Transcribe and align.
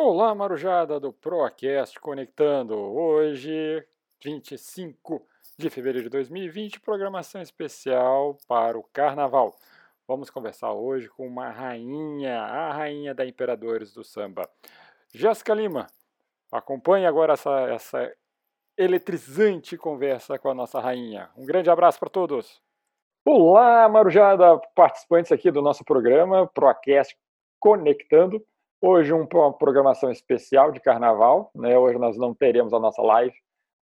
Olá, 0.00 0.32
Marujada 0.32 1.00
do 1.00 1.12
ProCast 1.12 1.98
Conectando. 1.98 2.76
Hoje, 2.76 3.84
25 4.22 5.26
de 5.58 5.68
fevereiro 5.68 6.04
de 6.04 6.08
2020, 6.08 6.78
programação 6.78 7.42
especial 7.42 8.38
para 8.46 8.78
o 8.78 8.84
Carnaval. 8.92 9.56
Vamos 10.06 10.30
conversar 10.30 10.72
hoje 10.72 11.08
com 11.08 11.26
uma 11.26 11.50
rainha, 11.50 12.40
a 12.40 12.72
rainha 12.72 13.12
da 13.12 13.26
Imperadores 13.26 13.92
do 13.92 14.04
Samba. 14.04 14.48
Jéssica 15.12 15.52
Lima, 15.52 15.88
acompanhe 16.52 17.04
agora 17.04 17.32
essa, 17.32 17.58
essa 17.62 18.16
eletrizante 18.76 19.76
conversa 19.76 20.38
com 20.38 20.48
a 20.48 20.54
nossa 20.54 20.78
rainha. 20.78 21.28
Um 21.36 21.44
grande 21.44 21.70
abraço 21.70 21.98
para 21.98 22.08
todos. 22.08 22.62
Olá, 23.24 23.88
Marujada, 23.88 24.58
participantes 24.76 25.32
aqui 25.32 25.50
do 25.50 25.60
nosso 25.60 25.84
programa 25.84 26.46
ProCast 26.46 27.18
Conectando. 27.58 28.40
Hoje 28.80 29.12
um, 29.12 29.26
uma 29.32 29.52
programação 29.52 30.08
especial 30.08 30.70
de 30.70 30.78
carnaval, 30.78 31.50
né? 31.52 31.76
Hoje 31.76 31.98
nós 31.98 32.16
não 32.16 32.32
teremos 32.32 32.72
a 32.72 32.78
nossa 32.78 33.02
live, 33.02 33.34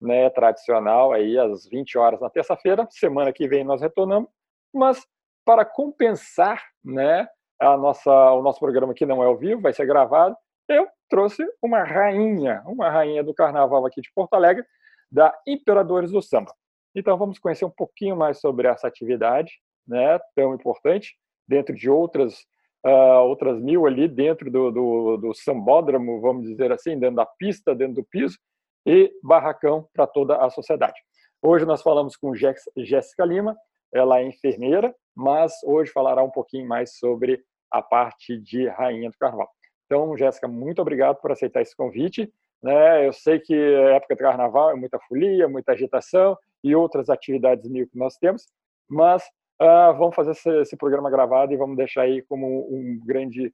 né, 0.01 0.29
tradicional 0.29 1.13
aí 1.13 1.37
às 1.37 1.65
20 1.65 1.97
horas 1.97 2.19
na 2.19 2.29
terça-feira. 2.29 2.85
Semana 2.89 3.31
que 3.31 3.47
vem 3.47 3.63
nós 3.63 3.79
retornamos, 3.79 4.29
mas 4.73 5.05
para 5.45 5.63
compensar, 5.63 6.61
né, 6.83 7.25
a 7.57 7.77
nossa 7.77 8.11
o 8.33 8.41
nosso 8.41 8.59
programa 8.59 8.93
que 8.93 9.05
não 9.05 9.23
é 9.23 9.27
ao 9.27 9.37
vivo, 9.37 9.61
vai 9.61 9.71
ser 9.71 9.85
gravado, 9.85 10.35
eu 10.67 10.85
trouxe 11.07 11.45
uma 11.61 11.83
rainha, 11.83 12.61
uma 12.65 12.89
rainha 12.89 13.23
do 13.23 13.33
carnaval 13.33 13.85
aqui 13.85 14.01
de 14.01 14.11
Porto 14.13 14.33
Alegre, 14.33 14.65
da 15.09 15.33
Imperadores 15.47 16.11
do 16.11 16.21
Samba. 16.21 16.53
Então 16.93 17.17
vamos 17.17 17.39
conhecer 17.39 17.63
um 17.63 17.71
pouquinho 17.71 18.17
mais 18.17 18.41
sobre 18.41 18.67
essa 18.67 18.87
atividade, 18.87 19.53
né, 19.87 20.19
tão 20.35 20.53
importante, 20.53 21.15
dentro 21.47 21.73
de 21.73 21.89
outras 21.89 22.45
uh, 22.85 23.21
outras 23.23 23.59
mil 23.59 23.85
ali 23.85 24.07
dentro 24.07 24.49
do, 24.51 24.71
do, 24.71 25.17
do 25.17 25.33
sambódromo, 25.33 26.19
vamos 26.21 26.47
dizer 26.47 26.71
assim, 26.71 26.97
dentro 26.99 27.17
da 27.17 27.25
pista, 27.25 27.75
dentro 27.75 27.95
do 27.95 28.03
piso, 28.03 28.37
e 28.85 29.11
barracão 29.23 29.87
para 29.93 30.07
toda 30.07 30.37
a 30.37 30.49
sociedade. 30.49 30.99
Hoje 31.41 31.65
nós 31.65 31.81
falamos 31.81 32.15
com 32.15 32.33
Jéssica 32.35 33.25
Lima, 33.25 33.55
ela 33.93 34.19
é 34.19 34.27
enfermeira, 34.27 34.93
mas 35.15 35.53
hoje 35.63 35.91
falará 35.91 36.23
um 36.23 36.29
pouquinho 36.29 36.67
mais 36.67 36.97
sobre 36.97 37.43
a 37.71 37.81
parte 37.81 38.37
de 38.37 38.67
Rainha 38.67 39.09
do 39.09 39.17
Carnaval. 39.17 39.49
Então, 39.85 40.15
Jéssica, 40.17 40.47
muito 40.47 40.81
obrigado 40.81 41.17
por 41.17 41.31
aceitar 41.31 41.61
esse 41.61 41.75
convite. 41.75 42.31
Né? 42.61 43.07
Eu 43.07 43.13
sei 43.13 43.39
que 43.39 43.53
a 43.53 43.95
época 43.95 44.15
do 44.15 44.19
Carnaval 44.19 44.71
é 44.71 44.75
muita 44.75 44.99
folia, 44.99 45.47
muita 45.47 45.73
agitação 45.73 46.37
e 46.63 46.75
outras 46.75 47.09
atividades 47.09 47.69
mil 47.69 47.87
que 47.87 47.97
nós 47.97 48.15
temos, 48.17 48.45
mas 48.89 49.23
Uh, 49.61 49.93
vamos 49.95 50.15
fazer 50.15 50.31
esse, 50.31 50.49
esse, 50.61 50.75
programa 50.75 51.11
gravado 51.11 51.53
e 51.53 51.57
vamos 51.57 51.77
deixar 51.77 52.01
aí 52.01 52.23
como 52.23 52.67
um 52.67 52.99
grande, 53.05 53.53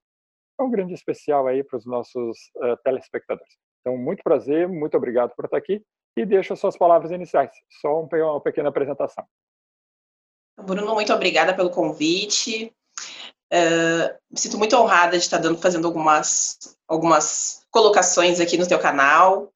um 0.57 0.71
grande 0.71 0.93
especial 0.93 1.47
aí 1.47 1.65
para 1.65 1.77
os 1.77 1.85
nossos 1.85 2.37
uh, 2.55 2.77
telespectadores. 2.81 3.57
Então, 3.81 3.97
muito 3.97 4.23
prazer, 4.23 4.69
muito 4.69 4.95
obrigado 4.95 5.35
por 5.35 5.43
estar 5.43 5.57
aqui 5.57 5.83
e 6.15 6.25
deixo 6.25 6.53
as 6.53 6.59
suas 6.61 6.77
palavras 6.77 7.11
iniciais. 7.11 7.51
Só 7.81 8.01
um, 8.01 8.07
uma 8.09 8.39
pequena 8.39 8.69
apresentação. 8.69 9.25
Bruno, 10.61 10.93
muito 10.93 11.13
obrigada 11.13 11.53
pelo 11.53 11.69
convite. 11.69 12.73
Uh, 13.51 14.15
me 14.31 14.39
sinto 14.39 14.57
muito 14.57 14.77
honrada 14.77 15.17
de 15.17 15.23
estar 15.23 15.39
dando, 15.39 15.57
fazendo 15.57 15.87
algumas, 15.87 16.77
algumas 16.87 17.65
colocações 17.69 18.39
aqui 18.39 18.57
no 18.57 18.67
teu 18.67 18.79
canal. 18.79 19.51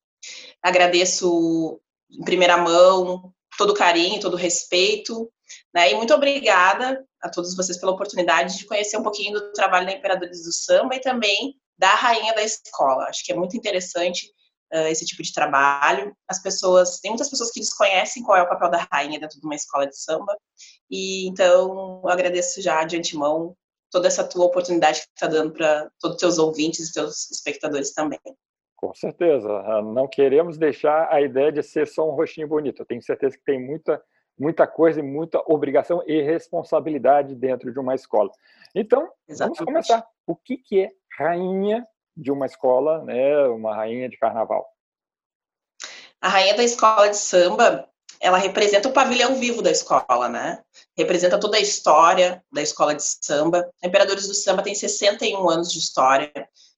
Agradeço 0.62 1.80
em 2.12 2.26
primeira 2.26 2.58
mão 2.58 3.34
todo 3.58 3.70
o 3.70 3.76
carinho, 3.76 4.20
todo 4.20 4.34
o 4.34 4.38
respeito 4.38 5.32
né? 5.74 5.92
E 5.92 5.96
muito 5.96 6.14
obrigada 6.14 7.04
a 7.22 7.30
todos 7.30 7.56
vocês 7.56 7.80
pela 7.80 7.92
oportunidade 7.92 8.58
de 8.58 8.66
conhecer 8.66 8.98
um 8.98 9.04
pouquinho 9.04 9.34
do 9.34 9.52
trabalho 9.54 9.86
da 9.86 9.94
Imperadores 9.94 10.44
do 10.44 10.52
Samba 10.52 10.96
e 10.96 11.02
também 11.02 11.56
da 11.78 11.94
Rainha 11.96 12.34
da 12.34 12.44
Escola. 12.44 13.06
Acho 13.06 13.24
que 13.24 13.32
é 13.32 13.36
muito 13.36 13.56
interessante 13.58 14.28
uh, 14.74 14.88
esse 14.88 15.06
tipo 15.06 15.22
de 15.24 15.34
trabalho. 15.34 16.16
As 16.28 16.42
pessoas, 16.42 17.00
tem 17.00 17.12
muitas 17.12 17.30
pessoas 17.30 17.52
que 17.52 17.60
desconhecem 17.60 18.24
qual 18.24 18.38
é 18.38 18.42
o 18.42 18.50
papel 18.50 18.70
da 18.70 18.88
rainha 18.92 19.20
dentro 19.20 19.40
de 19.40 19.46
uma 19.46 19.56
escola 19.56 19.88
de 19.88 19.98
samba, 19.98 20.36
e 20.90 21.28
então 21.28 22.02
eu 22.04 22.10
agradeço 22.10 22.62
já 22.62 22.84
de 22.84 22.98
antemão 22.98 23.56
toda 23.92 24.08
essa 24.08 24.24
tua 24.24 24.46
oportunidade 24.46 25.02
que 25.02 25.08
está 25.16 25.28
dando 25.28 25.52
para 25.52 25.90
todos 26.00 26.16
os 26.16 26.20
teus 26.20 26.38
ouvintes 26.38 26.90
e 26.90 26.94
teus 26.94 27.30
espectadores 27.30 27.94
também. 27.94 28.20
Com 28.78 28.94
certeza. 28.96 29.48
Ah, 29.48 29.82
não 29.82 30.08
queremos 30.08 30.58
deixar 30.58 31.08
a 31.14 31.22
ideia 31.22 31.52
de 31.52 31.62
ser 31.62 31.88
só 31.88 32.10
um 32.10 32.16
rostinho 32.16 32.48
bonito. 32.48 32.82
Eu 32.82 32.86
tenho 32.86 33.02
certeza 33.02 33.38
que 33.38 33.44
tem 33.44 33.64
muita 33.64 34.02
muita 34.42 34.66
coisa 34.66 35.00
e 35.00 35.04
muita 35.04 35.40
obrigação 35.46 36.02
e 36.08 36.20
responsabilidade 36.20 37.36
dentro 37.36 37.72
de 37.72 37.80
uma 37.80 37.94
escola. 37.94 38.32
Então, 38.74 39.08
Exatamente. 39.28 39.58
vamos 39.58 39.72
começar. 39.72 40.08
O 40.26 40.36
que, 40.36 40.58
que 40.58 40.82
é 40.82 40.90
rainha 41.16 41.86
de 42.18 42.32
uma 42.32 42.48
escola, 42.48 43.04
né, 43.04 43.38
uma 43.48 43.76
rainha 43.76 44.10
de 44.10 44.18
carnaval? 44.18 44.68
A 46.20 46.28
rainha 46.28 46.56
da 46.56 46.64
escola 46.64 47.08
de 47.10 47.18
samba, 47.18 47.88
ela 48.20 48.38
representa 48.38 48.90
o 48.90 48.94
pavilhão 48.94 49.36
vivo 49.36 49.62
da 49.62 49.70
escola, 49.70 50.28
né? 50.28 50.64
Representa 50.98 51.40
toda 51.40 51.58
a 51.58 51.62
história 51.62 52.44
da 52.52 52.62
escola 52.64 52.96
de 52.96 53.04
samba. 53.04 53.70
A 53.84 53.88
Imperadores 53.88 54.28
do 54.28 54.34
Samba 54.34 54.64
tem 54.64 54.76
61 54.76 55.50
anos 55.50 55.72
de 55.72 55.80
história. 55.80 56.32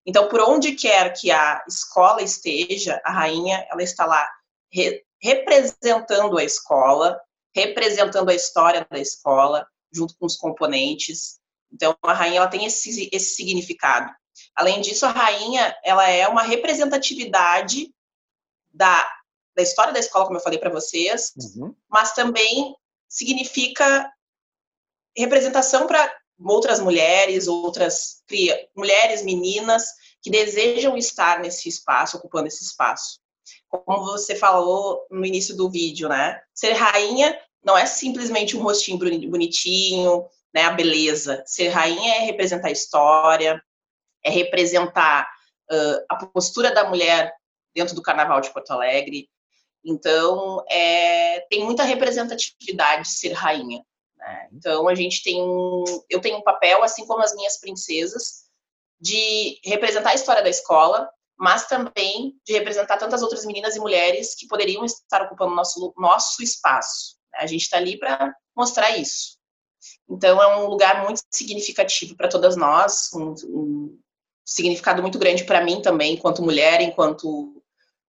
Então, 0.05 0.27
por 0.27 0.41
onde 0.41 0.73
quer 0.73 1.13
que 1.13 1.31
a 1.31 1.63
escola 1.67 2.21
esteja, 2.21 3.01
a 3.05 3.11
rainha, 3.11 3.65
ela 3.69 3.83
está 3.83 4.05
lá 4.05 4.25
re 4.71 5.01
representando 5.21 6.37
a 6.37 6.43
escola, 6.43 7.17
representando 7.55 8.29
a 8.29 8.35
história 8.35 8.85
da 8.89 8.99
escola, 8.99 9.67
junto 9.91 10.15
com 10.17 10.25
os 10.25 10.35
componentes. 10.35 11.39
Então, 11.71 11.95
a 12.03 12.13
rainha 12.13 12.37
ela 12.37 12.47
tem 12.47 12.65
esse, 12.65 13.09
esse 13.11 13.35
significado. 13.35 14.11
Além 14.55 14.81
disso, 14.81 15.05
a 15.05 15.11
rainha 15.11 15.75
ela 15.83 16.07
é 16.09 16.27
uma 16.27 16.41
representatividade 16.41 17.93
da, 18.73 19.07
da 19.55 19.61
história 19.61 19.93
da 19.93 19.99
escola, 19.99 20.25
como 20.25 20.37
eu 20.37 20.43
falei 20.43 20.57
para 20.57 20.71
vocês, 20.71 21.31
uhum. 21.55 21.75
mas 21.87 22.13
também 22.13 22.75
significa 23.07 24.11
representação 25.15 25.85
para 25.85 26.11
outras 26.39 26.79
mulheres, 26.79 27.47
outras 27.47 28.23
mulheres, 28.75 29.21
meninas 29.23 29.85
que 30.21 30.31
desejam 30.31 30.97
estar 30.97 31.39
nesse 31.39 31.69
espaço, 31.69 32.17
ocupando 32.17 32.47
esse 32.47 32.63
espaço 32.63 33.22
como 33.69 34.05
você 34.05 34.35
falou 34.35 35.05
no 35.09 35.25
início 35.25 35.55
do 35.55 35.69
vídeo, 35.69 36.09
né? 36.09 36.41
Ser 36.53 36.73
rainha 36.73 37.37
não 37.63 37.77
é 37.77 37.85
simplesmente 37.85 38.57
um 38.57 38.61
rostinho 38.61 38.97
bonitinho, 38.97 40.25
né? 40.53 40.63
A 40.63 40.71
beleza. 40.71 41.43
Ser 41.45 41.69
rainha 41.69 42.15
é 42.15 42.19
representar 42.19 42.67
a 42.67 42.71
história, 42.71 43.61
é 44.23 44.29
representar 44.29 45.27
uh, 45.71 46.05
a 46.09 46.25
postura 46.25 46.71
da 46.71 46.87
mulher 46.87 47.33
dentro 47.75 47.95
do 47.95 48.01
Carnaval 48.01 48.41
de 48.41 48.51
Porto 48.51 48.71
Alegre. 48.71 49.29
Então, 49.83 50.63
é, 50.69 51.41
tem 51.49 51.63
muita 51.65 51.83
representatividade 51.83 53.03
de 53.03 53.17
ser 53.17 53.33
rainha. 53.33 53.83
Né? 54.17 54.49
Então, 54.53 54.87
a 54.87 54.95
gente 54.95 55.21
tem 55.23 55.41
um, 55.41 55.83
eu 56.09 56.21
tenho 56.21 56.37
um 56.37 56.43
papel, 56.43 56.83
assim 56.83 57.05
como 57.05 57.21
as 57.21 57.35
minhas 57.35 57.59
princesas, 57.59 58.43
de 58.99 59.59
representar 59.65 60.11
a 60.11 60.15
história 60.15 60.41
da 60.41 60.49
escola, 60.49 61.09
mas 61.43 61.67
também 61.67 62.39
de 62.45 62.53
representar 62.53 62.95
tantas 62.95 63.21
outras 63.21 63.45
meninas 63.45 63.75
e 63.75 63.79
mulheres 63.79 64.33
que 64.33 64.47
poderiam 64.47 64.85
estar 64.85 65.23
ocupando 65.23 65.53
nosso, 65.53 65.93
nosso 65.97 66.41
espaço. 66.41 67.17
A 67.35 67.45
gente 67.45 67.63
está 67.63 67.75
ali 67.75 67.99
para 67.99 68.33
mostrar 68.55 68.97
isso. 68.97 69.37
Então, 70.09 70.41
é 70.41 70.55
um 70.55 70.67
lugar 70.67 71.03
muito 71.03 71.19
significativo 71.29 72.15
para 72.15 72.29
todas 72.29 72.55
nós, 72.55 73.09
um, 73.13 73.33
um 73.43 73.99
significado 74.45 75.01
muito 75.01 75.19
grande 75.19 75.43
para 75.43 75.61
mim 75.61 75.81
também, 75.81 76.13
enquanto 76.13 76.41
mulher, 76.41 76.79
enquanto 76.79 77.61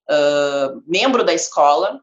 uh, 0.09 0.81
membro 0.87 1.25
da 1.25 1.35
escola. 1.35 2.01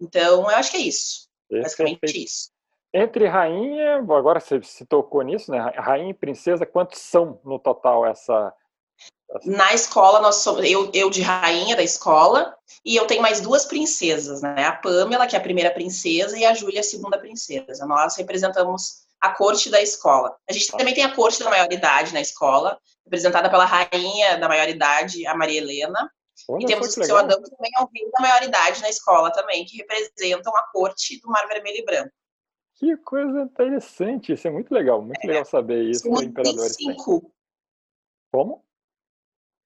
Então, 0.00 0.50
eu 0.50 0.56
acho 0.56 0.72
que 0.72 0.78
é 0.78 0.80
isso. 0.80 1.28
Esse 1.48 1.62
basicamente 1.62 2.00
é 2.02 2.18
isso. 2.18 2.50
Entre 2.92 3.24
rainha, 3.28 3.98
agora 3.98 4.40
você 4.40 4.60
se 4.64 4.84
tocou 4.84 5.22
nisso, 5.22 5.48
né? 5.52 5.60
Rainha 5.76 6.10
e 6.10 6.14
princesa, 6.14 6.66
quantos 6.66 6.98
são 6.98 7.40
no 7.44 7.56
total 7.56 8.04
essa 8.04 8.52
na 9.44 9.72
escola, 9.72 10.20
nós 10.20 10.36
somos, 10.36 10.64
eu, 10.64 10.90
eu 10.92 11.08
de 11.08 11.22
rainha 11.22 11.76
da 11.76 11.82
escola, 11.82 12.56
e 12.84 12.96
eu 12.96 13.06
tenho 13.06 13.22
mais 13.22 13.40
duas 13.40 13.64
princesas, 13.64 14.42
né? 14.42 14.64
A 14.64 14.72
Pamela, 14.72 15.26
que 15.26 15.36
é 15.36 15.38
a 15.38 15.42
primeira 15.42 15.70
princesa, 15.70 16.36
e 16.36 16.44
a 16.44 16.54
Júlia, 16.54 16.80
a 16.80 16.84
segunda 16.84 17.18
princesa. 17.18 17.86
Nós 17.86 18.16
representamos 18.16 19.04
a 19.20 19.30
corte 19.30 19.70
da 19.70 19.80
escola. 19.80 20.34
A 20.48 20.52
gente 20.52 20.72
também 20.72 20.94
tem 20.94 21.04
a 21.04 21.14
corte 21.14 21.38
da 21.40 21.50
maioridade 21.50 22.12
na 22.12 22.20
escola, 22.20 22.78
representada 23.04 23.50
pela 23.50 23.64
rainha 23.64 24.38
da 24.38 24.48
maioridade, 24.48 25.26
a 25.26 25.34
Maria 25.34 25.58
Helena. 25.58 26.10
Olha, 26.48 26.64
e 26.64 26.66
temos 26.66 26.96
o 26.96 27.04
seu 27.04 27.16
Adão, 27.16 27.40
que 27.42 27.50
também 27.50 27.70
é 27.76 27.82
o 27.82 27.88
rei 27.94 28.10
da 28.10 28.20
maioridade 28.20 28.80
na 28.80 28.88
escola 28.88 29.30
também, 29.30 29.64
que 29.64 29.76
representam 29.76 30.56
a 30.56 30.62
corte 30.72 31.20
do 31.20 31.28
Mar 31.28 31.46
Vermelho 31.46 31.78
e 31.78 31.84
Branco. 31.84 32.10
Que 32.76 32.96
coisa 32.96 33.42
interessante, 33.42 34.32
isso 34.32 34.48
é 34.48 34.50
muito 34.50 34.72
legal, 34.72 35.02
muito 35.02 35.22
é, 35.22 35.26
legal 35.26 35.44
saber 35.44 35.84
isso. 35.84 36.04
Somos 36.04 36.22
25. 36.22 37.30
Como? 38.32 38.64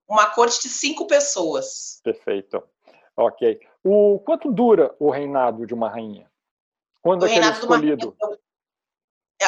Uma 0.08 0.26
corte 0.26 0.62
de 0.62 0.68
cinco 0.68 1.06
pessoas. 1.06 2.00
Perfeito. 2.02 2.62
Ok. 3.16 3.60
O 3.82 4.18
quanto 4.20 4.52
dura 4.52 4.94
o 4.98 5.10
reinado 5.10 5.66
de 5.66 5.74
uma 5.74 5.88
rainha? 5.88 6.30
Quando 7.02 7.22
o 7.22 7.26
é, 7.26 7.36
é 7.36 7.50
escolhido? 7.50 8.16
Rainha, 8.20 8.38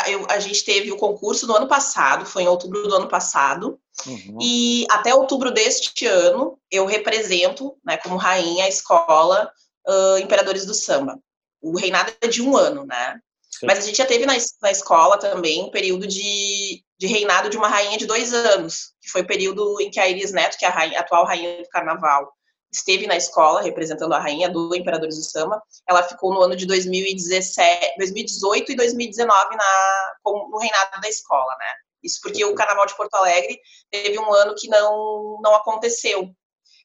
eu, 0.08 0.26
a 0.28 0.38
gente 0.38 0.64
teve 0.64 0.92
o 0.92 0.96
concurso 0.96 1.46
no 1.46 1.56
ano 1.56 1.68
passado, 1.68 2.26
foi 2.26 2.42
em 2.42 2.48
outubro 2.48 2.82
do 2.82 2.94
ano 2.94 3.08
passado, 3.08 3.80
uhum. 4.06 4.38
e 4.40 4.86
até 4.90 5.14
outubro 5.14 5.50
deste 5.50 6.06
ano 6.06 6.58
eu 6.70 6.84
represento, 6.86 7.76
né, 7.84 7.96
como 7.96 8.16
rainha, 8.16 8.64
a 8.64 8.68
escola 8.68 9.50
uh, 9.88 10.18
Imperadores 10.18 10.66
do 10.66 10.74
Samba. 10.74 11.18
O 11.62 11.76
reinado 11.76 12.12
é 12.20 12.28
de 12.28 12.42
um 12.42 12.56
ano, 12.56 12.84
né? 12.84 13.20
Sim. 13.50 13.66
Mas 13.66 13.78
a 13.78 13.82
gente 13.82 13.96
já 13.96 14.06
teve 14.06 14.26
na, 14.26 14.34
na 14.60 14.70
escola 14.70 15.18
também 15.18 15.62
um 15.62 15.70
período 15.70 16.06
de, 16.06 16.84
de 16.98 17.06
reinado 17.06 17.50
de 17.50 17.56
uma 17.56 17.68
rainha 17.68 17.98
de 17.98 18.06
dois 18.06 18.32
anos, 18.32 18.94
que 19.00 19.10
foi 19.10 19.22
o 19.22 19.26
período 19.26 19.80
em 19.80 19.90
que 19.90 20.00
a 20.00 20.08
Iris 20.08 20.32
Neto, 20.32 20.56
que 20.56 20.64
é 20.64 20.68
a, 20.68 20.70
rainha, 20.70 20.98
a 20.98 21.02
atual 21.02 21.26
rainha 21.26 21.62
do 21.62 21.68
carnaval, 21.68 22.32
esteve 22.72 23.06
na 23.06 23.16
escola 23.16 23.62
representando 23.62 24.12
a 24.12 24.18
rainha 24.18 24.48
do 24.48 24.74
Imperadores 24.74 25.16
do 25.16 25.24
Samba. 25.24 25.62
Ela 25.88 26.02
ficou 26.02 26.32
no 26.32 26.42
ano 26.42 26.56
de 26.56 26.66
2017, 26.66 27.96
2018 27.98 28.72
e 28.72 28.76
2019 28.76 29.56
na, 29.56 30.14
no 30.24 30.58
reinado 30.58 31.00
da 31.00 31.08
escola, 31.08 31.54
né? 31.58 31.66
Isso 32.02 32.20
porque 32.22 32.44
o 32.44 32.54
Carnaval 32.54 32.86
de 32.86 32.96
Porto 32.96 33.14
Alegre 33.14 33.58
teve 33.90 34.18
um 34.18 34.32
ano 34.32 34.54
que 34.54 34.68
não, 34.68 35.38
não 35.42 35.54
aconteceu. 35.54 36.30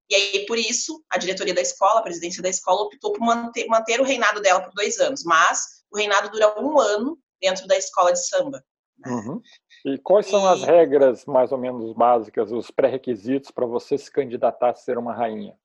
E 0.09 0.15
aí, 0.15 0.45
por 0.45 0.57
isso, 0.57 1.03
a 1.09 1.17
diretoria 1.17 1.53
da 1.53 1.61
escola, 1.61 1.99
a 1.99 2.03
presidência 2.03 2.41
da 2.41 2.49
escola, 2.49 2.81
optou 2.81 3.13
por 3.13 3.21
manter, 3.21 3.65
manter 3.67 4.01
o 4.01 4.03
reinado 4.03 4.41
dela 4.41 4.61
por 4.61 4.73
dois 4.73 4.99
anos. 4.99 5.23
Mas 5.23 5.83
o 5.91 5.97
reinado 5.97 6.29
dura 6.31 6.59
um 6.59 6.79
ano 6.79 7.17
dentro 7.39 7.67
da 7.67 7.77
escola 7.77 8.11
de 8.11 8.27
samba. 8.27 8.63
Né? 8.97 9.11
Uhum. 9.11 9.41
E 9.83 9.97
quais 9.97 10.27
são 10.27 10.45
as 10.45 10.63
regras 10.63 11.25
mais 11.25 11.51
ou 11.51 11.57
menos 11.57 11.93
básicas, 11.93 12.51
os 12.51 12.69
pré-requisitos 12.69 13.51
para 13.51 13.65
você 13.65 13.97
se 13.97 14.11
candidatar 14.11 14.71
a 14.71 14.75
ser 14.75 14.97
uma 14.97 15.13
rainha? 15.13 15.57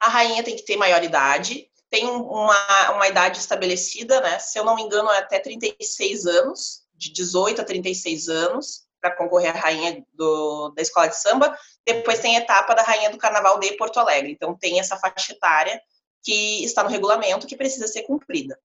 A 0.00 0.08
rainha 0.08 0.42
tem 0.42 0.56
que 0.56 0.64
ter 0.64 0.76
maioridade, 0.76 1.68
tem 1.90 2.06
uma, 2.06 2.90
uma 2.92 3.06
idade 3.06 3.38
estabelecida, 3.38 4.20
né? 4.20 4.38
Se 4.38 4.58
eu 4.58 4.64
não 4.64 4.74
me 4.74 4.82
engano, 4.82 5.10
é 5.10 5.18
até 5.18 5.38
36 5.38 6.26
anos, 6.26 6.84
de 6.94 7.12
18 7.12 7.60
a 7.60 7.64
36 7.64 8.28
anos, 8.28 8.84
para 9.00 9.14
concorrer 9.14 9.54
à 9.54 9.60
rainha 9.60 10.02
do, 10.14 10.70
da 10.70 10.80
escola 10.80 11.08
de 11.08 11.16
samba. 11.16 11.56
Depois 11.84 12.20
tem 12.20 12.36
a 12.36 12.40
etapa 12.40 12.74
da 12.74 12.82
rainha 12.82 13.10
do 13.10 13.18
carnaval 13.18 13.60
de 13.60 13.76
Porto 13.76 14.00
Alegre. 14.00 14.32
Então 14.32 14.56
tem 14.56 14.80
essa 14.80 14.96
faixa 14.96 15.32
etária 15.32 15.78
que 16.22 16.64
está 16.64 16.82
no 16.82 16.88
regulamento 16.88 17.46
que 17.46 17.56
precisa 17.56 17.86
ser 17.86 18.02
cumprida. 18.02 18.58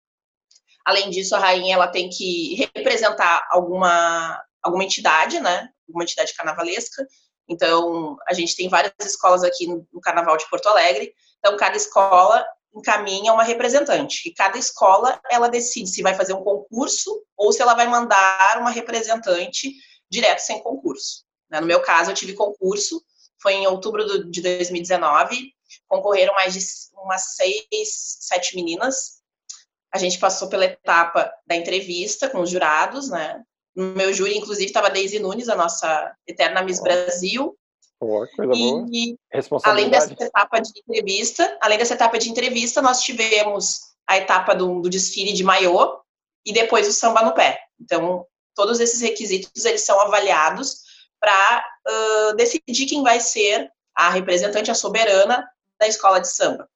Além 0.85 1.09
disso, 1.09 1.35
a 1.35 1.39
rainha 1.39 1.75
ela 1.75 1.87
tem 1.87 2.09
que 2.09 2.55
representar 2.55 3.45
alguma, 3.51 4.41
alguma 4.61 4.83
entidade, 4.83 5.39
né? 5.39 5.69
Alguma 5.87 6.03
entidade 6.03 6.33
carnavalesca. 6.33 7.07
Então, 7.47 8.17
a 8.27 8.33
gente 8.33 8.55
tem 8.55 8.69
várias 8.69 8.93
escolas 9.01 9.43
aqui 9.43 9.67
no, 9.67 10.01
Carnaval 10.01 10.37
de 10.37 10.49
Porto 10.49 10.67
Alegre. 10.67 11.13
Então, 11.39 11.57
cada 11.57 11.75
escola 11.75 12.45
encaminha 12.75 13.33
uma 13.33 13.43
representante. 13.43 14.29
E 14.29 14.33
cada 14.33 14.57
escola, 14.57 15.19
ela 15.29 15.47
decide 15.47 15.89
se 15.89 16.03
vai 16.03 16.13
fazer 16.13 16.33
um 16.33 16.43
concurso 16.43 17.23
ou 17.35 17.51
se 17.51 17.61
ela 17.61 17.73
vai 17.73 17.87
mandar 17.87 18.57
uma 18.59 18.69
representante 18.69 19.73
direto 20.09 20.39
sem 20.39 20.61
concurso. 20.61 21.23
Né? 21.49 21.59
No 21.59 21.67
meu 21.67 21.81
caso, 21.81 22.11
eu 22.11 22.15
tive 22.15 22.33
concurso, 22.33 23.03
foi 23.41 23.53
em 23.53 23.67
outubro 23.67 24.29
de 24.29 24.41
2019. 24.41 25.53
Concorreram 25.87 26.33
mais 26.35 26.53
de 26.53 26.59
umas 26.93 27.35
seis, 27.35 27.67
sete 28.19 28.55
meninas 28.55 29.19
a 29.91 29.97
gente 29.97 30.19
passou 30.19 30.49
pela 30.49 30.65
etapa 30.65 31.31
da 31.47 31.55
entrevista 31.55 32.29
com 32.29 32.41
os 32.41 32.49
jurados, 32.49 33.09
né? 33.09 33.43
No 33.79 33.95
meu 33.95 34.13
júri, 34.13 34.37
inclusive, 34.37 34.65
estava 34.65 34.89
Deise 34.89 35.19
Nunes, 35.19 35.47
a 35.47 35.55
nossa 35.55 36.13
eterna 36.27 36.61
Miss 36.61 36.81
Brasil. 36.81 37.57
Boa, 37.97 38.27
coisa 38.35 38.51
e, 38.53 39.17
boa. 39.49 39.61
além 39.63 39.89
dessa 39.89 40.11
etapa 40.11 40.59
de 40.59 40.71
entrevista, 40.77 41.57
além 41.61 41.77
dessa 41.77 41.93
etapa 41.93 42.19
de 42.19 42.29
entrevista, 42.29 42.81
nós 42.81 43.01
tivemos 43.01 43.79
a 44.05 44.17
etapa 44.17 44.53
do, 44.53 44.81
do 44.81 44.89
desfile 44.89 45.31
de 45.31 45.45
maiô 45.45 45.97
e 46.45 46.51
depois 46.51 46.89
o 46.89 46.91
samba 46.91 47.23
no 47.23 47.33
pé. 47.33 47.57
Então, 47.79 48.25
todos 48.53 48.81
esses 48.81 48.99
requisitos 48.99 49.63
eles 49.63 49.85
são 49.85 49.97
avaliados 50.01 50.81
para 51.17 51.65
uh, 51.87 52.35
decidir 52.35 52.85
quem 52.85 53.01
vai 53.01 53.21
ser 53.21 53.71
a 53.95 54.09
representante, 54.09 54.69
a 54.69 54.75
soberana 54.75 55.49
da 55.79 55.87
escola 55.87 56.19
de 56.19 56.27
samba 56.27 56.67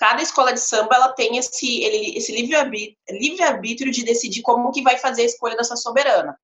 cada 0.00 0.22
escola 0.22 0.52
de 0.54 0.60
samba 0.60 0.96
ela 0.96 1.12
tem 1.12 1.36
esse, 1.36 1.82
ele, 1.84 2.16
esse 2.16 2.32
livre-arbítrio 2.32 2.96
livre 3.10 3.90
de 3.90 4.02
decidir 4.02 4.40
como 4.40 4.72
que 4.72 4.82
vai 4.82 4.96
fazer 4.96 5.22
a 5.22 5.26
escolha 5.26 5.54
dessa 5.54 5.76
soberana. 5.76 6.34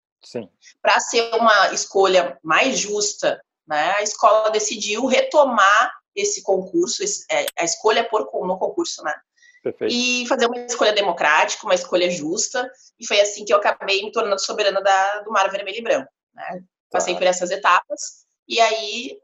Para 0.82 1.00
ser 1.00 1.34
uma 1.34 1.72
escolha 1.72 2.38
mais 2.42 2.78
justa, 2.78 3.42
né, 3.66 3.94
a 3.96 4.02
escola 4.02 4.50
decidiu 4.50 5.06
retomar 5.06 5.90
esse 6.14 6.42
concurso, 6.42 7.02
esse, 7.02 7.24
é, 7.30 7.46
a 7.58 7.64
escolha 7.64 8.04
por 8.04 8.28
no 8.46 8.58
concurso, 8.58 9.02
né? 9.02 9.14
Perfeito. 9.62 9.92
E 9.92 10.26
fazer 10.26 10.46
uma 10.46 10.58
escolha 10.58 10.92
democrática, 10.92 11.64
uma 11.64 11.74
escolha 11.74 12.10
justa. 12.10 12.70
E 12.98 13.06
foi 13.06 13.20
assim 13.20 13.44
que 13.44 13.52
eu 13.52 13.56
acabei 13.56 14.02
me 14.02 14.12
tornando 14.12 14.40
soberana 14.40 14.80
da, 14.80 15.20
do 15.20 15.30
Mar 15.30 15.50
Vermelho 15.50 15.78
e 15.78 15.82
Branco. 15.82 16.10
Né? 16.34 16.60
Tá. 16.90 16.98
Passei 16.98 17.14
por 17.14 17.24
essas 17.24 17.50
etapas. 17.50 18.26
E 18.46 18.60
aí 18.60 19.18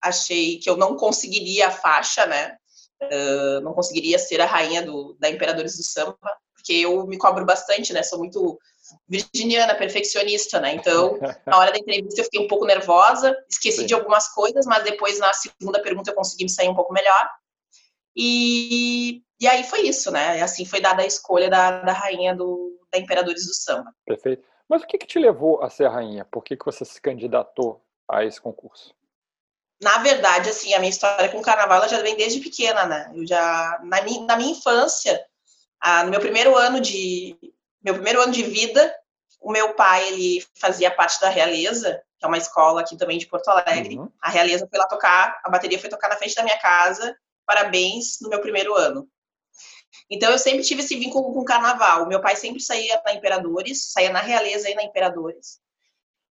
achei 0.00 0.58
que 0.58 0.70
eu 0.70 0.76
não 0.76 0.96
conseguiria 0.96 1.68
a 1.68 1.70
faixa, 1.70 2.24
né? 2.26 2.56
Uh, 3.02 3.60
não 3.62 3.72
conseguiria 3.72 4.18
ser 4.18 4.40
a 4.40 4.46
rainha 4.46 4.82
do, 4.82 5.16
da 5.18 5.30
Imperadores 5.30 5.76
do 5.76 5.82
Samba, 5.82 6.18
porque 6.54 6.72
eu 6.72 7.06
me 7.06 7.16
cobro 7.16 7.44
bastante, 7.46 7.92
né? 7.92 8.02
Sou 8.02 8.18
muito 8.18 8.58
virginiana, 9.08 9.74
perfeccionista, 9.74 10.60
né? 10.60 10.74
Então, 10.74 11.18
na 11.46 11.58
hora 11.58 11.72
da 11.72 11.78
entrevista 11.78 12.20
eu 12.20 12.24
fiquei 12.24 12.40
um 12.40 12.48
pouco 12.48 12.66
nervosa, 12.66 13.36
esqueci 13.48 13.78
Sim. 13.78 13.86
de 13.86 13.94
algumas 13.94 14.28
coisas, 14.28 14.66
mas 14.66 14.84
depois 14.84 15.18
na 15.18 15.32
segunda 15.32 15.80
pergunta 15.80 16.10
eu 16.10 16.14
consegui 16.14 16.44
me 16.44 16.50
sair 16.50 16.68
um 16.68 16.74
pouco 16.74 16.92
melhor. 16.92 17.30
E, 18.14 19.22
e 19.40 19.46
aí 19.46 19.64
foi 19.64 19.82
isso, 19.82 20.10
né? 20.10 20.42
Assim 20.42 20.64
foi 20.64 20.80
dada 20.80 21.02
a 21.02 21.06
escolha 21.06 21.48
da, 21.48 21.80
da 21.82 21.92
rainha 21.92 22.34
do, 22.34 22.78
da 22.92 22.98
Imperadores 22.98 23.46
do 23.46 23.54
Samba. 23.54 23.92
Perfeito. 24.04 24.46
Mas 24.68 24.82
o 24.82 24.86
que, 24.86 24.98
que 24.98 25.06
te 25.06 25.18
levou 25.18 25.62
a 25.62 25.70
ser 25.70 25.88
rainha? 25.88 26.24
Por 26.24 26.44
que, 26.44 26.56
que 26.56 26.64
você 26.64 26.84
se 26.84 27.00
candidatou 27.00 27.82
a 28.08 28.24
esse 28.24 28.40
concurso? 28.40 28.94
Na 29.80 29.98
verdade, 29.98 30.50
assim, 30.50 30.74
a 30.74 30.78
minha 30.78 30.90
história 30.90 31.28
com 31.28 31.38
o 31.38 31.42
carnaval 31.42 31.88
já 31.88 32.02
vem 32.02 32.16
desde 32.16 32.40
pequena, 32.40 32.84
né? 32.84 33.10
Eu 33.14 33.26
já 33.26 33.80
na 33.82 34.02
minha, 34.02 34.20
na 34.22 34.36
minha 34.36 34.52
infância, 34.52 35.24
ah, 35.80 36.04
no 36.04 36.10
meu 36.10 36.20
primeiro 36.20 36.56
ano 36.56 36.80
de 36.80 37.36
meu 37.82 37.94
primeiro 37.94 38.20
ano 38.20 38.32
de 38.32 38.42
vida, 38.42 38.94
o 39.40 39.50
meu 39.50 39.74
pai 39.74 40.06
ele 40.08 40.44
fazia 40.54 40.90
parte 40.90 41.18
da 41.18 41.30
Realeza, 41.30 42.02
que 42.18 42.24
é 42.26 42.28
uma 42.28 42.36
escola 42.36 42.82
aqui 42.82 42.96
também 42.96 43.16
de 43.16 43.26
Porto 43.26 43.48
Alegre. 43.48 43.98
Uhum. 43.98 44.10
A 44.20 44.28
Realeza 44.28 44.68
foi 44.68 44.78
lá 44.78 44.86
tocar, 44.86 45.40
a 45.42 45.50
bateria 45.50 45.78
foi 45.78 45.88
tocar 45.88 46.08
na 46.08 46.16
frente 46.16 46.34
da 46.34 46.42
minha 46.42 46.58
casa. 46.58 47.16
Parabéns 47.46 48.18
no 48.20 48.28
meu 48.28 48.40
primeiro 48.40 48.74
ano. 48.76 49.08
Então 50.10 50.30
eu 50.30 50.38
sempre 50.38 50.62
tive 50.62 50.82
esse 50.82 50.96
vínculo 50.96 51.32
com 51.32 51.40
o 51.40 51.44
carnaval. 51.44 52.06
Meu 52.06 52.20
pai 52.20 52.36
sempre 52.36 52.60
saía 52.60 53.00
na 53.04 53.14
Imperadores, 53.14 53.90
saía 53.90 54.10
na 54.10 54.20
Realeza 54.20 54.68
e 54.68 54.74
na 54.74 54.82
Imperadores. 54.82 55.58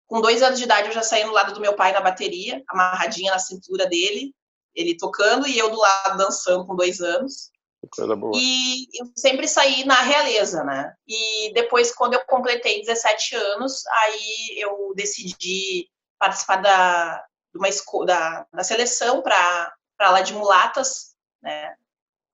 Com 0.06 0.20
dois 0.20 0.43
anos 0.43 0.58
de 0.58 0.64
idade, 0.64 0.88
eu 0.88 0.94
já 0.94 1.03
saí 1.03 1.25
no 1.25 1.32
lado 1.32 1.53
do 1.53 1.61
meu 1.61 1.75
pai 1.75 1.93
na 1.93 2.00
bateria, 2.00 2.62
amarradinha 2.69 3.32
na 3.32 3.38
cintura 3.38 3.87
dele, 3.87 4.32
ele 4.75 4.96
tocando 4.96 5.48
e 5.48 5.58
eu 5.58 5.70
do 5.70 5.79
lado 5.79 6.19
dançando 6.19 6.67
com 6.67 6.77
dois 6.77 7.01
anos. 7.01 7.51
Coisa 7.91 8.17
boa. 8.17 8.32
E 8.34 8.89
eu 8.98 9.10
sempre 9.17 9.46
saí 9.46 9.84
na 9.84 10.01
realeza, 10.03 10.65
né? 10.65 10.94
E 11.06 11.53
depois, 11.55 11.94
quando 11.94 12.15
eu 12.15 12.25
completei 12.27 12.81
17 12.81 13.36
anos, 13.36 13.86
aí 13.86 14.58
eu 14.58 14.93
decidi 14.94 15.89
participar 16.19 16.56
da, 16.56 17.25
de 17.53 17.58
uma 17.58 18.06
da, 18.06 18.46
da 18.53 18.65
seleção 18.65 19.22
para 19.22 19.72
lá 20.01 20.20
de 20.20 20.34
mulatas, 20.34 21.15
né? 21.43 21.77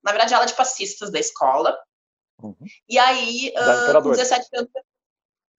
Na 0.02 0.10
verdade, 0.12 0.34
aula 0.34 0.46
de 0.46 0.54
passistas 0.54 1.10
da 1.10 1.20
escola. 1.20 1.78
Uhum. 2.42 2.56
E 2.88 2.98
aí, 2.98 3.52
uh, 3.56 4.02
com 4.02 4.10
17 4.10 4.48
anos. 4.54 4.70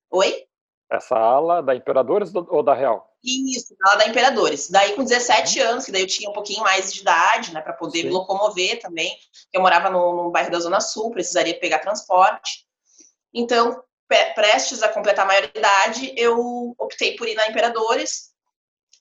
Oi? 0.09 0.47
Essa 0.93 1.15
ala 1.15 1.63
da 1.63 1.73
Imperadores 1.73 2.31
ou 2.35 2.61
da 2.61 2.75
Real? 2.75 3.11
Isso, 3.23 3.75
ala 3.83 3.95
da 3.95 4.07
Imperadores. 4.07 4.69
Daí 4.69 4.93
com 4.93 5.03
17 5.03 5.59
uhum. 5.59 5.69
anos, 5.69 5.85
que 5.85 5.91
daí 5.91 6.01
eu 6.03 6.07
tinha 6.07 6.29
um 6.29 6.33
pouquinho 6.33 6.61
mais 6.61 6.93
de 6.93 7.01
idade, 7.01 7.51
né, 7.51 7.61
para 7.61 7.73
poder 7.73 8.01
Sim. 8.01 8.05
me 8.05 8.11
locomover 8.11 8.79
também. 8.79 9.17
Eu 9.51 9.59
morava 9.59 9.89
no, 9.89 10.23
no 10.23 10.29
bairro 10.29 10.51
da 10.51 10.59
Zona 10.59 10.79
Sul, 10.79 11.09
precisaria 11.09 11.59
pegar 11.59 11.79
transporte. 11.79 12.67
Então, 13.33 13.81
prestes 14.35 14.83
a 14.83 14.89
completar 14.89 15.25
a 15.25 15.27
maioridade, 15.27 16.13
eu 16.15 16.75
optei 16.77 17.15
por 17.15 17.27
ir 17.27 17.33
na 17.33 17.47
Imperadores, 17.47 18.31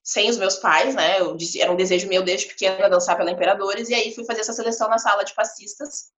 sem 0.02 0.30
os 0.30 0.38
meus 0.38 0.56
pais, 0.56 0.94
né? 0.94 1.20
Eu 1.20 1.37
era 1.61 1.70
um 1.70 1.76
desejo 1.76 2.08
meu 2.08 2.22
desde 2.22 2.46
pequena 2.46 2.88
dançar 2.88 3.18
pela 3.18 3.30
Imperadores, 3.30 3.90
e 3.90 3.94
aí 3.94 4.14
fui 4.14 4.25
fazer 4.25 4.40
essa 4.40 4.54
seleção 4.54 4.88
na 4.88 4.99
sala 4.99 5.25
de 5.25 5.34
passistas 5.34 6.11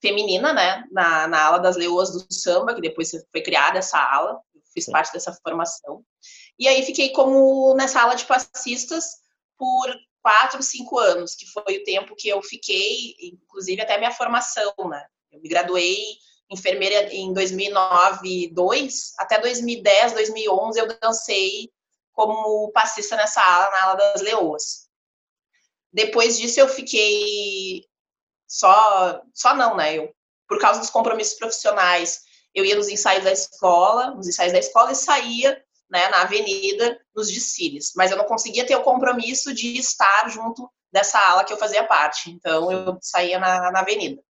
feminina, 0.00 0.54
né? 0.54 0.82
Na, 0.90 1.28
na 1.28 1.44
ala 1.44 1.58
das 1.58 1.76
leoas 1.76 2.10
do 2.10 2.32
samba, 2.32 2.74
que 2.74 2.80
depois 2.80 3.10
foi 3.10 3.42
criada 3.42 3.78
essa 3.78 3.98
ala 3.98 4.40
fiz 4.72 4.84
Sim. 4.84 4.92
parte 4.92 5.12
dessa 5.12 5.32
formação. 5.42 6.04
E 6.58 6.68
aí 6.68 6.82
fiquei 6.84 7.10
como 7.10 7.74
nessa 7.74 8.00
aula 8.02 8.14
de 8.14 8.24
passistas 8.24 9.20
por 9.56 9.94
quatro, 10.22 10.62
cinco 10.62 10.98
anos, 10.98 11.34
que 11.34 11.46
foi 11.46 11.78
o 11.78 11.84
tempo 11.84 12.14
que 12.16 12.28
eu 12.28 12.42
fiquei, 12.42 13.14
inclusive 13.20 13.80
até 13.80 13.98
minha 13.98 14.12
formação, 14.12 14.72
né? 14.88 15.04
Eu 15.30 15.40
me 15.40 15.48
graduei 15.48 15.98
enfermeira 16.50 17.14
em 17.14 17.32
2009, 17.32 18.48
2, 18.52 19.12
até 19.18 19.38
2010, 19.38 20.12
2011 20.14 20.80
eu 20.80 20.98
dancei 21.00 21.70
como 22.12 22.72
passista 22.72 23.16
nessa 23.16 23.40
ala, 23.40 23.70
na 23.70 23.82
ala 23.84 23.94
das 23.94 24.20
leoas. 24.20 24.88
Depois 25.92 26.36
disso 26.36 26.58
eu 26.58 26.68
fiquei 26.68 27.84
só, 28.48 29.22
só 29.32 29.54
não, 29.54 29.76
né? 29.76 29.96
Eu, 29.96 30.14
por 30.48 30.58
causa 30.58 30.80
dos 30.80 30.90
compromissos 30.90 31.38
profissionais 31.38 32.22
eu 32.54 32.64
ia 32.64 32.76
nos 32.76 32.88
ensaios 32.88 33.24
da 33.24 33.32
escola, 33.32 34.10
nos 34.12 34.28
ensaios 34.28 34.52
da 34.52 34.58
escola 34.58 34.92
e 34.92 34.96
saía 34.96 35.62
né, 35.90 36.08
na 36.08 36.22
avenida, 36.22 36.98
nos 37.14 37.30
desfiles. 37.30 37.92
Mas 37.96 38.10
eu 38.10 38.16
não 38.16 38.24
conseguia 38.24 38.66
ter 38.66 38.76
o 38.76 38.82
compromisso 38.82 39.52
de 39.52 39.78
estar 39.78 40.28
junto 40.30 40.70
dessa 40.92 41.18
ala 41.18 41.44
que 41.44 41.52
eu 41.52 41.58
fazia 41.58 41.84
parte. 41.84 42.30
Então, 42.30 42.70
eu 42.70 42.98
saía 43.00 43.38
na, 43.38 43.70
na 43.70 43.80
avenida. 43.80 44.22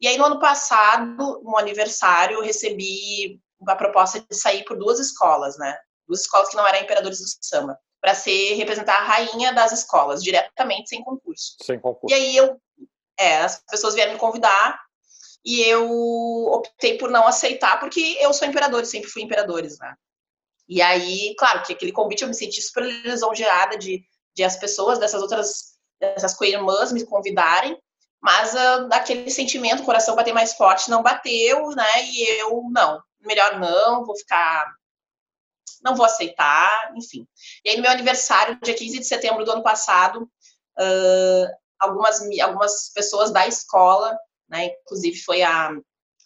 E 0.00 0.08
aí, 0.08 0.16
no 0.16 0.24
ano 0.24 0.40
passado, 0.40 1.40
no 1.44 1.56
aniversário, 1.56 2.38
eu 2.38 2.42
recebi 2.42 3.40
a 3.66 3.76
proposta 3.76 4.20
de 4.20 4.34
sair 4.34 4.64
por 4.64 4.76
duas 4.76 4.98
escolas, 4.98 5.56
né? 5.58 5.76
Duas 6.08 6.22
escolas 6.22 6.48
que 6.48 6.56
não 6.56 6.66
eram 6.66 6.80
imperadores 6.80 7.18
do 7.18 7.26
samba, 7.40 7.78
para 8.00 8.14
ser 8.14 8.54
representar 8.54 8.96
a 8.96 9.04
rainha 9.04 9.52
das 9.52 9.70
escolas, 9.70 10.22
diretamente, 10.22 10.88
sem 10.88 11.04
concurso. 11.04 11.56
Sem 11.62 11.78
concurso. 11.78 12.12
E 12.12 12.14
aí, 12.14 12.36
eu, 12.36 12.60
é, 13.18 13.38
as 13.38 13.62
pessoas 13.70 13.94
vieram 13.94 14.14
me 14.14 14.18
convidar 14.18 14.80
e 15.44 15.62
eu 15.62 15.88
optei 16.52 16.98
por 16.98 17.10
não 17.10 17.26
aceitar, 17.26 17.80
porque 17.80 18.16
eu 18.20 18.32
sou 18.32 18.46
imperador, 18.46 18.84
sempre 18.84 19.10
fui 19.10 19.22
imperadores, 19.22 19.78
né? 19.78 19.94
E 20.68 20.80
aí, 20.80 21.34
claro, 21.36 21.62
que 21.62 21.72
aquele 21.72 21.92
convite 21.92 22.22
eu 22.22 22.28
me 22.28 22.34
senti 22.34 22.60
super 22.62 22.84
lisonjeada 22.84 23.76
de, 23.76 24.04
de 24.34 24.44
as 24.44 24.56
pessoas 24.56 24.98
dessas 24.98 25.20
outras, 25.20 25.74
dessas 25.98 26.34
co-irmãs 26.34 26.92
me 26.92 27.04
convidarem, 27.04 27.76
mas 28.20 28.54
uh, 28.54 28.88
aquele 28.92 29.30
sentimento, 29.30 29.82
o 29.82 29.86
coração 29.86 30.14
bater 30.14 30.32
mais 30.32 30.54
forte, 30.54 30.90
não 30.90 31.02
bateu, 31.02 31.70
né? 31.70 32.04
E 32.04 32.40
eu, 32.40 32.62
não, 32.70 33.02
melhor 33.20 33.58
não, 33.58 34.04
vou 34.04 34.16
ficar. 34.16 34.72
Não 35.82 35.96
vou 35.96 36.04
aceitar, 36.04 36.92
enfim. 36.94 37.26
E 37.64 37.70
aí, 37.70 37.76
no 37.76 37.82
meu 37.82 37.90
aniversário, 37.90 38.58
dia 38.62 38.74
15 38.74 38.98
de 38.98 39.06
setembro 39.06 39.44
do 39.44 39.52
ano 39.52 39.62
passado, 39.62 40.30
uh, 40.78 41.46
algumas, 41.78 42.20
algumas 42.42 42.92
pessoas 42.94 43.30
da 43.32 43.48
escola 43.48 44.16
né? 44.50 44.72
Inclusive 44.82 45.16
foi 45.22 45.42
a, 45.42 45.70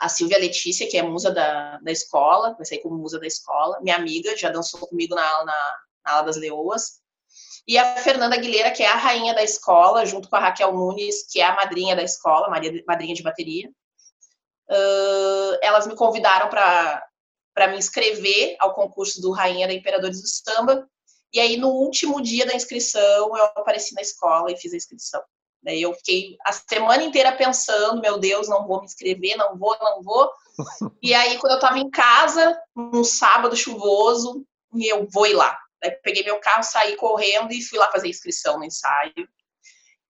a 0.00 0.08
Silvia 0.08 0.38
Letícia, 0.38 0.88
que 0.88 0.96
é 0.96 1.02
musa 1.02 1.30
da, 1.30 1.78
da 1.78 1.92
escola, 1.92 2.52
comecei 2.52 2.78
como 2.78 2.96
musa 2.96 3.20
da 3.20 3.26
escola, 3.26 3.78
minha 3.80 3.96
amiga, 3.96 4.36
já 4.36 4.50
dançou 4.50 4.80
comigo 4.80 5.14
na, 5.14 5.44
na, 5.44 5.76
na 6.04 6.12
ala 6.12 6.22
das 6.22 6.36
leoas, 6.36 7.04
e 7.66 7.78
a 7.78 7.96
Fernanda 7.96 8.36
Aguilera, 8.36 8.70
que 8.70 8.82
é 8.82 8.86
a 8.86 8.96
rainha 8.96 9.34
da 9.34 9.42
escola, 9.42 10.04
junto 10.04 10.28
com 10.28 10.36
a 10.36 10.40
Raquel 10.40 10.72
Nunes, 10.72 11.26
que 11.30 11.40
é 11.40 11.44
a 11.44 11.56
madrinha 11.56 11.96
da 11.96 12.02
escola, 12.02 12.48
madrinha 12.86 13.14
de 13.14 13.22
bateria. 13.22 13.70
Uh, 14.68 15.58
elas 15.62 15.86
me 15.86 15.94
convidaram 15.94 16.48
para 16.48 17.68
me 17.68 17.78
inscrever 17.78 18.56
ao 18.58 18.74
concurso 18.74 19.20
do 19.20 19.30
Rainha 19.30 19.66
da 19.66 19.72
Imperadores 19.72 20.20
do 20.20 20.28
Samba. 20.28 20.86
E 21.32 21.40
aí, 21.40 21.56
no 21.56 21.70
último 21.70 22.20
dia 22.20 22.46
da 22.46 22.54
inscrição, 22.54 23.36
eu 23.36 23.44
apareci 23.56 23.94
na 23.94 24.02
escola 24.02 24.52
e 24.52 24.56
fiz 24.56 24.72
a 24.72 24.76
inscrição. 24.76 25.22
Daí 25.64 25.80
eu 25.80 25.94
fiquei 25.94 26.36
a 26.44 26.52
semana 26.52 27.02
inteira 27.02 27.32
pensando, 27.32 28.02
meu 28.02 28.18
Deus, 28.18 28.48
não 28.48 28.66
vou 28.66 28.80
me 28.80 28.84
inscrever, 28.84 29.34
não 29.36 29.56
vou, 29.56 29.76
não 29.80 30.02
vou. 30.02 30.30
E 31.02 31.12
aí, 31.12 31.36
quando 31.38 31.52
eu 31.52 31.58
estava 31.58 31.78
em 31.78 31.90
casa, 31.90 32.58
num 32.74 33.02
sábado 33.02 33.56
chuvoso, 33.56 34.46
eu 34.74 35.06
vou 35.10 35.26
ir 35.26 35.34
lá. 35.34 35.58
Daí 35.82 35.90
peguei 36.02 36.22
meu 36.22 36.38
carro, 36.38 36.62
saí 36.62 36.96
correndo 36.96 37.52
e 37.52 37.60
fui 37.60 37.78
lá 37.78 37.90
fazer 37.90 38.08
inscrição 38.08 38.58
no 38.58 38.64
ensaio. 38.64 39.28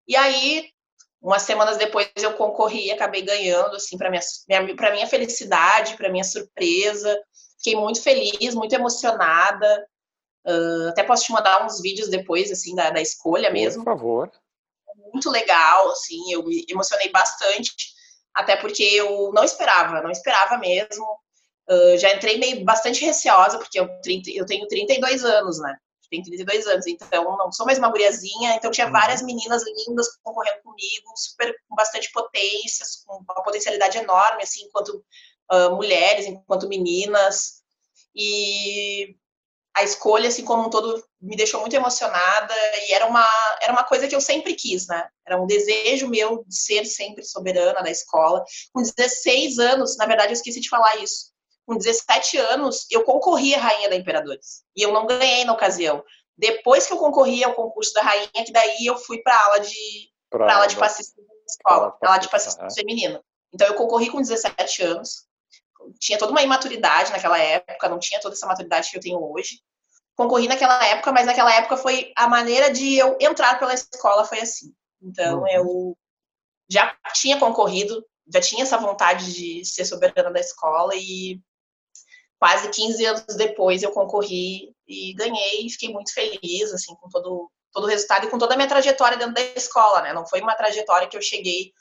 E 0.07 0.17
aí, 0.17 0.69
umas 1.21 1.43
semanas 1.43 1.77
depois, 1.77 2.11
eu 2.17 2.35
concorri 2.35 2.87
e 2.87 2.91
acabei 2.91 3.23
ganhando, 3.23 3.77
assim, 3.77 3.97
para 3.97 4.11
minha, 4.11 4.23
minha, 4.49 4.91
minha 4.93 5.07
felicidade, 5.07 5.97
para 5.97 6.11
minha 6.11 6.25
surpresa. 6.25 7.19
Fiquei 7.57 7.79
muito 7.79 8.03
feliz, 8.03 8.55
muito 8.55 8.75
emocionada. 8.75 9.87
Uh, 10.47 10.89
até 10.89 11.05
posso 11.05 11.25
te 11.25 11.33
mandar 11.33 11.65
uns 11.65 11.81
vídeos 11.81 12.09
depois, 12.09 12.51
assim, 12.51 12.75
da, 12.75 12.91
da 12.91 13.01
escolha 13.01 13.51
mesmo. 13.51 13.85
Por 13.85 13.93
favor 13.93 14.31
muito 15.13 15.31
legal, 15.31 15.91
assim, 15.91 16.33
eu 16.33 16.45
me 16.45 16.65
emocionei 16.69 17.11
bastante, 17.11 17.73
até 18.35 18.57
porque 18.57 18.83
eu 18.83 19.31
não 19.33 19.45
esperava, 19.45 20.03
não 20.03 20.11
esperava 20.11 20.59
mesmo. 20.59 21.07
Uh, 21.71 21.97
já 21.97 22.13
entrei 22.13 22.39
meio 22.39 22.65
bastante 22.65 23.05
receosa, 23.05 23.59
porque 23.59 23.79
eu, 23.79 23.89
30, 24.03 24.31
eu 24.31 24.45
tenho 24.45 24.67
32 24.67 25.25
anos, 25.25 25.61
né? 25.61 25.77
Tenho 26.11 26.25
32 26.25 26.67
anos, 26.67 26.87
então 26.87 27.37
não 27.39 27.51
sou 27.51 27.65
mais 27.65 27.79
uma 27.79 27.89
guriazinha, 27.89 28.55
então 28.55 28.71
tinha 28.71 28.87
uhum. 28.87 28.93
várias 28.93 29.23
meninas 29.23 29.63
lindas 29.65 30.09
concorrendo 30.23 30.61
comigo, 30.63 31.13
super 31.17 31.55
com 31.67 31.75
bastante 31.75 32.13
potências, 32.13 33.03
com 33.07 33.17
uma 33.17 33.43
potencialidade 33.43 33.97
enorme, 33.97 34.43
assim, 34.43 34.65
enquanto 34.65 35.03
uh, 35.51 35.75
mulheres, 35.75 36.27
enquanto 36.27 36.69
meninas. 36.69 37.63
E 38.15 39.17
a 39.75 39.83
escolha, 39.83 40.29
assim 40.29 40.45
como 40.45 40.67
um 40.67 40.71
todo, 40.71 41.03
me 41.23 41.37
deixou 41.37 41.61
muito 41.61 41.77
emocionada 41.77 42.55
e 42.89 42.93
era 42.93 43.07
uma, 43.07 43.27
era 43.63 43.73
uma 43.73 43.85
coisa 43.85 44.09
que 44.09 44.15
eu 44.15 44.21
sempre 44.21 44.55
quis, 44.55 44.89
né? 44.89 45.09
Era 45.25 45.41
um 45.41 45.47
desejo 45.47 46.09
meu 46.09 46.45
de 46.47 46.57
ser 46.57 46.85
sempre 46.85 47.23
soberana 47.23 47.81
da 47.81 47.91
escola. 47.91 48.45
Com 48.73 48.83
16 48.83 49.59
anos, 49.59 49.97
na 49.97 50.07
verdade, 50.07 50.31
eu 50.31 50.35
esqueci 50.35 50.61
de 50.61 50.69
falar 50.69 50.97
isso. 50.97 51.31
Com 51.65 51.77
17 51.77 52.37
anos, 52.39 52.87
eu 52.91 53.05
concorri 53.05 53.55
à 53.55 53.59
Rainha 53.59 53.89
da 53.89 53.95
Imperadores. 53.95 54.65
E 54.77 54.83
eu 54.83 54.93
não 54.93 55.07
ganhei 55.07 55.45
na 55.45 55.53
ocasião. 55.53 56.03
Depois 56.37 56.87
que 56.87 56.93
eu 56.93 56.99
concorri 56.99 57.45
ao 57.45 57.55
concurso 57.55 57.93
da 57.95 58.03
Rainha, 58.03 58.45
que 58.45 58.53
daí 58.53 58.85
eu 58.85 58.97
fui 58.97 59.23
para 59.23 59.37
a 59.37 59.45
aula 59.45 59.61
de, 59.61 60.11
pra 60.29 60.55
aula 60.55 60.67
de 60.67 60.77
passista 60.77 61.23
da 61.23 61.35
escola, 61.47 61.97
aula 62.03 62.19
de 62.19 62.29
passista 62.29 62.67
feminino. 62.75 63.23
Então, 63.55 63.69
eu 63.69 63.75
concorri 63.75 64.11
com 64.11 64.21
17 64.21 64.83
anos 64.83 65.27
tinha 65.99 66.19
toda 66.19 66.31
uma 66.31 66.43
imaturidade 66.43 67.11
naquela 67.11 67.39
época, 67.39 67.89
não 67.89 67.99
tinha 67.99 68.21
toda 68.21 68.35
essa 68.35 68.47
maturidade 68.47 68.91
que 68.91 68.97
eu 68.97 69.01
tenho 69.01 69.19
hoje. 69.21 69.61
Concorri 70.17 70.47
naquela 70.47 70.85
época, 70.87 71.13
mas 71.13 71.27
naquela 71.27 71.55
época 71.55 71.77
foi 71.77 72.13
a 72.17 72.29
maneira 72.29 72.71
de 72.71 72.97
eu 72.97 73.17
entrar 73.21 73.59
pela 73.59 73.75
escola 73.75 74.25
foi 74.25 74.41
assim. 74.41 74.73
Então 75.01 75.41
uhum. 75.41 75.49
eu 75.49 75.97
já 76.71 76.95
tinha 77.15 77.39
concorrido, 77.39 78.05
já 78.33 78.41
tinha 78.41 78.63
essa 78.63 78.79
vontade 78.79 79.33
de 79.33 79.65
ser 79.65 79.85
soberana 79.85 80.31
da 80.31 80.41
escola 80.41 80.95
e 80.95 81.41
quase 82.39 82.69
15 82.71 83.05
anos 83.05 83.37
depois 83.37 83.83
eu 83.83 83.93
concorri 83.93 84.75
e 84.87 85.15
ganhei 85.15 85.67
e 85.67 85.71
fiquei 85.71 85.91
muito 85.91 86.13
feliz 86.13 86.73
assim 86.73 86.95
com 86.97 87.09
todo 87.09 87.51
todo 87.73 87.85
o 87.85 87.89
resultado 87.89 88.27
e 88.27 88.31
com 88.31 88.37
toda 88.37 88.53
a 88.53 88.57
minha 88.57 88.69
trajetória 88.69 89.17
dentro 89.17 89.33
da 89.33 89.41
escola, 89.41 90.03
né? 90.03 90.13
Não 90.13 90.27
foi 90.27 90.43
uma 90.43 90.55
trajetória 90.55 91.09
que 91.09 91.17
eu 91.17 91.23
cheguei 91.23 91.73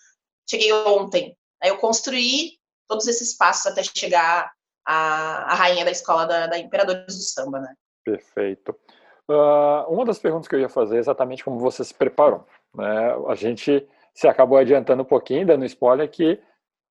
cheguei 0.49 0.71
ontem. 0.73 1.37
Aí 1.61 1.69
eu 1.69 1.77
construí 1.77 2.59
todos 2.87 3.07
esses 3.07 3.35
passos 3.35 3.65
até 3.65 3.83
chegar 3.83 4.51
a, 4.85 5.51
a 5.51 5.55
rainha 5.55 5.85
da 5.85 5.91
escola 5.91 6.25
da, 6.25 6.47
da 6.47 6.57
Imperadores 6.57 7.15
do 7.15 7.23
Samba, 7.23 7.59
né? 7.59 7.73
Perfeito. 8.03 8.75
Uh, 9.29 9.87
uma 9.89 10.03
das 10.03 10.19
perguntas 10.19 10.47
que 10.47 10.55
eu 10.55 10.59
ia 10.59 10.69
fazer 10.69 10.97
é 10.97 10.99
exatamente 10.99 11.43
como 11.43 11.59
você 11.59 11.83
se 11.83 11.93
preparou. 11.93 12.45
Né? 12.73 13.15
A 13.27 13.35
gente 13.35 13.87
se 14.13 14.27
acabou 14.27 14.57
adiantando 14.57 15.03
um 15.03 15.05
pouquinho, 15.05 15.45
dando 15.45 15.65
spoiler, 15.65 16.09
que 16.09 16.39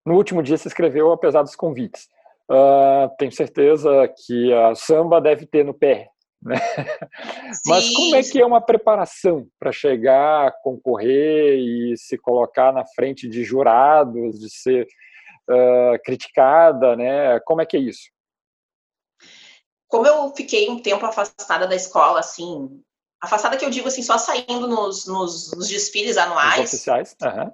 no 0.07 0.15
último 0.15 0.43
dia 0.43 0.57
se 0.57 0.69
escreveu 0.69 1.13
apesar 1.13 1.43
dos 1.43 1.55
convites. 1.55 2.09
Uh, 2.51 3.09
tenho 3.19 3.31
certeza 3.31 3.91
que 4.27 4.53
a 4.53 4.75
samba 4.75 5.21
deve 5.21 5.47
ter 5.47 5.65
no 5.65 5.75
pé. 5.75 6.09
Né? 6.43 6.57
Mas 7.67 7.95
como 7.95 8.17
é 8.17 8.23
que 8.23 8.41
é 8.41 8.47
uma 8.47 8.61
preparação 8.61 9.47
para 9.59 9.71
chegar, 9.71 10.53
concorrer 10.63 11.59
e 11.59 11.95
se 11.97 12.17
colocar 12.17 12.73
na 12.73 12.85
frente 12.87 13.29
de 13.29 13.45
jurados, 13.45 14.41
de 14.41 14.51
ser 14.51 14.87
uh, 15.49 16.03
criticada, 16.03 16.97
né? 16.97 17.39
Como 17.41 17.61
é 17.61 17.67
que 17.67 17.77
é 17.77 17.81
isso? 17.81 18.11
Como 19.91 20.07
eu 20.07 20.33
fiquei 20.37 20.71
um 20.71 20.81
tempo 20.81 21.05
afastada 21.05 21.67
da 21.67 21.75
escola, 21.75 22.21
assim, 22.21 22.81
afastada 23.21 23.57
que 23.57 23.65
eu 23.65 23.71
digo 23.71 23.89
assim, 23.89 24.05
só 24.05 24.17
saindo 24.17 24.69
nos, 24.69 25.05
nos, 25.07 25.51
nos 25.53 25.69
desfiles 25.69 26.17
anuais. 26.17 26.61
Os 26.61 26.75
oficiais. 26.75 27.17
Uhum. 27.21 27.53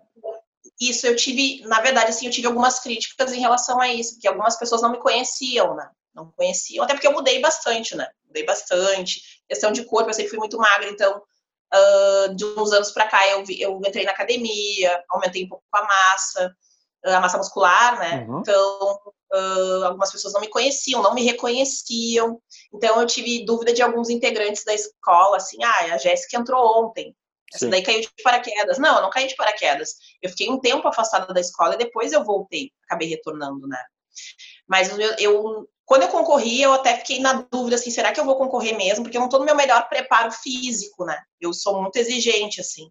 Isso 0.79 1.07
eu 1.07 1.17
tive, 1.17 1.67
na 1.67 1.81
verdade, 1.81 2.11
assim, 2.11 2.27
eu 2.27 2.33
tive 2.33 2.47
algumas 2.47 2.79
críticas 2.79 3.33
em 3.33 3.41
relação 3.41 3.81
a 3.81 3.89
isso, 3.89 4.13
porque 4.13 4.29
algumas 4.29 4.59
pessoas 4.59 4.83
não 4.83 4.93
me 4.93 4.99
conheciam, 4.99 5.75
né? 5.75 5.89
Não 6.15 6.31
conheciam, 6.37 6.85
até 6.85 6.93
porque 6.93 7.07
eu 7.07 7.13
mudei 7.13 7.41
bastante, 7.41 7.97
né? 7.97 8.07
Mudei 8.27 8.45
bastante. 8.45 9.23
Questão 9.49 9.73
de 9.73 9.85
corpo, 9.87 10.11
eu 10.11 10.15
sempre 10.15 10.31
fui 10.31 10.39
muito 10.39 10.59
magra, 10.59 10.91
então 10.91 11.23
Uh, 11.75 12.33
de 12.37 12.45
uns 12.45 12.73
anos 12.73 12.93
para 12.93 13.09
cá 13.09 13.27
eu, 13.27 13.43
eu 13.59 13.81
entrei 13.85 14.05
na 14.05 14.13
academia, 14.13 15.03
aumentei 15.11 15.45
um 15.45 15.49
pouco 15.49 15.65
a 15.73 15.83
massa, 15.83 16.57
a 17.05 17.21
massa 17.21 17.39
muscular, 17.39 17.99
né? 17.99 18.25
Uhum. 18.29 18.39
Então, 18.39 19.01
uh, 19.33 19.85
algumas 19.85 20.13
pessoas 20.13 20.33
não 20.35 20.41
me 20.41 20.49
conheciam, 20.49 21.03
não 21.03 21.15
me 21.15 21.23
reconheciam. 21.23 22.41
Então, 22.73 23.01
eu 23.01 23.07
tive 23.07 23.45
dúvida 23.45 23.73
de 23.73 23.83
alguns 23.83 24.11
integrantes 24.11 24.65
da 24.65 24.75
escola, 24.75 25.37
assim, 25.37 25.63
ah, 25.63 25.95
a 25.95 25.99
Jéssica 25.99 26.39
entrou 26.39 26.85
ontem. 26.85 27.15
Essa 27.55 27.69
daí 27.69 27.83
caiu 27.83 28.01
de 28.01 28.11
paraquedas. 28.23 28.79
Não, 28.79 28.97
eu 28.97 29.03
não 29.03 29.11
caí 29.11 29.29
de 29.29 29.37
paraquedas. 29.37 29.95
Eu 30.21 30.31
fiquei 30.31 30.51
um 30.51 30.59
tempo 30.59 30.87
afastada 30.89 31.33
da 31.33 31.41
escola 31.41 31.75
e 31.75 31.79
depois 31.79 32.13
eu 32.13 32.25
voltei, 32.25 32.73
acabei 32.85 33.09
retornando, 33.09 33.69
né? 33.69 33.83
Mas 34.67 34.91
eu, 34.99 35.15
eu 35.19 35.69
quando 35.87 36.03
eu 36.03 36.09
concorri, 36.09 36.61
eu 36.61 36.73
até 36.73 36.97
fiquei 36.97 37.21
na 37.21 37.47
dúvida, 37.49 37.77
assim, 37.77 37.93
será 37.93 38.13
que 38.13 38.19
eu 38.19 38.25
vou 38.25 38.37
concorrer 38.37 38.77
mesmo? 38.77 39.05
Porque 39.05 39.17
eu 39.17 39.21
não 39.21 39.29
estou 39.29 39.39
no 39.39 39.47
meu 39.47 39.55
melhor 39.55 39.89
preparo 39.89 40.33
físico, 40.33 41.05
né? 41.05 41.17
Eu 41.41 41.53
sou 41.53 41.81
muito 41.81 41.97
exigente, 41.97 42.61
assim. 42.61 42.91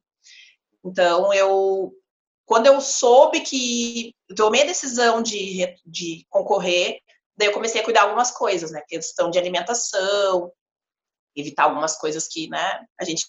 Então, 0.83 1.33
eu 1.33 1.91
quando 2.45 2.67
eu 2.67 2.79
soube 2.79 3.41
que 3.41 4.13
tomei 4.35 4.63
a 4.63 4.67
decisão 4.67 5.21
de, 5.21 5.67
de 5.85 6.25
concorrer, 6.29 6.99
daí 7.37 7.47
eu 7.47 7.53
comecei 7.53 7.81
a 7.81 7.83
cuidar 7.83 8.03
algumas 8.03 8.31
coisas, 8.31 8.71
né? 8.71 8.81
Questão 8.87 9.29
de 9.29 9.39
alimentação, 9.39 10.51
evitar 11.35 11.63
algumas 11.63 11.97
coisas 11.97 12.27
que, 12.27 12.47
né, 12.49 12.85
a 12.99 13.03
gente 13.03 13.25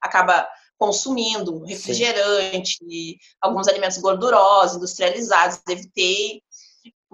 acaba 0.00 0.48
consumindo, 0.78 1.62
refrigerante, 1.64 2.78
Sim. 2.78 3.16
alguns 3.40 3.68
alimentos 3.68 3.98
gordurosos, 3.98 4.76
industrializados, 4.76 5.60
evitei 5.68 6.42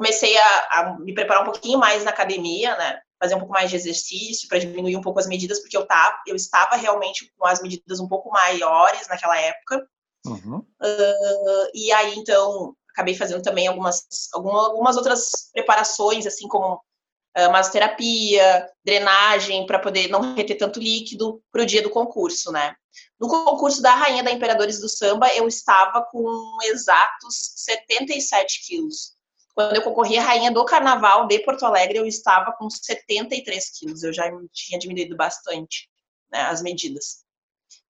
comecei 0.01 0.35
a, 0.39 0.69
a, 0.71 0.99
me 0.99 1.13
preparar 1.13 1.43
um 1.43 1.53
pouquinho 1.53 1.79
mais 1.79 2.03
na 2.05 2.11
academia, 2.11 2.75
né? 2.79 2.99
Fazer 3.23 3.35
um 3.35 3.39
pouco 3.39 3.53
mais 3.53 3.69
de 3.69 3.77
exercício 3.77 4.49
para 4.49 4.59
diminuir 4.59 4.97
um 4.97 5.03
pouco 5.03 5.19
as 5.21 5.27
medidas, 5.27 5.61
porque 5.61 5.77
eu, 5.77 5.85
tava, 5.85 6.17
eu 6.27 6.35
estava 6.35 6.75
realmente 6.75 7.31
com 7.37 7.47
as 7.47 7.61
medidas 7.61 8.01
um 8.01 8.09
pouco 8.09 8.31
maiores 8.31 9.07
naquela 9.09 9.39
época. 9.39 9.87
Uhum. 10.27 10.59
Uh, 10.59 11.71
e 11.75 11.91
aí, 11.93 12.15
então, 12.17 12.75
acabei 12.91 13.15
fazendo 13.15 13.43
também 13.43 13.67
algumas, 13.67 14.07
algumas 14.33 14.97
outras 14.97 15.31
preparações, 15.53 16.27
assim 16.27 16.47
como 16.47 16.75
uh, 16.75 17.51
masoterapia, 17.51 18.69
drenagem, 18.85 19.67
para 19.67 19.79
poder 19.79 20.09
não 20.09 20.35
reter 20.35 20.57
tanto 20.57 20.81
líquido 20.81 21.43
para 21.51 21.63
o 21.63 21.67
dia 21.67 21.83
do 21.83 21.91
concurso, 21.91 22.53
né? 22.53 22.75
No 23.19 23.29
concurso 23.29 23.81
da 23.81 23.95
Rainha 23.95 24.23
da 24.23 24.33
Imperadores 24.33 24.81
do 24.81 24.89
Samba, 24.89 25.33
eu 25.35 25.47
estava 25.47 26.03
com 26.03 26.59
exatos 26.65 27.53
77 27.57 28.67
quilos. 28.67 29.15
Quando 29.55 29.77
eu 29.77 29.83
concorri 29.83 30.19
à 30.19 30.23
Rainha 30.23 30.51
do 30.51 30.65
Carnaval 30.65 31.27
de 31.27 31.39
Porto 31.41 31.65
Alegre, 31.65 31.99
eu 31.99 32.07
estava 32.07 32.53
com 32.53 32.71
73 32.71 33.79
quilos. 33.79 34.03
Eu 34.03 34.13
já 34.13 34.31
tinha 34.53 34.79
diminuído 34.79 35.17
bastante 35.17 35.89
né, 36.33 36.41
as 36.43 36.63
medidas. 36.63 37.25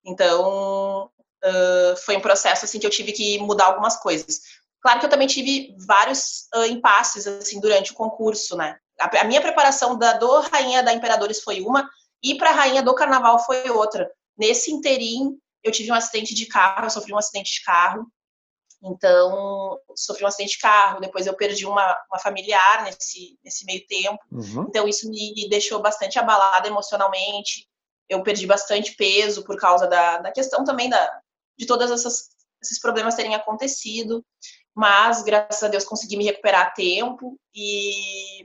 Então, 0.04 1.10
uh, 1.44 1.96
foi 2.04 2.16
um 2.16 2.20
processo 2.20 2.64
assim 2.64 2.78
que 2.78 2.86
eu 2.86 2.90
tive 2.90 3.12
que 3.12 3.38
mudar 3.38 3.66
algumas 3.66 3.96
coisas. 3.96 4.40
Claro 4.80 5.00
que 5.00 5.06
eu 5.06 5.10
também 5.10 5.28
tive 5.28 5.74
vários 5.86 6.48
uh, 6.54 6.64
impasses 6.64 7.26
assim 7.26 7.60
durante 7.60 7.92
o 7.92 7.94
concurso, 7.94 8.56
né? 8.56 8.78
A, 8.98 9.20
a 9.20 9.24
minha 9.24 9.40
preparação 9.40 9.98
da 9.98 10.14
do 10.14 10.40
Rainha 10.40 10.82
da 10.82 10.92
Imperadores 10.92 11.42
foi 11.42 11.60
uma 11.60 11.88
e 12.22 12.36
para 12.36 12.50
a 12.50 12.54
Rainha 12.54 12.82
do 12.82 12.94
Carnaval 12.94 13.38
foi 13.44 13.68
outra. 13.70 14.10
Nesse 14.36 14.70
interim, 14.70 15.38
eu 15.62 15.72
tive 15.72 15.90
um 15.90 15.94
acidente 15.94 16.34
de 16.34 16.46
carro, 16.46 16.86
eu 16.86 16.90
sofri 16.90 17.12
um 17.12 17.18
acidente 17.18 17.54
de 17.54 17.64
carro. 17.64 18.06
Então, 18.82 19.78
sofri 19.94 20.24
um 20.24 20.26
acidente 20.26 20.52
de 20.52 20.58
carro, 20.58 21.00
depois 21.00 21.26
eu 21.26 21.36
perdi 21.36 21.66
uma, 21.66 21.98
uma 22.10 22.18
familiar 22.18 22.84
nesse, 22.84 23.38
nesse 23.44 23.66
meio 23.66 23.86
tempo. 23.86 24.18
Uhum. 24.32 24.66
Então, 24.68 24.88
isso 24.88 25.08
me 25.10 25.48
deixou 25.50 25.80
bastante 25.80 26.18
abalada 26.18 26.66
emocionalmente. 26.66 27.68
Eu 28.08 28.22
perdi 28.22 28.46
bastante 28.46 28.96
peso 28.96 29.44
por 29.44 29.56
causa 29.58 29.86
da, 29.86 30.18
da 30.18 30.32
questão 30.32 30.64
também 30.64 30.88
da, 30.88 31.20
de 31.66 31.92
essas 31.92 32.30
esses 32.62 32.78
problemas 32.78 33.14
terem 33.14 33.34
acontecido, 33.34 34.24
mas 34.74 35.22
graças 35.22 35.62
a 35.62 35.68
Deus 35.68 35.84
consegui 35.84 36.16
me 36.16 36.24
recuperar 36.24 36.66
a 36.66 36.70
tempo 36.70 37.38
e, 37.54 38.44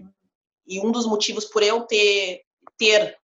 e 0.65 0.79
um 0.79 0.91
dos 0.91 1.05
motivos 1.05 1.45
por 1.45 1.61
eu 1.61 1.81
ter 1.81 2.41
ter 2.77 3.17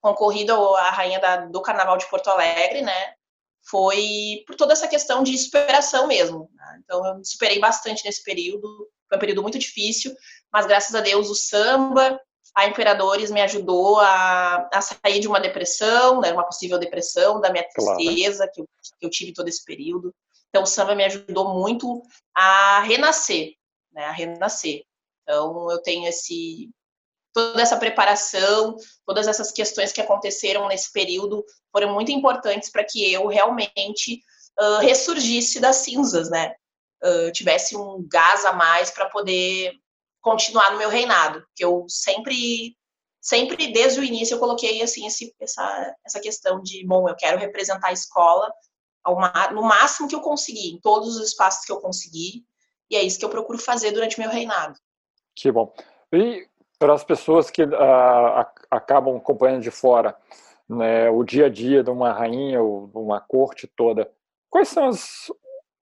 concorrido 0.00 0.52
à 0.76 0.90
rainha 0.90 1.20
da, 1.20 1.46
do 1.46 1.60
Carnaval 1.60 1.96
de 1.98 2.08
Porto 2.08 2.28
Alegre, 2.28 2.80
né, 2.80 3.14
foi 3.62 4.42
por 4.46 4.56
toda 4.56 4.72
essa 4.72 4.88
questão 4.88 5.22
de 5.22 5.36
superação 5.36 6.06
mesmo. 6.06 6.50
Né? 6.54 6.80
Então 6.82 7.04
eu 7.06 7.18
me 7.18 7.26
superei 7.26 7.58
bastante 7.58 8.04
nesse 8.04 8.24
período, 8.24 8.88
foi 9.08 9.16
um 9.16 9.20
período 9.20 9.42
muito 9.42 9.58
difícil, 9.58 10.14
mas 10.52 10.66
graças 10.66 10.94
a 10.94 11.00
Deus 11.00 11.28
o 11.28 11.34
samba, 11.34 12.18
a 12.54 12.66
Imperadores 12.66 13.30
me 13.30 13.40
ajudou 13.40 14.00
a, 14.00 14.68
a 14.72 14.80
sair 14.80 15.20
de 15.20 15.28
uma 15.28 15.40
depressão, 15.40 16.20
né, 16.20 16.32
uma 16.32 16.44
possível 16.44 16.78
depressão, 16.78 17.40
da 17.40 17.50
minha 17.50 17.64
tristeza 17.68 18.38
claro. 18.38 18.52
que, 18.52 18.60
eu, 18.60 18.68
que 18.98 19.06
eu 19.06 19.10
tive 19.10 19.32
todo 19.32 19.48
esse 19.48 19.64
período. 19.64 20.14
Então, 20.48 20.64
o 20.64 20.66
samba 20.66 20.94
me 20.94 21.04
ajudou 21.04 21.54
muito 21.54 22.02
a 22.34 22.80
renascer, 22.80 23.54
né, 23.92 24.04
a 24.04 24.12
renascer. 24.12 24.82
Então, 25.22 25.70
eu 25.70 25.80
tenho 25.80 26.08
esse 26.08 26.68
toda 27.32 27.62
essa 27.62 27.76
preparação, 27.76 28.76
todas 29.06 29.28
essas 29.28 29.52
questões 29.52 29.92
que 29.92 30.00
aconteceram 30.00 30.66
nesse 30.66 30.92
período 30.92 31.44
foram 31.70 31.94
muito 31.94 32.10
importantes 32.10 32.70
para 32.70 32.84
que 32.84 33.12
eu 33.12 33.26
realmente 33.28 34.20
uh, 34.58 34.78
ressurgisse 34.80 35.60
das 35.60 35.76
cinzas, 35.76 36.28
né? 36.28 36.54
Uh, 37.02 37.30
tivesse 37.32 37.76
um 37.76 38.04
gás 38.08 38.44
a 38.44 38.52
mais 38.52 38.90
para 38.90 39.08
poder 39.08 39.79
continuar 40.20 40.72
no 40.72 40.78
meu 40.78 40.88
reinado, 40.88 41.44
que 41.54 41.64
eu 41.64 41.86
sempre 41.88 42.76
sempre 43.20 43.70
desde 43.72 44.00
o 44.00 44.04
início 44.04 44.34
eu 44.34 44.38
coloquei 44.38 44.80
assim 44.82 45.06
esse, 45.06 45.34
essa 45.38 45.94
essa 46.06 46.20
questão 46.20 46.62
de 46.62 46.86
bom 46.86 47.06
eu 47.06 47.14
quero 47.14 47.38
representar 47.38 47.88
a 47.88 47.92
escola 47.92 48.50
ao, 49.04 49.16
no 49.52 49.62
máximo 49.62 50.08
que 50.08 50.14
eu 50.14 50.20
conseguir, 50.20 50.72
em 50.72 50.80
todos 50.80 51.16
os 51.16 51.28
espaços 51.28 51.64
que 51.64 51.72
eu 51.72 51.80
conseguir, 51.80 52.44
e 52.90 52.96
é 52.96 53.02
isso 53.02 53.18
que 53.18 53.24
eu 53.24 53.30
procuro 53.30 53.58
fazer 53.58 53.92
durante 53.92 54.18
meu 54.18 54.30
reinado. 54.30 54.74
Que 55.34 55.50
bom. 55.50 55.72
E 56.12 56.46
para 56.78 56.94
as 56.94 57.04
pessoas 57.04 57.50
que 57.50 57.62
uh, 57.62 58.46
acabam 58.70 59.16
acompanhando 59.16 59.62
de 59.62 59.70
fora 59.70 60.16
né, 60.68 61.10
o 61.10 61.22
dia 61.24 61.46
a 61.46 61.48
dia 61.48 61.82
de 61.82 61.90
uma 61.90 62.12
rainha 62.12 62.62
ou 62.62 62.88
de 62.88 62.98
uma 62.98 63.20
corte 63.20 63.66
toda, 63.66 64.10
quais 64.48 64.68
são 64.68 64.88
as, 64.88 65.28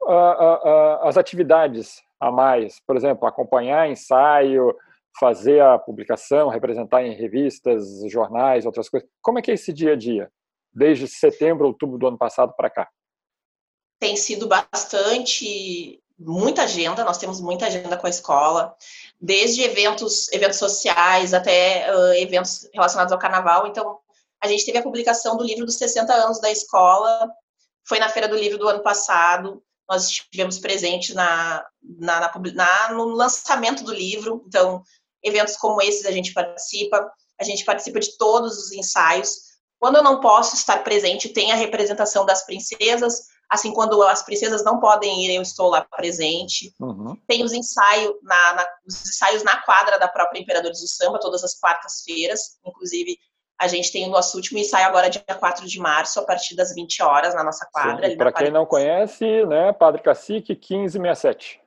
uh, 0.02 0.08
uh, 0.08 1.06
as 1.06 1.16
atividades 1.16 2.02
a 2.20 2.30
mais? 2.30 2.80
Por 2.86 2.96
exemplo, 2.96 3.26
acompanhar 3.26 3.90
ensaio, 3.90 4.74
fazer 5.18 5.60
a 5.60 5.78
publicação, 5.78 6.48
representar 6.48 7.04
em 7.04 7.14
revistas, 7.14 8.02
jornais, 8.10 8.66
outras 8.66 8.88
coisas. 8.88 9.08
Como 9.22 9.38
é 9.38 9.42
que 9.42 9.50
é 9.50 9.54
esse 9.54 9.72
dia 9.72 9.92
a 9.92 9.96
dia? 9.96 10.30
Desde 10.72 11.08
setembro, 11.08 11.66
outubro 11.66 11.98
do 11.98 12.06
ano 12.06 12.18
passado 12.18 12.52
para 12.56 12.68
cá? 12.68 12.88
tem 13.98 14.16
sido 14.16 14.46
bastante 14.46 16.02
muita 16.18 16.62
agenda, 16.62 17.04
nós 17.04 17.18
temos 17.18 17.40
muita 17.40 17.66
agenda 17.66 17.96
com 17.96 18.06
a 18.06 18.10
escola, 18.10 18.74
desde 19.20 19.62
eventos, 19.62 20.32
eventos 20.32 20.58
sociais 20.58 21.34
até 21.34 21.94
uh, 21.94 22.14
eventos 22.14 22.68
relacionados 22.72 23.12
ao 23.12 23.18
carnaval. 23.18 23.66
Então, 23.66 23.98
a 24.40 24.48
gente 24.48 24.64
teve 24.64 24.78
a 24.78 24.82
publicação 24.82 25.36
do 25.36 25.44
livro 25.44 25.66
dos 25.66 25.76
60 25.76 26.12
anos 26.12 26.40
da 26.40 26.50
escola, 26.50 27.30
foi 27.86 27.98
na 27.98 28.08
Feira 28.08 28.28
do 28.28 28.36
Livro 28.36 28.58
do 28.58 28.68
ano 28.68 28.82
passado, 28.82 29.62
nós 29.88 30.08
estivemos 30.08 30.58
presentes 30.58 31.14
na, 31.14 31.64
na, 31.82 32.20
na, 32.20 32.32
na, 32.54 32.92
no 32.94 33.04
lançamento 33.06 33.84
do 33.84 33.92
livro, 33.92 34.44
então, 34.46 34.82
eventos 35.22 35.56
como 35.56 35.80
esses 35.80 36.06
a 36.06 36.10
gente 36.10 36.32
participa, 36.32 37.10
a 37.40 37.44
gente 37.44 37.64
participa 37.64 38.00
de 38.00 38.16
todos 38.16 38.58
os 38.58 38.72
ensaios. 38.72 39.30
Quando 39.78 39.96
eu 39.96 40.02
não 40.02 40.20
posso 40.20 40.54
estar 40.56 40.82
presente, 40.82 41.28
tem 41.28 41.52
a 41.52 41.56
representação 41.56 42.24
das 42.24 42.44
princesas, 42.44 43.26
Assim, 43.48 43.72
quando 43.72 44.02
as 44.02 44.22
princesas 44.22 44.64
não 44.64 44.80
podem 44.80 45.24
ir, 45.24 45.34
eu 45.36 45.42
estou 45.42 45.70
lá 45.70 45.82
presente. 45.82 46.74
Uhum. 46.80 47.16
Tem 47.28 47.44
os 47.44 47.52
ensaios 47.52 48.12
na, 48.22 48.54
na, 48.54 48.66
os 48.86 49.08
ensaios 49.08 49.44
na 49.44 49.62
quadra 49.62 49.98
da 49.98 50.08
própria 50.08 50.40
Imperadores 50.40 50.80
do 50.80 50.88
Samba, 50.88 51.20
todas 51.20 51.44
as 51.44 51.54
quartas-feiras. 51.58 52.58
Inclusive, 52.66 53.16
a 53.58 53.68
gente 53.68 53.90
tem 53.90 54.06
o 54.06 54.10
nosso 54.10 54.36
último 54.36 54.58
ensaio 54.58 54.86
agora, 54.86 55.08
dia 55.08 55.22
4 55.22 55.66
de 55.66 55.78
março, 55.78 56.20
a 56.20 56.24
partir 56.24 56.54
das 56.54 56.74
20 56.74 57.02
horas, 57.02 57.34
na 57.34 57.42
nossa 57.42 57.66
quadra. 57.72 58.14
Para 58.16 58.32
quem 58.32 58.50
não 58.50 58.66
conhece, 58.66 59.24
né, 59.46 59.72
Padre 59.72 60.02
Cacique 60.02 60.54
1567. 60.54 61.60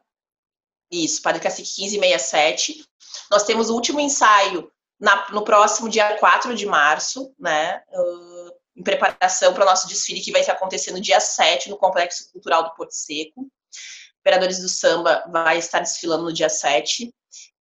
Isso, 0.92 1.22
Padre 1.22 1.42
Cacique 1.42 1.82
1567. 1.82 2.84
Nós 3.32 3.44
temos 3.44 3.70
o 3.70 3.76
último 3.76 4.00
ensaio 4.00 4.72
na, 5.00 5.32
no 5.32 5.44
próximo 5.44 5.90
dia 5.90 6.18
4 6.18 6.54
de 6.56 6.66
março, 6.66 7.34
né? 7.40 7.82
Uh, 7.90 8.52
em 8.76 8.84
preparação 8.84 9.54
para 9.54 9.64
o 9.64 9.66
nosso 9.66 9.88
desfile 9.88 10.22
que 10.22 10.32
vai 10.32 10.42
acontecer 10.42 10.92
no 10.92 11.02
dia 11.02 11.20
7 11.20 11.70
no 11.70 11.78
Complexo 11.78 12.32
Cultural 12.32 12.64
do 12.64 12.74
Porto 12.76 12.92
Seco. 12.92 13.48
Operadores 14.22 14.60
do 14.60 14.70
Samba 14.70 15.24
vai 15.32 15.58
estar 15.58 15.80
desfilando 15.80 16.24
no 16.24 16.34
dia 16.34 16.50
7. 16.50 17.14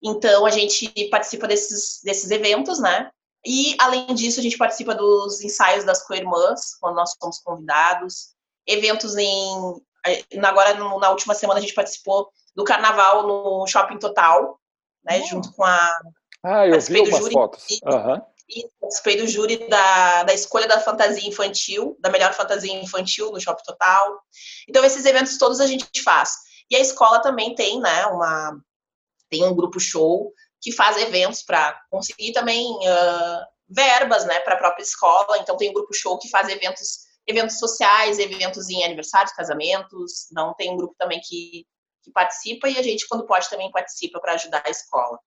Então, 0.02 0.46
a 0.46 0.50
gente 0.50 0.88
participa 1.10 1.46
desses, 1.46 2.00
desses 2.02 2.30
eventos, 2.30 2.78
né? 2.78 3.10
E, 3.46 3.77
além 3.79 4.14
disso, 4.14 4.40
a 4.40 4.42
gente 4.42 4.59
participa 4.59 4.94
dos 4.94 5.40
ensaios 5.42 5.85
das 5.85 6.07
co-irmãs, 6.07 6.77
quando 6.81 6.96
nós 6.96 7.14
somos 7.20 7.38
convidados. 7.40 8.35
Eventos 8.66 9.16
em. 9.16 9.83
Agora, 10.42 10.74
na 10.74 11.11
última 11.11 11.35
semana, 11.35 11.59
a 11.59 11.62
gente 11.62 11.74
participou 11.74 12.31
do 12.55 12.64
carnaval 12.64 13.27
no 13.27 13.66
Shopping 13.66 13.98
Total, 13.98 14.59
né? 15.05 15.20
Hum. 15.20 15.27
Junto 15.27 15.53
com 15.53 15.64
a. 15.64 15.98
Ah, 16.42 16.66
eu 16.66 16.81
vi 16.81 17.01
umas 17.01 17.33
fotos. 17.33 17.66
Uhum 17.85 18.20
e 18.48 18.66
participei 18.81 19.18
do 19.18 19.29
júri 19.29 19.68
da, 19.68 20.24
da 20.24 20.33
escolha 20.33 20.66
da 20.66 20.81
fantasia 20.81 21.29
infantil, 21.29 21.96
da 22.01 22.11
melhor 22.11 22.33
fantasia 22.33 22.72
infantil 22.72 23.31
no 23.31 23.40
Shopping 23.40 23.62
Total. 23.62 24.20
Então, 24.66 24.85
esses 24.85 25.05
eventos 25.05 25.37
todos 25.37 25.61
a 25.61 25.66
gente 25.66 26.03
faz. 26.03 26.35
E 26.70 26.77
a 26.77 26.81
escola 26.81 27.20
também 27.20 27.55
tem, 27.55 27.79
né, 27.81 28.07
uma, 28.07 28.59
tem 29.29 29.44
um 29.44 29.55
grupo 29.55 29.79
show 29.79 30.33
que 30.68 30.72
faz 30.72 30.98
eventos 30.98 31.42
para 31.42 31.81
conseguir 31.90 32.33
também 32.33 32.66
uh, 32.66 33.46
verbas, 33.66 34.26
né, 34.26 34.38
para 34.40 34.54
a 34.54 34.59
própria 34.59 34.83
escola. 34.83 35.38
Então, 35.38 35.57
tem 35.57 35.70
um 35.70 35.72
grupo 35.72 35.94
show 35.94 36.18
que 36.18 36.28
faz 36.28 36.46
eventos, 36.50 37.07
eventos 37.26 37.59
sociais, 37.59 38.18
eventos 38.18 38.68
em 38.68 38.85
aniversários, 38.85 39.33
casamentos. 39.33 40.28
Não 40.31 40.52
tem 40.52 40.70
um 40.70 40.76
grupo 40.76 40.94
também 40.98 41.20
que, 41.20 41.66
que 42.02 42.11
participa 42.12 42.68
e 42.68 42.76
a 42.76 42.83
gente, 42.83 43.09
quando 43.09 43.24
pode, 43.24 43.48
também 43.48 43.70
participa 43.70 44.20
para 44.20 44.35
ajudar 44.35 44.62
a 44.66 44.70
escola. 44.70 45.18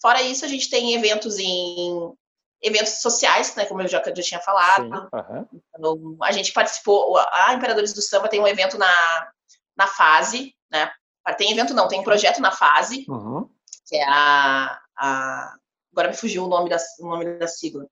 Fora 0.00 0.22
isso, 0.22 0.44
a 0.44 0.48
gente 0.48 0.70
tem 0.70 0.94
eventos 0.94 1.36
em 1.38 2.14
eventos 2.62 3.00
sociais, 3.00 3.56
né, 3.56 3.66
como 3.66 3.82
eu 3.82 3.88
já, 3.88 4.00
já 4.00 4.22
tinha 4.22 4.40
falado. 4.40 4.84
Sim, 4.84 5.58
uhum. 5.82 6.16
a 6.22 6.30
gente 6.30 6.52
participou, 6.52 7.18
a 7.18 7.54
Imperadores 7.54 7.92
do 7.92 8.02
Samba 8.02 8.28
tem 8.28 8.40
um 8.40 8.46
evento 8.46 8.78
na, 8.78 9.32
na 9.76 9.88
fase, 9.88 10.54
né? 10.70 10.92
Tem 11.36 11.52
evento 11.52 11.74
não, 11.74 11.86
tem 11.86 12.00
um 12.00 12.04
projeto 12.04 12.40
na 12.40 12.50
fase, 12.50 13.04
uhum. 13.08 13.48
Que 13.90 13.96
é 13.96 14.04
a, 14.04 14.80
a, 14.96 15.56
Agora 15.92 16.08
me 16.08 16.16
fugiu 16.16 16.44
o 16.44 16.48
nome 16.48 16.70
da, 16.70 16.76
o 17.00 17.08
nome 17.08 17.38
da 17.38 17.48
sigla. 17.48 17.84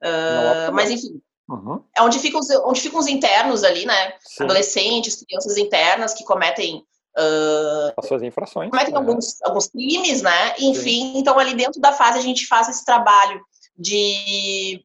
Uh, 0.00 0.72
mas 0.72 0.88
enfim, 0.88 1.20
uhum. 1.48 1.84
é 1.96 2.00
onde 2.02 2.20
ficam, 2.20 2.38
os, 2.38 2.48
onde 2.50 2.80
ficam 2.80 3.00
os 3.00 3.08
internos 3.08 3.64
ali, 3.64 3.84
né? 3.84 4.14
Sim. 4.20 4.44
Adolescentes, 4.44 5.24
crianças 5.24 5.56
internas 5.56 6.14
que 6.14 6.24
cometem 6.24 6.84
Uh, 7.16 7.90
As 7.96 8.06
suas 8.06 8.22
infrações. 8.22 8.70
Cometem 8.70 8.92
né? 8.92 9.00
alguns, 9.00 9.42
alguns 9.42 9.66
crimes, 9.66 10.22
né? 10.22 10.54
Enfim, 10.60 11.14
Sim. 11.14 11.18
então 11.18 11.36
ali 11.36 11.52
dentro 11.52 11.80
da 11.80 11.92
fase 11.92 12.16
a 12.16 12.22
gente 12.22 12.46
faz 12.46 12.68
esse 12.68 12.84
trabalho 12.84 13.44
de 13.76 14.84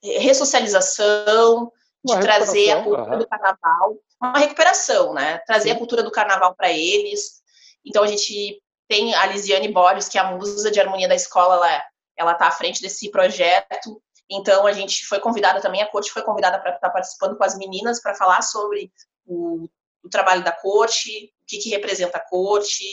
ressocialização, 0.00 1.72
de 2.04 2.20
trazer 2.20 2.70
a 2.70 2.82
cultura 2.84 3.12
uhum. 3.14 3.18
do 3.18 3.26
carnaval, 3.26 3.96
uma 4.20 4.38
recuperação, 4.38 5.12
né? 5.12 5.38
Trazer 5.38 5.70
Sim. 5.70 5.74
a 5.74 5.78
cultura 5.78 6.04
do 6.04 6.10
carnaval 6.12 6.54
para 6.54 6.70
eles. 6.70 7.42
Então 7.84 8.04
a 8.04 8.06
gente 8.06 8.62
tem 8.92 9.14
a 9.14 9.24
Lisiane 9.24 9.72
Borges, 9.72 10.06
que 10.06 10.18
é 10.18 10.20
a 10.20 10.32
musa 10.32 10.70
de 10.70 10.78
harmonia 10.78 11.08
da 11.08 11.14
escola, 11.14 11.54
ela, 11.54 11.84
ela 12.14 12.34
tá 12.34 12.48
à 12.48 12.50
frente 12.50 12.82
desse 12.82 13.10
projeto. 13.10 14.02
Então 14.30 14.66
a 14.66 14.72
gente 14.72 15.06
foi 15.06 15.18
convidada 15.18 15.62
também, 15.62 15.80
a 15.80 15.90
corte 15.90 16.12
foi 16.12 16.22
convidada 16.22 16.58
para 16.58 16.74
estar 16.74 16.88
tá 16.88 16.92
participando 16.92 17.38
com 17.38 17.42
as 17.42 17.56
meninas 17.56 18.02
para 18.02 18.14
falar 18.14 18.42
sobre 18.42 18.92
o, 19.24 19.66
o, 20.04 20.10
trabalho 20.10 20.44
da 20.44 20.52
corte, 20.52 21.32
o 21.42 21.46
que, 21.46 21.56
que 21.56 21.70
representa 21.70 22.18
a 22.18 22.28
corte, 22.28 22.84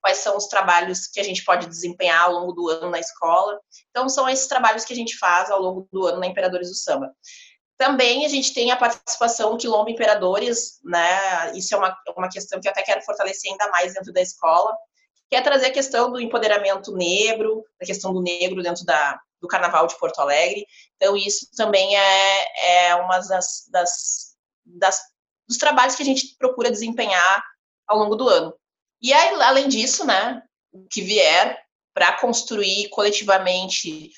quais 0.00 0.18
são 0.18 0.36
os 0.36 0.48
trabalhos 0.48 1.06
que 1.06 1.20
a 1.20 1.22
gente 1.22 1.44
pode 1.44 1.68
desempenhar 1.68 2.24
ao 2.24 2.32
longo 2.32 2.52
do 2.52 2.68
ano 2.68 2.90
na 2.90 2.98
escola. 2.98 3.60
Então, 3.90 4.08
são 4.08 4.28
esses 4.28 4.48
trabalhos 4.48 4.84
que 4.84 4.92
a 4.92 4.96
gente 4.96 5.16
faz 5.16 5.52
ao 5.52 5.62
longo 5.62 5.88
do 5.92 6.04
ano 6.04 6.18
na 6.18 6.26
Imperadores 6.26 6.68
do 6.68 6.74
Samba. 6.74 7.14
Também 7.78 8.26
a 8.26 8.28
gente 8.28 8.52
tem 8.52 8.72
a 8.72 8.76
participação 8.76 9.52
do 9.52 9.56
Quilombo 9.56 9.88
Imperadores, 9.88 10.80
né? 10.84 11.56
Isso 11.56 11.74
é 11.76 11.78
uma, 11.78 11.96
uma 12.16 12.28
questão 12.28 12.60
que 12.60 12.66
eu 12.66 12.72
até 12.72 12.82
quero 12.82 13.02
fortalecer 13.02 13.52
ainda 13.52 13.68
mais 13.70 13.94
dentro 13.94 14.12
da 14.12 14.20
escola, 14.20 14.76
que 15.28 15.36
é 15.36 15.40
trazer 15.40 15.66
a 15.66 15.72
questão 15.72 16.10
do 16.10 16.20
empoderamento 16.20 16.92
negro, 16.92 17.64
a 17.80 17.84
questão 17.84 18.12
do 18.12 18.22
negro 18.22 18.62
dentro 18.62 18.84
da, 18.84 19.18
do 19.40 19.48
Carnaval 19.48 19.86
de 19.86 19.98
Porto 19.98 20.20
Alegre. 20.20 20.66
Então, 20.96 21.16
isso 21.16 21.48
também 21.56 21.96
é, 21.96 22.88
é 22.88 22.94
uma 22.96 23.18
das, 23.18 23.68
das, 23.70 24.36
das, 24.64 25.00
dos 25.48 25.58
trabalhos 25.58 25.94
que 25.94 26.02
a 26.02 26.06
gente 26.06 26.36
procura 26.38 26.70
desempenhar 26.70 27.44
ao 27.86 27.98
longo 27.98 28.16
do 28.16 28.28
ano. 28.28 28.54
E 29.02 29.12
aí, 29.12 29.34
além 29.42 29.68
disso, 29.68 30.06
né, 30.06 30.42
o 30.72 30.86
que 30.88 31.02
vier 31.02 31.62
para 31.92 32.18
construir 32.18 32.88
coletivamente 32.88 34.10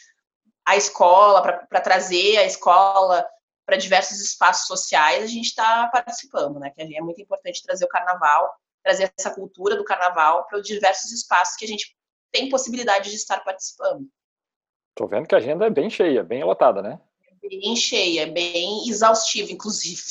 a 0.65 0.77
escola, 0.77 1.43
para 1.69 1.81
trazer 1.81 2.39
a 2.39 2.45
escola 2.45 3.27
para 3.65 3.77
diversos 3.77 4.21
espaços 4.21 4.67
sociais, 4.67 5.25
a 5.25 5.27
gente 5.27 5.47
está 5.47 5.89
participando, 5.89 6.59
né? 6.59 6.71
Que 6.71 6.97
é 6.97 7.01
muito 7.01 7.21
importante 7.21 7.63
trazer 7.63 7.85
o 7.85 7.89
carnaval, 7.89 8.53
trazer 8.87 9.13
essa 9.19 9.35
cultura 9.35 9.75
do 9.75 9.85
carnaval 9.85 10.47
para 10.47 10.61
os 10.61 10.67
diversos 10.67 11.11
espaços 11.11 11.57
que 11.57 11.65
a 11.65 11.69
gente 11.69 11.93
tem 12.33 12.49
possibilidade 12.49 13.11
de 13.11 13.17
estar 13.17 13.43
participando. 13.43 14.07
Estou 14.91 15.09
vendo 15.09 15.27
que 15.27 15.35
a 15.35 15.39
agenda 15.39 15.67
é 15.67 15.71
bem 15.71 15.91
cheia, 15.91 16.23
bem 16.23 16.45
lotada, 16.45 16.81
né? 16.81 17.01
Bem 17.43 17.75
cheia, 17.75 18.29
bem 18.29 18.89
exaustiva, 18.89 19.51
inclusive. 19.51 20.03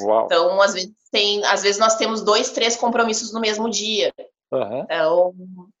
Uau. 0.00 0.24
Então, 0.24 0.60
às 0.60 0.74
vezes, 0.74 0.90
tem, 1.10 1.44
às 1.44 1.62
vezes 1.62 1.78
nós 1.78 1.94
temos 1.94 2.20
dois, 2.20 2.50
três 2.50 2.76
compromissos 2.76 3.32
no 3.32 3.40
mesmo 3.40 3.70
dia. 3.70 4.12
Uhum. 4.50 4.80
Então, 4.80 5.34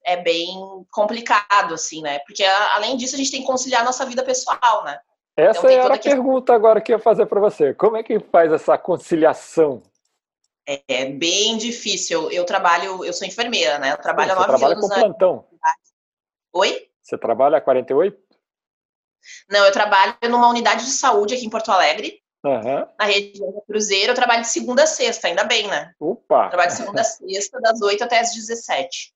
é 0.04 0.16
bem 0.16 0.48
complicado, 0.90 1.74
assim, 1.74 2.00
né? 2.00 2.20
Porque, 2.20 2.44
além 2.44 2.96
disso, 2.96 3.16
a 3.16 3.18
gente 3.18 3.30
tem 3.30 3.40
que 3.40 3.46
conciliar 3.46 3.82
a 3.82 3.84
nossa 3.84 4.06
vida 4.06 4.22
pessoal, 4.22 4.84
né? 4.84 4.98
Essa 5.36 5.58
então, 5.58 5.70
era 5.70 5.94
a 5.94 5.98
questão... 5.98 6.12
pergunta 6.12 6.54
agora 6.54 6.80
que 6.80 6.92
eu 6.92 6.96
ia 6.96 7.02
fazer 7.02 7.26
para 7.26 7.40
você. 7.40 7.74
Como 7.74 7.96
é 7.96 8.02
que 8.04 8.20
faz 8.20 8.52
essa 8.52 8.78
conciliação? 8.78 9.82
É, 10.66 10.82
é 10.88 11.04
bem 11.06 11.56
difícil. 11.56 12.30
Eu, 12.30 12.44
trabalho, 12.44 13.04
eu 13.04 13.12
sou 13.12 13.26
enfermeira, 13.26 13.78
né? 13.78 13.92
Eu 13.92 13.98
trabalho 13.98 14.32
há 14.32 14.34
nove 14.34 14.48
anos. 14.48 14.60
Você 14.60 14.66
trabalha 14.66 14.80
com 14.80 14.88
plantão? 14.88 15.48
Oi? 16.52 16.88
Você 17.02 17.16
trabalha 17.16 17.58
há 17.58 17.60
48? 17.60 18.18
Não, 19.48 19.64
eu 19.64 19.72
trabalho 19.72 20.16
numa 20.28 20.48
unidade 20.48 20.84
de 20.84 20.90
saúde 20.90 21.34
aqui 21.34 21.46
em 21.46 21.50
Porto 21.50 21.70
Alegre, 21.70 22.20
uhum. 22.44 22.86
na 22.98 23.04
região 23.04 23.52
do 23.52 23.62
Cruzeiro. 23.62 24.10
Eu 24.10 24.16
trabalho 24.16 24.42
de 24.42 24.48
segunda 24.48 24.82
a 24.82 24.86
sexta, 24.86 25.28
ainda 25.28 25.44
bem, 25.44 25.68
né? 25.68 25.92
Opa! 26.00 26.44
Eu 26.44 26.50
trabalho 26.50 26.70
de 26.70 26.76
segunda 26.76 27.00
a 27.00 27.04
sexta, 27.04 27.60
das 27.60 27.80
8 27.80 28.02
até 28.02 28.20
as 28.20 28.34
17. 28.34 29.14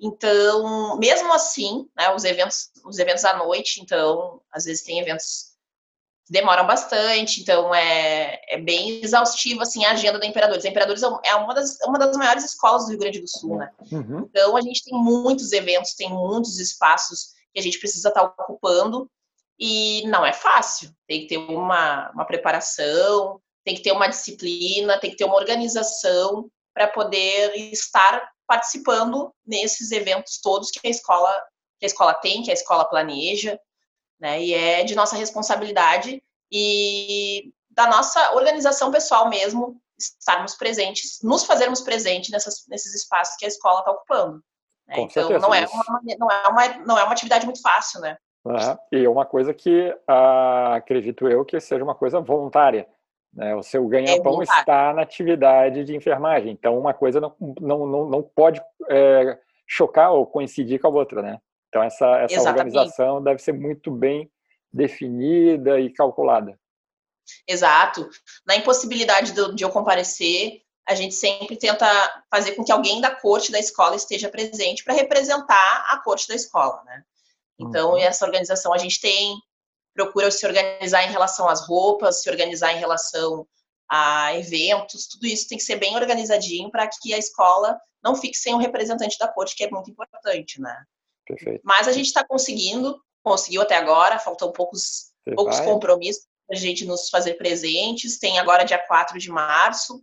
Então, 0.00 0.98
mesmo 0.98 1.32
assim, 1.32 1.88
né, 1.96 2.12
os 2.14 2.24
eventos, 2.24 2.70
os 2.84 2.98
eventos 2.98 3.24
à 3.24 3.36
noite, 3.36 3.80
então, 3.80 4.42
às 4.50 4.64
vezes 4.64 4.82
tem 4.82 4.98
eventos 4.98 5.51
demoram 6.28 6.66
bastante, 6.66 7.40
então 7.40 7.74
é, 7.74 8.40
é 8.48 8.58
bem 8.58 9.02
exaustivo 9.02 9.62
assim 9.62 9.84
a 9.84 9.92
agenda 9.92 10.18
da 10.18 10.26
Imperadores. 10.26 10.64
A 10.64 10.68
Imperadores 10.68 11.02
é, 11.02 11.06
é 11.24 11.34
uma 11.34 11.54
das, 11.54 11.78
uma 11.84 11.98
das 11.98 12.16
maiores 12.16 12.44
escolas 12.44 12.84
do 12.84 12.90
Rio 12.90 12.98
Grande 12.98 13.20
do 13.20 13.28
Sul, 13.28 13.58
né? 13.58 13.70
Uhum. 13.90 14.26
Então, 14.30 14.56
a 14.56 14.60
gente 14.60 14.84
tem 14.84 14.94
muitos 14.94 15.52
eventos, 15.52 15.94
tem 15.94 16.08
muitos 16.08 16.58
espaços 16.58 17.32
que 17.52 17.60
a 17.60 17.62
gente 17.62 17.78
precisa 17.78 18.08
estar 18.08 18.22
ocupando 18.22 19.10
e 19.58 20.06
não 20.06 20.24
é 20.24 20.32
fácil. 20.32 20.90
Tem 21.06 21.22
que 21.22 21.26
ter 21.28 21.38
uma, 21.38 22.10
uma 22.12 22.24
preparação, 22.24 23.40
tem 23.64 23.74
que 23.74 23.82
ter 23.82 23.92
uma 23.92 24.08
disciplina, 24.08 24.98
tem 24.98 25.10
que 25.10 25.16
ter 25.16 25.24
uma 25.24 25.36
organização 25.36 26.48
para 26.74 26.88
poder 26.88 27.54
estar 27.72 28.30
participando 28.46 29.32
nesses 29.46 29.92
eventos 29.92 30.40
todos 30.40 30.70
que 30.70 30.86
a 30.86 30.90
escola 30.90 31.32
que 31.78 31.86
a 31.86 31.88
escola 31.88 32.14
tem, 32.14 32.42
que 32.42 32.50
a 32.50 32.54
escola 32.54 32.84
planeja, 32.84 33.58
né? 34.22 34.40
E 34.40 34.54
é 34.54 34.84
de 34.84 34.94
nossa 34.94 35.16
responsabilidade 35.16 36.22
e 36.50 37.52
da 37.68 37.88
nossa 37.88 38.34
organização 38.34 38.92
pessoal 38.92 39.28
mesmo 39.28 39.76
estarmos 39.98 40.54
presentes, 40.54 41.20
nos 41.24 41.44
fazermos 41.44 41.80
presentes 41.80 42.30
nessas, 42.30 42.64
nesses 42.68 42.94
espaços 42.94 43.36
que 43.36 43.44
a 43.44 43.48
escola 43.48 43.80
está 43.80 43.90
ocupando. 43.90 44.40
Né? 44.86 45.00
Então 45.00 45.28
não 45.40 45.52
é, 45.52 45.66
uma, 45.66 46.00
não, 46.18 46.30
é 46.30 46.48
uma, 46.48 46.68
não 46.86 46.98
é 46.98 47.02
uma 47.02 47.12
atividade 47.12 47.44
muito 47.44 47.60
fácil, 47.60 48.00
né? 48.00 48.16
e 48.92 49.04
é 49.04 49.08
uma 49.08 49.26
coisa 49.26 49.52
que 49.52 49.92
ah, 50.06 50.76
acredito 50.76 51.28
eu 51.28 51.44
que 51.44 51.58
seja 51.58 51.82
uma 51.82 51.94
coisa 51.94 52.20
voluntária. 52.20 52.86
Né? 53.34 53.56
O 53.56 53.62
seu 53.62 53.86
ganha-pão 53.88 54.40
é 54.40 54.44
está 54.44 54.92
na 54.92 55.02
atividade 55.02 55.84
de 55.84 55.96
enfermagem. 55.96 56.52
Então, 56.52 56.78
uma 56.78 56.94
coisa 56.94 57.20
não, 57.20 57.34
não, 57.60 57.86
não, 57.86 58.08
não 58.08 58.22
pode 58.22 58.62
é, 58.88 59.38
chocar 59.66 60.12
ou 60.12 60.26
coincidir 60.26 60.80
com 60.80 60.86
a 60.86 60.90
outra. 60.90 61.22
Né? 61.22 61.40
Então, 61.72 61.82
essa, 61.82 62.06
essa 62.28 62.50
organização 62.50 63.22
deve 63.22 63.40
ser 63.40 63.54
muito 63.54 63.90
bem 63.90 64.30
definida 64.70 65.80
e 65.80 65.90
calculada. 65.90 66.60
Exato. 67.48 68.06
Na 68.46 68.56
impossibilidade 68.56 69.32
de, 69.32 69.54
de 69.54 69.64
eu 69.64 69.70
comparecer, 69.70 70.60
a 70.86 70.94
gente 70.94 71.14
sempre 71.14 71.56
tenta 71.56 71.86
fazer 72.30 72.52
com 72.52 72.62
que 72.62 72.70
alguém 72.70 73.00
da 73.00 73.10
corte 73.10 73.50
da 73.50 73.58
escola 73.58 73.96
esteja 73.96 74.28
presente 74.28 74.84
para 74.84 74.92
representar 74.92 75.86
a 75.88 75.96
corte 76.04 76.28
da 76.28 76.34
escola, 76.34 76.82
né? 76.84 77.02
Então, 77.58 77.92
uhum. 77.92 77.98
essa 77.98 78.26
organização 78.26 78.74
a 78.74 78.78
gente 78.78 79.00
tem, 79.00 79.34
procura 79.94 80.30
se 80.30 80.44
organizar 80.44 81.04
em 81.04 81.10
relação 81.10 81.48
às 81.48 81.66
roupas, 81.66 82.20
se 82.20 82.28
organizar 82.28 82.74
em 82.74 82.78
relação 82.78 83.46
a 83.88 84.36
eventos, 84.36 85.06
tudo 85.06 85.26
isso 85.26 85.48
tem 85.48 85.56
que 85.56 85.64
ser 85.64 85.76
bem 85.76 85.96
organizadinho 85.96 86.70
para 86.70 86.86
que 86.86 87.14
a 87.14 87.18
escola 87.18 87.80
não 88.02 88.14
fique 88.14 88.36
sem 88.36 88.54
um 88.54 88.58
representante 88.58 89.16
da 89.18 89.28
corte, 89.28 89.56
que 89.56 89.64
é 89.64 89.70
muito 89.70 89.90
importante, 89.90 90.60
né? 90.60 90.84
Perfeito. 91.26 91.60
Mas 91.64 91.88
a 91.88 91.92
gente 91.92 92.06
está 92.06 92.24
conseguindo, 92.24 93.00
conseguiu 93.22 93.62
até 93.62 93.76
agora, 93.76 94.18
faltam 94.18 94.52
poucos, 94.52 95.12
poucos 95.34 95.60
compromissos 95.60 96.26
para 96.46 96.56
a 96.56 96.60
gente 96.60 96.84
nos 96.84 97.08
fazer 97.08 97.34
presentes. 97.34 98.18
Tem 98.18 98.38
agora 98.38 98.64
dia 98.64 98.78
4 98.78 99.18
de 99.18 99.30
março. 99.30 100.02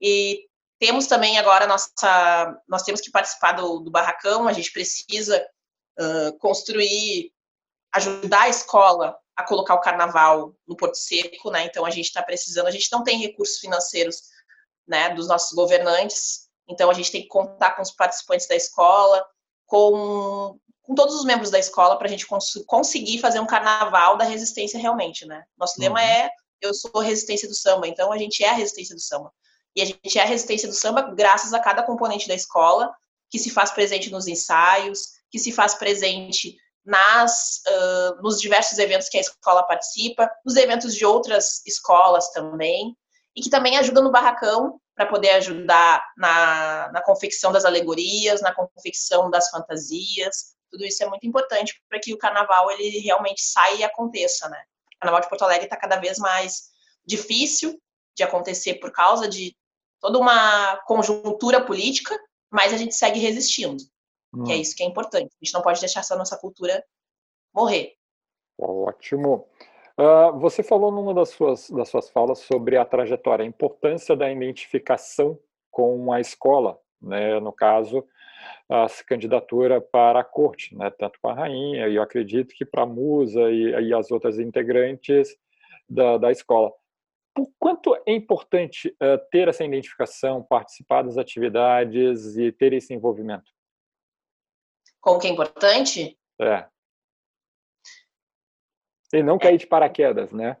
E 0.00 0.46
temos 0.78 1.06
também 1.06 1.38
agora 1.38 1.66
nossa. 1.66 2.60
Nós 2.68 2.82
temos 2.82 3.00
que 3.00 3.10
participar 3.10 3.52
do, 3.52 3.80
do 3.80 3.90
barracão, 3.90 4.46
a 4.46 4.52
gente 4.52 4.72
precisa 4.72 5.44
construir, 6.38 7.32
ajudar 7.92 8.42
a 8.42 8.48
escola 8.48 9.18
a 9.36 9.44
colocar 9.44 9.74
o 9.74 9.80
carnaval 9.80 10.54
no 10.66 10.76
Porto 10.76 10.96
Seco, 10.96 11.50
né? 11.50 11.64
Então 11.64 11.84
a 11.84 11.90
gente 11.90 12.06
está 12.06 12.22
precisando, 12.22 12.66
a 12.66 12.72
gente 12.72 12.90
não 12.90 13.04
tem 13.04 13.18
recursos 13.18 13.58
financeiros, 13.58 14.22
né, 14.86 15.10
dos 15.14 15.28
nossos 15.28 15.52
governantes, 15.52 16.48
então 16.66 16.90
a 16.90 16.94
gente 16.94 17.12
tem 17.12 17.22
que 17.22 17.28
contar 17.28 17.72
com 17.72 17.82
os 17.82 17.90
participantes 17.90 18.48
da 18.48 18.56
escola, 18.56 19.24
com, 19.68 20.58
com 20.82 20.94
todos 20.94 21.14
os 21.14 21.24
membros 21.24 21.50
da 21.50 21.58
escola 21.58 21.96
para 21.96 22.08
a 22.08 22.10
gente 22.10 22.26
cons 22.26 22.54
conseguir 22.66 23.20
fazer 23.20 23.38
um 23.38 23.46
carnaval 23.46 24.16
da 24.16 24.24
resistência 24.24 24.80
realmente, 24.80 25.24
né? 25.26 25.44
Nosso 25.56 25.74
uhum. 25.76 25.84
lema 25.84 26.02
é 26.02 26.30
eu 26.60 26.74
sou 26.74 26.90
a 26.96 27.04
resistência 27.04 27.46
do 27.46 27.54
samba, 27.54 27.86
então 27.86 28.10
a 28.10 28.18
gente 28.18 28.42
é 28.42 28.48
a 28.48 28.54
resistência 28.54 28.96
do 28.96 29.00
samba. 29.00 29.32
E 29.76 29.82
a 29.82 29.84
gente 29.84 30.18
é 30.18 30.22
a 30.22 30.26
resistência 30.26 30.66
do 30.66 30.74
samba 30.74 31.02
graças 31.14 31.52
a 31.52 31.60
cada 31.60 31.84
componente 31.84 32.26
da 32.26 32.34
escola 32.34 32.92
que 33.30 33.38
se 33.38 33.50
faz 33.50 33.70
presente 33.70 34.10
nos 34.10 34.26
ensaios, 34.26 35.10
que 35.30 35.38
se 35.38 35.52
faz 35.52 35.74
presente 35.74 36.56
nas, 36.84 37.60
uh, 37.68 38.22
nos 38.22 38.40
diversos 38.40 38.78
eventos 38.78 39.10
que 39.10 39.18
a 39.18 39.20
escola 39.20 39.62
participa, 39.62 40.28
nos 40.44 40.56
eventos 40.56 40.94
de 40.94 41.04
outras 41.04 41.64
escolas 41.66 42.30
também, 42.30 42.96
e 43.36 43.42
que 43.42 43.50
também 43.50 43.76
ajuda 43.76 44.00
no 44.00 44.10
barracão 44.10 44.80
para 44.98 45.06
poder 45.06 45.30
ajudar 45.30 46.02
na, 46.16 46.90
na 46.90 47.00
confecção 47.00 47.52
das 47.52 47.64
alegorias, 47.64 48.42
na 48.42 48.52
confecção 48.52 49.30
das 49.30 49.48
fantasias. 49.48 50.56
Tudo 50.68 50.84
isso 50.84 51.04
é 51.04 51.08
muito 51.08 51.24
importante 51.24 51.80
para 51.88 52.00
que 52.00 52.12
o 52.12 52.18
carnaval 52.18 52.68
ele 52.72 52.98
realmente 52.98 53.40
saia 53.40 53.76
e 53.76 53.84
aconteça, 53.84 54.48
né? 54.48 54.60
O 54.96 54.98
carnaval 54.98 55.20
de 55.20 55.28
Porto 55.28 55.42
Alegre 55.42 55.66
está 55.66 55.76
cada 55.76 56.00
vez 56.00 56.18
mais 56.18 56.70
difícil 57.06 57.80
de 58.16 58.24
acontecer 58.24 58.74
por 58.80 58.90
causa 58.90 59.28
de 59.28 59.56
toda 60.00 60.18
uma 60.18 60.78
conjuntura 60.78 61.64
política, 61.64 62.18
mas 62.50 62.74
a 62.74 62.76
gente 62.76 62.96
segue 62.96 63.20
resistindo. 63.20 63.80
Hum. 64.34 64.42
Que 64.42 64.50
é 64.50 64.56
isso 64.56 64.74
que 64.74 64.82
é 64.82 64.86
importante. 64.86 65.32
A 65.40 65.44
gente 65.44 65.54
não 65.54 65.62
pode 65.62 65.78
deixar 65.78 66.00
essa 66.00 66.16
nossa 66.16 66.36
cultura 66.36 66.84
morrer. 67.54 67.94
Ótimo. 68.58 69.48
Uh, 69.98 70.38
você 70.38 70.62
falou 70.62 70.92
numa 70.92 71.12
das 71.12 71.30
suas, 71.30 71.68
das 71.70 71.88
suas 71.88 72.08
falas 72.08 72.38
sobre 72.38 72.76
a 72.76 72.84
trajetória, 72.84 73.42
a 73.42 73.48
importância 73.48 74.14
da 74.14 74.30
identificação 74.30 75.36
com 75.72 76.12
a 76.12 76.20
escola, 76.20 76.78
né? 77.02 77.40
no 77.40 77.52
caso, 77.52 78.06
a 78.68 78.86
candidatura 79.04 79.80
para 79.80 80.20
a 80.20 80.24
corte, 80.24 80.76
né? 80.76 80.88
tanto 80.90 81.18
para 81.20 81.32
a 81.32 81.38
rainha, 81.40 81.88
e 81.88 81.96
eu 81.96 82.02
acredito 82.02 82.54
que 82.54 82.64
para 82.64 82.84
a 82.84 82.86
musa 82.86 83.50
e, 83.50 83.88
e 83.88 83.92
as 83.92 84.12
outras 84.12 84.38
integrantes 84.38 85.36
da, 85.88 86.16
da 86.16 86.30
escola. 86.30 86.72
Por 87.34 87.50
quanto 87.58 87.96
é 88.06 88.12
importante 88.12 88.90
uh, 89.02 89.18
ter 89.32 89.48
essa 89.48 89.64
identificação, 89.64 90.44
participar 90.44 91.02
das 91.02 91.18
atividades 91.18 92.36
e 92.36 92.52
ter 92.52 92.72
esse 92.72 92.94
envolvimento? 92.94 93.50
Como 95.00 95.18
que 95.18 95.26
é 95.26 95.30
importante? 95.30 96.16
É. 96.40 96.66
E 99.12 99.22
não 99.22 99.38
cair 99.38 99.58
de 99.58 99.66
paraquedas, 99.66 100.32
né? 100.32 100.56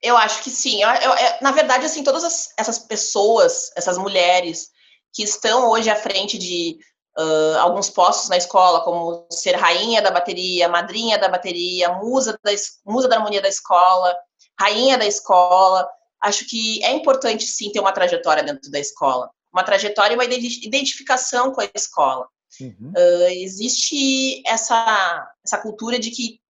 Eu 0.00 0.16
acho 0.16 0.42
que 0.44 0.50
sim. 0.50 0.82
Eu, 0.82 0.88
eu, 0.88 1.12
é, 1.14 1.38
na 1.42 1.50
verdade, 1.50 1.86
assim, 1.86 2.04
todas 2.04 2.22
as, 2.22 2.54
essas 2.56 2.78
pessoas, 2.78 3.72
essas 3.76 3.98
mulheres 3.98 4.70
que 5.12 5.22
estão 5.22 5.68
hoje 5.70 5.90
à 5.90 5.96
frente 5.96 6.38
de 6.38 6.78
uh, 7.18 7.58
alguns 7.58 7.90
postos 7.90 8.28
na 8.28 8.36
escola, 8.36 8.82
como 8.82 9.26
ser 9.30 9.56
rainha 9.56 10.00
da 10.00 10.10
bateria, 10.10 10.68
madrinha 10.68 11.18
da 11.18 11.28
bateria, 11.28 11.92
musa 11.94 12.38
da, 12.42 12.52
musa 12.86 13.08
da 13.08 13.16
harmonia 13.16 13.42
da 13.42 13.48
escola, 13.48 14.14
rainha 14.58 14.96
da 14.96 15.06
escola, 15.06 15.88
acho 16.22 16.46
que 16.46 16.82
é 16.84 16.92
importante 16.92 17.44
sim 17.44 17.72
ter 17.72 17.80
uma 17.80 17.92
trajetória 17.92 18.42
dentro 18.42 18.70
da 18.70 18.78
escola. 18.78 19.30
Uma 19.52 19.64
trajetória 19.64 20.14
e 20.14 20.16
uma 20.16 20.24
identificação 20.24 21.52
com 21.52 21.60
a 21.60 21.68
escola. 21.74 22.28
Uhum. 22.60 22.92
Uh, 22.96 23.30
existe 23.30 24.42
essa, 24.46 25.28
essa 25.44 25.58
cultura 25.58 25.98
de 25.98 26.10
que 26.10 26.40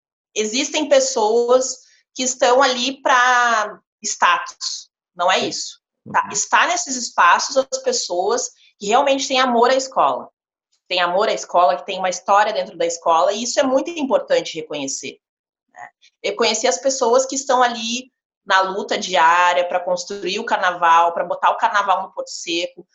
existem 0.41 0.89
pessoas 0.89 1.79
que 2.15 2.23
estão 2.23 2.63
ali 2.63 3.01
para 3.03 3.81
status. 4.03 4.91
Não 5.15 5.31
é 5.31 5.39
isso. 5.39 5.81
Tá? 6.13 6.25
Uhum. 6.25 6.33
Está 6.33 6.67
nesses 6.67 6.97
espaços 6.97 7.57
as 7.57 7.79
pessoas 7.79 8.51
que 8.79 8.87
realmente 8.87 9.27
têm 9.27 9.41
amor 9.41 9.71
à 9.71 9.75
escola. 9.75 10.29
Tem 10.87 11.01
amor 11.01 11.29
à 11.29 11.33
escola, 11.33 11.77
que 11.77 11.85
tem 11.85 11.99
uma 11.99 12.09
história 12.09 12.53
dentro 12.53 12.79
da 12.79 12.87
escola, 12.87 13.33
e 13.33 13.43
isso 13.43 13.61
é 13.61 13.63
muito 13.63 13.91
importante 13.91 14.55
reconhecer. 14.55 15.21
Né? 15.71 15.89
Reconhecer 16.25 16.67
as 16.67 16.79
pessoas 16.79 17.27
que 17.27 17.35
estão 17.35 17.63
ali 17.63 18.11
na 18.47 18.63
luta 18.63 18.97
diária 18.97 19.69
para 19.69 19.81
construir 19.81 20.39
o 20.39 20.47
carnaval, 20.47 21.13
para 21.13 21.25
botar 21.25 21.51
o 21.51 21.59
carnaval 21.59 22.03
no 22.03 22.15
Porto 22.15 22.31
Seco. 22.31 22.87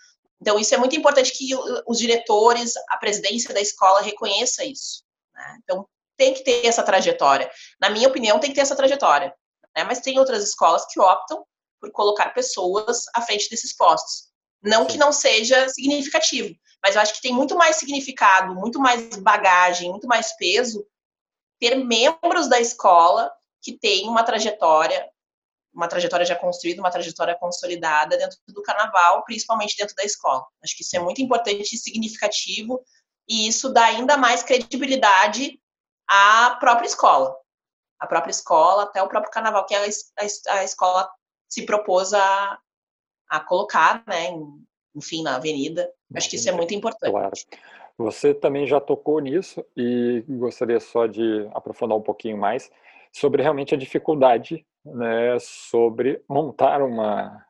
Então, 0.42 0.58
isso 0.58 0.74
é 0.74 0.78
muito 0.78 0.96
importante 0.96 1.32
que 1.38 1.50
os 1.86 2.00
diretores, 2.00 2.74
a 2.90 2.98
presidência 2.98 3.54
da 3.54 3.62
escola 3.62 4.02
reconheça 4.02 4.66
isso. 4.66 5.04
Né? 5.34 5.60
Então, 5.64 5.88
tem 6.24 6.34
que 6.34 6.44
ter 6.44 6.66
essa 6.66 6.84
trajetória. 6.84 7.52
Na 7.82 7.90
minha 7.90 8.08
opinião, 8.08 8.40
tem 8.40 8.50
que 8.50 8.56
ter 8.56 8.62
essa 8.62 8.78
trajetória. 8.78 9.36
Né? 9.76 9.84
Mas 9.84 10.00
tem 10.00 10.18
outras 10.18 10.42
escolas 10.42 10.86
que 10.86 11.00
optam 11.00 11.46
por 11.82 11.92
colocar 11.92 12.30
pessoas 12.30 13.04
à 13.14 13.22
frente 13.22 13.50
desses 13.50 13.76
postos. 13.76 14.32
Não 14.62 14.86
que 14.86 14.98
não 14.98 15.12
seja 15.12 15.68
significativo, 15.68 16.56
mas 16.82 16.96
eu 16.96 17.02
acho 17.02 17.16
que 17.16 17.22
tem 17.22 17.34
muito 17.34 17.58
mais 17.58 17.76
significado, 17.76 18.56
muito 18.56 18.80
mais 18.80 19.18
bagagem, 19.18 19.90
muito 19.90 20.08
mais 20.08 20.34
peso 20.38 20.88
ter 21.60 21.76
membros 21.76 22.48
da 22.48 22.62
escola 22.62 23.30
que 23.62 23.78
têm 23.78 24.08
uma 24.08 24.24
trajetória, 24.24 25.10
uma 25.74 25.90
trajetória 25.90 26.26
já 26.26 26.36
construída, 26.36 26.82
uma 26.82 26.92
trajetória 26.92 27.36
consolidada 27.36 28.18
dentro 28.18 28.38
do 28.48 28.62
carnaval, 28.62 29.26
principalmente 29.26 29.76
dentro 29.76 29.96
da 29.96 30.04
escola. 30.04 30.46
Acho 30.64 30.78
que 30.78 30.84
isso 30.84 30.96
é 30.96 31.00
muito 31.00 31.22
importante 31.22 31.76
e 31.76 31.78
significativo, 31.78 32.82
e 33.28 33.48
isso 33.48 33.70
dá 33.74 33.86
ainda 33.86 34.16
mais 34.16 34.44
credibilidade 34.44 35.60
a 36.08 36.58
própria 36.60 36.88
escola. 36.88 37.36
A 38.00 38.08
própria 38.08 38.32
escola, 38.32 38.84
até 38.84 39.02
o 39.02 39.08
próprio 39.08 39.32
carnaval, 39.32 39.66
que 39.66 39.76
a, 39.76 39.82
a, 39.82 40.54
a 40.58 40.64
escola 40.64 41.10
se 41.48 41.66
propôs 41.66 42.14
a, 42.14 42.60
a 43.30 43.40
colocar, 43.40 44.04
né, 44.08 44.30
enfim, 44.96 45.24
na 45.24 45.36
avenida. 45.36 45.90
Acho 46.16 46.30
que 46.30 46.36
isso 46.36 46.50
é 46.50 46.52
muito 46.52 46.74
importante. 46.74 47.12
Claro. 47.12 47.32
Você 47.98 48.34
também 48.34 48.66
já 48.66 48.80
tocou 48.82 49.20
nisso 49.20 49.64
e 49.78 50.24
gostaria 50.28 50.80
só 50.80 51.06
de 51.06 51.48
aprofundar 51.54 51.98
um 51.98 52.02
pouquinho 52.02 52.38
mais 52.38 52.72
sobre 53.12 53.44
realmente 53.44 53.76
a 53.76 53.78
dificuldade, 53.78 54.66
né, 54.84 55.38
sobre 55.40 56.24
montar 56.28 56.82
uma, 56.82 57.46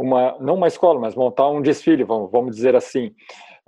uma 0.00 0.36
não 0.40 0.54
uma 0.54 0.68
escola, 0.68 0.98
mas 0.98 1.14
montar 1.14 1.48
um 1.48 1.60
desfile, 1.60 2.04
vamos, 2.04 2.30
vamos 2.30 2.56
dizer 2.56 2.74
assim. 2.74 3.14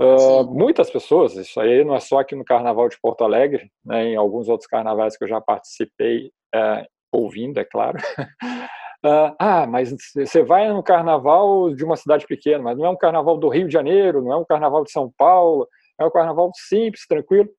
Uh, 0.01 0.45
muitas 0.45 0.91
pessoas, 0.91 1.35
isso 1.37 1.61
aí 1.61 1.85
não 1.85 1.95
é 1.95 2.01
só 2.01 2.21
aqui 2.21 2.35
no 2.35 2.45
Carnaval 2.45 2.89
de 2.89 2.99
Porto 3.01 3.23
Alegre, 3.23 3.71
né, 3.85 4.07
em 4.07 4.17
alguns 4.17 4.49
outros 4.49 4.67
carnavais 4.67 5.17
que 5.17 5.25
eu 5.25 5.29
já 5.29 5.41
participei, 5.41 6.33
uh, 6.55 6.85
ouvindo, 7.13 7.61
é 7.61 7.65
claro. 7.65 7.99
uh, 7.99 9.37
ah, 9.39 9.67
mas 9.67 9.95
você 10.15 10.43
vai 10.43 10.73
no 10.73 10.83
carnaval 10.83 11.75
de 11.75 11.85
uma 11.85 11.97
cidade 11.97 12.27
pequena, 12.27 12.65
mas 12.65 12.79
não 12.79 12.87
é 12.87 12.91
um 12.91 12.97
carnaval 12.97 13.37
do 13.37 13.49
Rio 13.49 13.67
de 13.67 13.73
Janeiro, 13.73 14.23
não 14.23 14.33
é 14.33 14.37
um 14.37 14.47
carnaval 14.47 14.83
de 14.83 14.91
São 14.91 15.13
Paulo, 15.17 15.69
é 16.01 16.05
um 16.05 16.11
carnaval 16.11 16.51
simples, 16.55 17.07
tranquilo. 17.07 17.51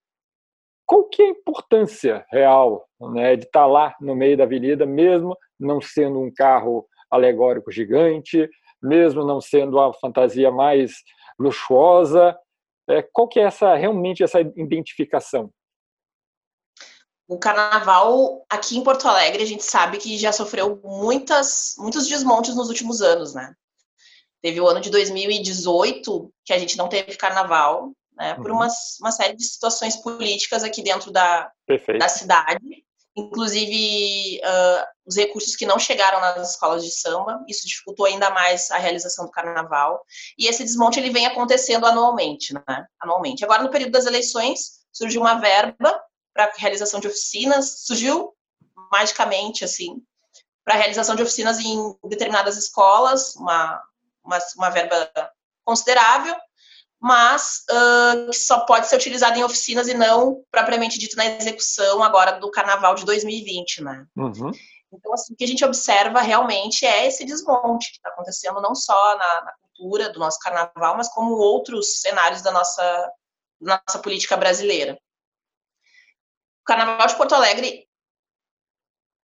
Qual 0.85 1.05
que 1.05 1.21
é 1.21 1.27
a 1.27 1.29
importância 1.29 2.25
real 2.29 2.85
né, 3.13 3.35
de 3.35 3.45
estar 3.45 3.61
tá 3.61 3.65
lá 3.65 3.95
no 4.01 4.15
meio 4.15 4.35
da 4.35 4.43
avenida, 4.43 4.85
mesmo 4.85 5.37
não 5.59 5.79
sendo 5.79 6.19
um 6.19 6.31
carro 6.33 6.85
alegórico 7.09 7.71
gigante, 7.71 8.49
mesmo 8.83 9.25
não 9.25 9.39
sendo 9.39 9.79
a 9.79 9.93
fantasia 9.93 10.51
mais 10.51 10.91
luxuosa. 11.39 12.37
É, 12.89 13.01
qual 13.01 13.27
que 13.27 13.39
é 13.39 13.43
essa 13.43 13.75
realmente 13.75 14.23
essa 14.23 14.41
identificação? 14.41 15.49
O 17.27 17.39
carnaval 17.39 18.45
aqui 18.49 18.77
em 18.77 18.83
Porto 18.83 19.07
Alegre 19.07 19.41
a 19.41 19.45
gente 19.45 19.63
sabe 19.63 19.97
que 19.97 20.17
já 20.17 20.31
sofreu 20.31 20.79
muitas 20.83 21.75
muitos 21.77 22.07
desmontes 22.07 22.55
nos 22.55 22.67
últimos 22.67 23.01
anos, 23.01 23.33
né? 23.33 23.55
Teve 24.41 24.59
o 24.59 24.67
ano 24.67 24.81
de 24.81 24.89
2018 24.89 26.33
que 26.43 26.51
a 26.51 26.59
gente 26.59 26.77
não 26.77 26.89
teve 26.89 27.15
carnaval, 27.15 27.93
né? 28.17 28.35
Por 28.35 28.51
uhum. 28.51 28.57
uma, 28.57 28.67
uma 28.99 29.11
série 29.11 29.35
de 29.35 29.45
situações 29.45 29.95
políticas 29.95 30.63
aqui 30.65 30.83
dentro 30.83 31.11
da, 31.11 31.49
da 31.97 32.09
cidade 32.09 32.83
inclusive 33.15 34.41
uh, 34.43 34.85
os 35.05 35.15
recursos 35.15 35.55
que 35.55 35.65
não 35.65 35.77
chegaram 35.77 36.19
nas 36.19 36.51
escolas 36.51 36.83
de 36.83 36.91
samba, 36.91 37.43
isso 37.47 37.67
dificultou 37.67 38.05
ainda 38.05 38.29
mais 38.31 38.71
a 38.71 38.77
realização 38.77 39.25
do 39.25 39.31
carnaval, 39.31 40.03
e 40.37 40.47
esse 40.47 40.63
desmonte 40.63 40.99
ele 40.99 41.11
vem 41.11 41.25
acontecendo 41.25 41.85
anualmente, 41.85 42.53
né? 42.53 42.87
Anualmente. 42.99 43.43
Agora, 43.43 43.63
no 43.63 43.69
período 43.69 43.91
das 43.91 44.05
eleições, 44.05 44.83
surgiu 44.91 45.21
uma 45.21 45.35
verba 45.35 46.01
para 46.33 46.51
realização 46.57 46.99
de 46.99 47.07
oficinas, 47.07 47.83
surgiu 47.85 48.33
magicamente, 48.91 49.63
assim, 49.63 50.01
para 50.63 50.75
realização 50.75 51.15
de 51.15 51.21
oficinas 51.21 51.59
em 51.59 51.95
determinadas 52.05 52.57
escolas, 52.57 53.35
uma, 53.35 53.81
uma, 54.23 54.39
uma 54.57 54.69
verba 54.69 55.11
considerável, 55.63 56.35
mas 57.03 57.65
uh, 57.69 58.29
que 58.29 58.37
só 58.37 58.61
pode 58.61 58.87
ser 58.87 58.95
utilizado 58.95 59.37
em 59.37 59.43
oficinas 59.43 59.89
e 59.89 59.93
não 59.93 60.41
propriamente 60.49 60.97
dito 60.97 61.17
na 61.17 61.25
execução 61.25 62.01
agora 62.01 62.39
do 62.39 62.49
carnaval 62.49 62.95
de 62.95 63.03
2020, 63.03 63.83
né? 63.83 64.05
Uhum. 64.15 64.51
Então, 64.89 65.13
assim, 65.13 65.33
o 65.33 65.35
que 65.35 65.43
a 65.43 65.47
gente 65.47 65.65
observa 65.65 66.21
realmente 66.21 66.85
é 66.85 67.05
esse 67.05 67.25
desmonte 67.25 67.89
que 67.91 67.97
está 67.97 68.07
acontecendo 68.07 68.61
não 68.61 68.73
só 68.73 69.17
na, 69.17 69.41
na, 69.41 69.53
cultura 69.75 70.09
do 70.13 70.19
nosso 70.19 70.39
carnaval, 70.39 70.95
mas 70.95 71.09
como 71.09 71.33
outros 71.33 71.99
cenários 71.99 72.41
da 72.41 72.51
nossa, 72.51 73.11
nossa 73.59 73.99
política 73.99 74.37
brasileira. 74.37 74.97
O 76.61 76.63
carnaval 76.63 77.07
de 77.07 77.17
Porto 77.17 77.35
Alegre, 77.35 77.85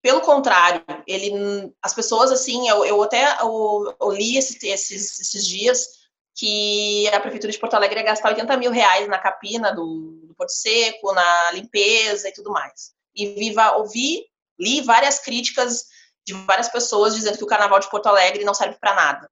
pelo 0.02 0.20
contrário, 0.20 0.84
ele, 1.06 1.72
as 1.80 1.94
pessoas, 1.94 2.30
assim, 2.30 2.68
eu, 2.68 2.84
eu 2.84 3.02
até 3.02 3.40
eu, 3.40 3.96
eu 3.98 4.10
li 4.10 4.36
esses, 4.36 4.62
esses, 4.62 5.18
esses 5.18 5.46
dias 5.46 5.99
que 6.34 7.08
a 7.08 7.20
Prefeitura 7.20 7.52
de 7.52 7.58
Porto 7.58 7.74
Alegre 7.74 8.00
ia 8.00 8.06
gastar 8.06 8.30
80 8.30 8.56
mil 8.56 8.70
reais 8.70 9.08
na 9.08 9.18
capina 9.18 9.72
do, 9.72 10.20
do 10.26 10.34
Porto 10.34 10.52
Seco, 10.52 11.12
na 11.12 11.52
limpeza 11.52 12.28
e 12.28 12.32
tudo 12.32 12.50
mais. 12.50 12.92
E 13.14 13.34
viva, 13.34 13.76
ouvi, 13.76 14.24
li 14.58 14.80
várias 14.82 15.18
críticas 15.18 15.84
de 16.24 16.32
várias 16.32 16.68
pessoas 16.68 17.14
dizendo 17.14 17.38
que 17.38 17.44
o 17.44 17.46
Carnaval 17.46 17.80
de 17.80 17.90
Porto 17.90 18.06
Alegre 18.06 18.44
não 18.44 18.54
serve 18.54 18.76
para 18.78 18.94
nada. 18.94 19.30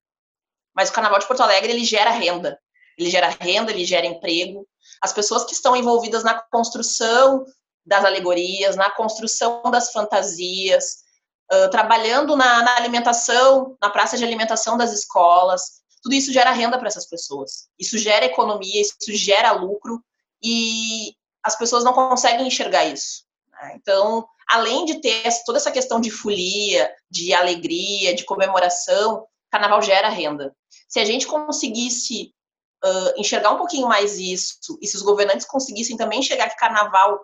Mas 0.75 0.91
o 0.91 0.93
Carnaval 0.93 1.19
de 1.19 1.27
Porto 1.27 1.43
Alegre, 1.43 1.73
ele 1.73 1.85
gera 1.85 2.11
renda. 2.11 2.59
Ele 2.97 3.11
gera 3.11 3.29
renda, 3.29 3.71
ele 3.71 3.85
gera 3.85 4.07
emprego. 4.07 4.67
As 5.01 5.13
pessoas 5.13 5.45
que 5.45 5.53
estão 5.53 5.77
envolvidas 5.77 6.25
na 6.25 6.41
construção 6.51 7.45
das 7.87 8.05
alegorias, 8.05 8.77
na 8.77 8.91
construção 8.91 9.63
das 9.71 9.93
fantasias, 9.93 10.99
uh, 11.53 11.71
trabalhando 11.71 12.37
na, 12.37 12.63
na 12.63 12.77
alimentação, 12.77 13.77
na 13.81 13.89
praça 13.89 14.17
de 14.17 14.25
alimentação 14.25 14.77
das 14.77 14.93
escolas, 14.93 15.79
tudo 16.03 16.15
isso 16.15 16.33
gera 16.33 16.53
renda 16.53 16.79
para 16.79 16.89
essas 16.89 17.07
pessoas. 17.07 17.69
Isso 17.79 17.99
gera 17.99 18.27
economia, 18.27 18.81
isso 18.81 18.95
gera 19.09 19.53
lucro 19.53 20.03
e 20.43 21.15
as 21.43 21.57
pessoas 21.57 21.85
não 21.85 21.93
conseguem 21.93 22.47
enxergar 22.47 22.85
isso. 22.85 23.25
Né? 23.51 23.75
Então, 23.77 24.27
além 24.49 24.85
de 24.85 25.01
ter 25.01 25.23
toda 25.45 25.59
essa 25.59 25.71
questão 25.71 26.01
de 26.01 26.11
folia, 26.11 26.91
de 27.11 27.33
alegria, 27.33 28.15
de 28.15 28.25
comemoração, 28.25 29.27
carnaval 29.51 29.83
gera 29.83 30.09
renda. 30.09 30.55
Se 30.89 31.01
a 31.01 31.05
gente 31.05 31.27
conseguisse 31.27 32.35
uh, 32.85 33.21
enxergar 33.21 33.51
um 33.51 33.59
pouquinho 33.59 33.89
mais 33.89 34.19
isso, 34.19 34.79
e 34.81 34.87
se 34.87 34.97
os 34.97 35.03
governantes 35.03 35.47
conseguissem 35.47 35.97
também 35.97 36.21
enxergar 36.21 36.49
que 36.51 36.57
carnaval 36.57 37.21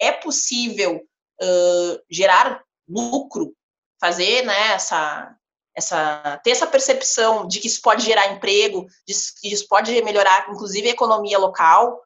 é 0.00 0.12
possível 0.12 1.00
uh, 1.42 2.02
gerar 2.10 2.62
lucro, 2.88 3.54
fazer 4.00 4.44
né, 4.44 4.72
essa, 4.72 5.34
essa, 5.76 6.40
ter 6.42 6.50
essa 6.50 6.66
percepção 6.66 7.46
de 7.46 7.60
que 7.60 7.66
isso 7.66 7.82
pode 7.82 8.02
gerar 8.02 8.32
emprego, 8.32 8.86
de 9.06 9.14
que 9.40 9.52
isso 9.52 9.68
pode 9.68 9.92
melhorar, 10.02 10.48
inclusive, 10.50 10.88
a 10.88 10.92
economia 10.92 11.38
local, 11.38 12.02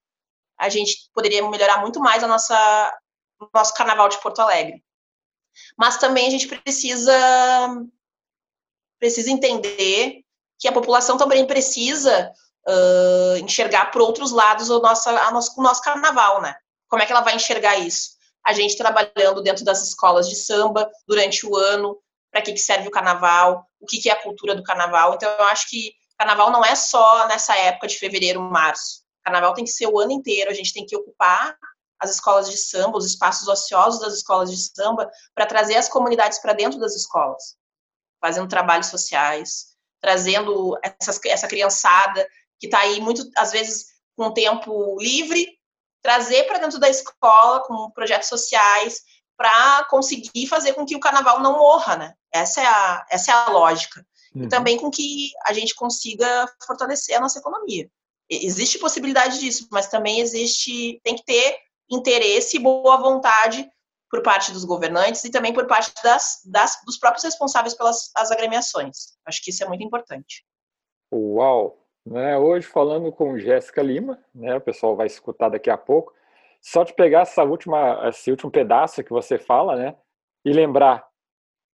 a 0.59 0.69
gente 0.69 1.09
poderia 1.15 1.49
melhorar 1.49 1.81
muito 1.81 2.01
mais 2.01 2.23
a 2.25 2.27
nossa, 2.27 2.99
o 3.41 3.49
nosso 3.55 3.73
carnaval 3.75 4.09
de 4.09 4.21
Porto 4.21 4.41
Alegre. 4.41 4.83
Mas 5.79 5.97
também 5.97 6.27
a 6.27 6.31
gente 6.31 6.49
precisa, 6.49 7.17
precisa 8.99 9.31
entender 9.31 10.23
que 10.59 10.69
a 10.69 10.73
população 10.73 11.17
também 11.17 11.47
precisa 11.47 12.33
uh, 12.67 13.37
enxergar 13.39 13.91
por 13.91 14.03
outros 14.03 14.33
lados 14.33 14.69
o 14.69 14.81
nosso, 14.81 15.09
a 15.09 15.31
nosso, 15.31 15.59
o 15.59 15.63
nosso 15.63 15.81
carnaval, 15.81 16.43
né? 16.43 16.55
Como 16.89 17.03
é 17.03 17.07
que 17.07 17.13
ela 17.13 17.23
vai 17.23 17.37
enxergar 17.37 17.79
isso? 17.79 18.11
A 18.45 18.53
gente 18.53 18.77
trabalhando 18.77 19.43
dentro 19.43 19.65
das 19.65 19.83
escolas 19.83 20.29
de 20.29 20.35
samba 20.35 20.91
durante 21.07 21.47
o 21.47 21.57
ano, 21.57 21.97
para 22.31 22.43
que, 22.43 22.53
que 22.53 22.61
serve 22.61 22.89
o 22.89 22.91
carnaval, 22.91 23.67
o 23.81 23.87
que, 23.87 23.99
que 23.99 24.09
é 24.09 24.13
a 24.13 24.23
cultura 24.23 24.55
do 24.55 24.63
carnaval. 24.63 25.15
Então, 25.15 25.31
eu 25.31 25.45
acho 25.45 25.69
que 25.69 25.93
carnaval 26.21 26.51
não 26.51 26.63
é 26.63 26.75
só 26.75 27.27
nessa 27.27 27.57
época 27.57 27.89
de 27.89 27.99
fevereiro, 27.99 28.43
março. 28.43 29.03
Carnaval 29.25 29.55
tem 29.55 29.65
que 29.65 29.71
ser 29.71 29.87
o 29.87 29.99
ano 29.99 30.13
inteiro, 30.13 30.51
a 30.51 30.55
gente 30.55 30.73
tem 30.73 30.85
que 30.85 30.95
ocupar 30.95 31.57
as 31.99 32.11
escolas 32.11 32.51
de 32.51 32.59
samba, 32.59 32.99
os 32.99 33.07
espaços 33.07 33.49
ociosos 33.49 34.01
das 34.01 34.15
escolas 34.15 34.51
de 34.51 34.57
samba, 34.59 35.11
para 35.35 35.47
trazer 35.47 35.77
as 35.77 35.89
comunidades 35.89 36.39
para 36.39 36.53
dentro 36.53 36.79
das 36.79 36.95
escolas, 36.95 37.57
fazendo 38.21 38.49
trabalhos 38.49 38.89
sociais, 38.89 39.77
trazendo 40.01 40.79
essas, 40.83 41.19
essa 41.25 41.49
criançada 41.49 42.27
que 42.59 42.67
está 42.67 42.81
aí 42.81 43.01
muito, 43.01 43.23
às 43.37 43.51
vezes, 43.51 43.87
com 44.15 44.33
tempo 44.33 44.99
livre, 44.99 45.59
trazer 46.03 46.45
para 46.45 46.59
dentro 46.59 46.79
da 46.79 46.89
escola 46.89 47.63
com 47.65 47.91
projetos 47.93 48.29
sociais 48.29 49.01
para 49.41 49.87
conseguir 49.87 50.47
fazer 50.49 50.75
com 50.75 50.85
que 50.85 50.95
o 50.95 51.01
carnaval 51.01 51.41
não 51.41 51.57
morra, 51.57 51.97
né? 51.97 52.15
Essa 52.31 52.61
é 52.61 52.67
a, 52.67 53.07
essa 53.11 53.33
é 53.33 53.35
a 53.35 53.49
lógica. 53.49 54.07
Uhum. 54.35 54.45
E 54.45 54.49
também 54.51 54.77
com 54.77 54.91
que 54.91 55.31
a 55.47 55.55
gente 55.55 55.75
consiga 55.75 56.47
fortalecer 56.67 57.17
a 57.17 57.21
nossa 57.21 57.39
economia. 57.39 57.91
Existe 58.29 58.79
possibilidade 58.79 59.41
disso, 59.41 59.67
mas 59.73 59.89
também 59.89 60.21
existe, 60.21 61.01
tem 61.03 61.17
que 61.17 61.25
ter 61.25 61.57
interesse 61.91 62.59
e 62.59 62.61
boa 62.61 62.99
vontade 62.99 63.67
por 64.11 64.23
parte 64.23 64.53
dos 64.53 64.67
governantes 64.67 65.25
e 65.25 65.31
também 65.31 65.55
por 65.55 65.67
parte 65.67 65.91
das, 66.05 66.41
das, 66.45 66.79
dos 66.85 66.99
próprios 66.99 67.25
responsáveis 67.25 67.73
pelas 67.73 68.11
as 68.15 68.31
agremiações. 68.31 69.15
Acho 69.25 69.43
que 69.43 69.49
isso 69.49 69.65
é 69.65 69.67
muito 69.67 69.83
importante. 69.83 70.45
Uau! 71.11 71.79
Né, 72.05 72.37
hoje 72.37 72.67
falando 72.67 73.11
com 73.11 73.39
Jéssica 73.39 73.83
Lima, 73.83 74.23
né, 74.35 74.57
o 74.57 74.61
pessoal 74.61 74.97
vai 74.97 75.07
escutar 75.07 75.49
daqui 75.49 75.71
a 75.71 75.79
pouco, 75.79 76.13
só 76.61 76.85
de 76.85 76.95
pegar 76.95 77.21
essa 77.21 77.43
última, 77.43 78.09
esse 78.09 78.31
último 78.31 78.51
pedaço 78.51 79.03
que 79.03 79.11
você 79.11 79.39
fala, 79.39 79.77
né, 79.77 79.97
e 80.45 80.53
lembrar, 80.53 81.07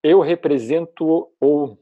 eu 0.03 0.21
represento 0.21 1.29
ou 1.41 1.79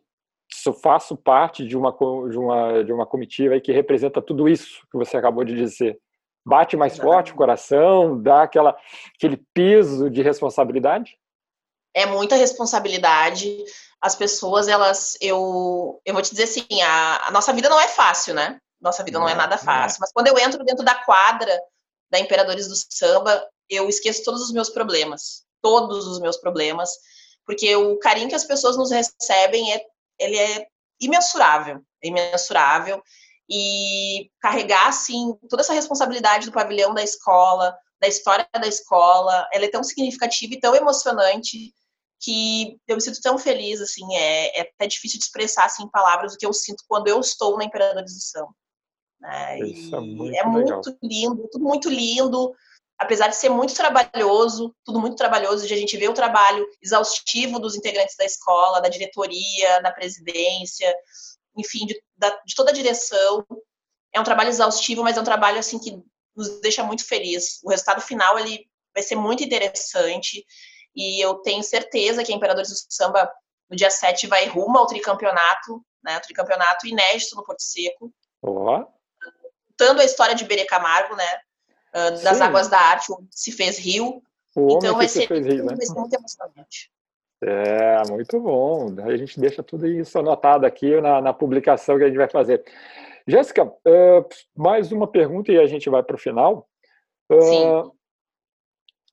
faço 0.83 1.17
parte 1.17 1.67
de 1.67 1.77
uma, 1.77 1.91
de 1.93 2.39
uma, 2.39 2.85
de 2.85 2.93
uma 2.93 3.07
comitiva 3.07 3.61
que 3.61 3.73
representa 3.73 4.23
tudo 4.23 4.49
isso 4.49 4.87
que 4.91 4.97
você 4.97 5.17
acabou 5.17 5.45
de 5.45 5.55
dizer. 5.55 5.99
Bate 6.47 6.77
mais 6.77 6.97
forte 6.97 7.33
o 7.33 7.37
coração, 7.37 8.21
dá 8.21 8.43
aquela, 8.43 8.77
aquele 9.17 9.43
peso 9.53 10.11
de 10.11 10.23
responsabilidade? 10.23 11.19
É 11.95 12.07
muita 12.07 12.37
responsabilidade. 12.37 13.65
As 14.01 14.15
pessoas, 14.15 14.69
elas, 14.69 15.17
eu, 15.21 16.01
eu 16.05 16.13
vou 16.13 16.23
te 16.23 16.31
dizer 16.31 16.45
assim, 16.45 16.83
a, 16.83 17.29
a 17.29 17.31
nossa 17.31 17.53
vida 17.53 17.69
não 17.69 17.81
é 17.81 17.89
fácil, 17.89 18.35
né? 18.35 18.59
Nossa 18.81 19.03
vida 19.03 19.19
não, 19.19 19.27
é 19.27 19.35
não 19.35 19.41
é 19.41 19.43
nada 19.43 19.57
fácil. 19.57 19.97
É. 19.97 20.01
Mas 20.01 20.13
quando 20.13 20.27
eu 20.27 20.39
entro 20.39 20.63
dentro 20.65 20.85
da 20.85 20.95
quadra 20.95 21.51
da 22.15 22.21
Imperadores 22.21 22.69
do 22.69 22.77
Samba, 22.77 23.45
eu 23.69 23.89
esqueço 23.89 24.23
todos 24.23 24.41
os 24.41 24.53
meus 24.53 24.71
problemas, 24.71 25.45
todos 25.61 26.07
os 26.07 26.21
meus 26.21 26.37
problemas, 26.37 26.91
porque 27.45 27.75
o 27.75 27.99
carinho 27.99 28.29
que 28.29 28.37
as 28.37 28.45
pessoas 28.45 28.77
nos 28.77 28.93
recebem 28.93 29.73
é, 29.73 29.85
ele 30.21 30.39
é 30.39 30.67
imensurável, 31.01 31.81
é 32.01 32.07
imensurável 32.07 33.03
e 33.51 34.31
carregar 34.41 34.87
assim 34.87 35.37
toda 35.51 35.63
essa 35.63 35.73
responsabilidade 35.73 36.47
do 36.47 36.53
pavilhão 36.53 36.95
da 36.95 37.03
escola, 37.03 37.77
da 38.01 38.07
história 38.07 38.49
da 38.55 38.69
escola, 38.69 39.49
ela 39.53 39.65
é 39.65 39.69
tão 39.69 39.83
significativa 39.83 40.55
e 40.55 40.61
tão 40.61 40.73
emocionante 40.77 41.75
que 42.21 42.79
eu 42.87 42.95
me 42.95 43.03
sinto 43.03 43.21
tão 43.21 43.37
feliz 43.37 43.81
assim, 43.81 44.15
é, 44.15 44.61
é 44.61 44.63
até 44.63 44.87
difícil 44.87 45.19
de 45.19 45.25
expressar 45.25 45.65
assim 45.65 45.83
em 45.83 45.91
palavras 45.91 46.33
o 46.33 46.39
que 46.39 46.47
eu 46.47 46.53
sinto 46.53 46.85
quando 46.87 47.09
eu 47.09 47.19
estou 47.19 47.59
na 47.59 47.65
Imperadores 47.65 48.15
do 48.15 48.21
Samba. 48.21 48.55
Né? 49.25 49.59
Isso 49.61 49.97
é 49.97 50.01
muito, 50.01 50.37
é 50.37 50.45
muito 50.45 50.99
lindo, 51.03 51.49
tudo 51.51 51.65
muito 51.65 51.89
lindo, 51.89 52.55
apesar 52.99 53.29
de 53.29 53.37
ser 53.37 53.49
muito 53.49 53.75
trabalhoso, 53.75 54.77
tudo 54.85 55.01
muito 55.01 55.17
trabalhoso, 55.17 55.67
de 55.67 55.73
a 55.73 55.77
gente 55.77 55.97
ver 55.97 56.11
o 56.11 56.15
trabalho 56.15 56.67
exaustivo 56.83 57.59
dos 57.59 57.75
integrantes 57.75 58.17
da 58.17 58.25
escola, 58.27 58.81
da 58.81 58.89
diretoria, 58.91 59.81
da 59.81 59.91
presidência, 59.91 60.95
enfim, 61.57 61.87
de, 61.87 61.99
da, 62.15 62.31
de 62.45 62.55
toda 62.55 62.71
a 62.71 62.75
direção. 62.75 63.47
É 64.13 64.21
um 64.21 64.25
trabalho 64.25 64.51
exaustivo, 64.51 65.03
mas 65.03 65.17
é 65.17 65.21
um 65.21 65.25
trabalho 65.25 65.59
assim 65.59 65.79
que 65.79 65.99
nos 66.37 66.61
deixa 66.61 66.85
muito 66.85 67.07
feliz. 67.07 67.61
O 67.65 67.71
resultado 67.71 68.03
final 68.03 68.39
ele 68.39 68.69
vai 68.93 69.03
ser 69.03 69.17
muito 69.17 69.43
interessante 69.43 70.45
e 70.95 71.19
eu 71.25 71.37
tenho 71.37 71.63
certeza 71.63 72.23
que 72.23 72.31
a 72.31 72.37
Imperadores 72.37 72.69
do 72.69 72.77
Samba 72.91 73.33
no 73.71 73.77
dia 73.77 73.91
7 73.91 74.27
vai 74.27 74.47
rumo 74.47 74.77
ao 74.77 74.87
tricampeonato, 74.87 75.83
né, 76.05 76.19
o 76.19 76.21
tricampeonato 76.21 76.87
inédito 76.87 77.35
no 77.35 77.43
Porto 77.43 77.63
Seco. 77.63 78.13
Oh 78.43 78.85
contando 79.85 80.01
a 80.01 80.05
história 80.05 80.35
de 80.35 80.45
Berê 80.45 80.65
Camargo, 80.65 81.15
né? 81.15 81.25
Uh, 81.95 82.23
das 82.23 82.39
Sim. 82.39 82.43
águas 82.43 82.69
da 82.69 82.79
arte, 82.79 83.13
onde 83.13 83.29
se 83.31 83.53
fez 83.53 83.79
rio. 83.79 84.23
O 84.57 84.77
então 84.77 84.97
vai 84.97 85.09
ser, 85.09 85.29
fez 85.29 85.47
rio, 85.47 85.65
né? 85.65 85.75
vai 85.77 85.87
ser 85.87 85.95
muito 85.95 86.15
emocionante. 86.15 86.91
É, 87.43 88.03
muito 88.09 88.41
bom. 88.41 88.95
A 89.05 89.17
gente 89.17 89.39
deixa 89.39 89.63
tudo 89.63 89.87
isso 89.87 90.19
anotado 90.19 90.65
aqui 90.65 91.01
na, 91.01 91.21
na 91.21 91.33
publicação 91.33 91.99
que 91.99 92.05
a 92.05 92.07
gente 92.07 92.17
vai 92.17 92.29
fazer. 92.29 92.65
Jéssica, 93.27 93.65
uh, 93.65 94.29
mais 94.57 94.91
uma 94.91 95.07
pergunta 95.07 95.53
e 95.53 95.59
a 95.59 95.67
gente 95.67 95.91
vai 95.91 96.03
para 96.03 96.17
o 96.17 96.19
final. 96.19 96.69
Uh, 97.31 97.43
Sim. 97.43 97.91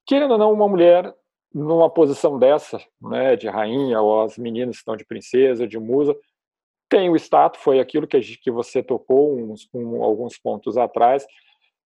Querendo 0.06 0.32
ou 0.32 0.38
não, 0.38 0.54
uma 0.54 0.68
mulher 0.68 1.14
numa 1.54 1.90
posição 1.90 2.40
dessa, 2.40 2.80
né, 3.02 3.36
de 3.36 3.48
rainha, 3.50 4.00
ou 4.00 4.24
as 4.24 4.38
meninas 4.38 4.78
estão 4.78 4.96
de 4.96 5.06
princesa, 5.06 5.68
de 5.68 5.78
musa, 5.78 6.16
tem 6.92 7.10
o 7.10 7.16
status, 7.16 7.62
foi 7.62 7.80
aquilo 7.80 8.06
que, 8.06 8.20
que 8.20 8.52
você 8.52 8.84
tocou 8.84 9.34
uns, 9.40 9.66
um, 9.74 10.04
alguns 10.04 10.38
pontos 10.38 10.78
atrás, 10.78 11.26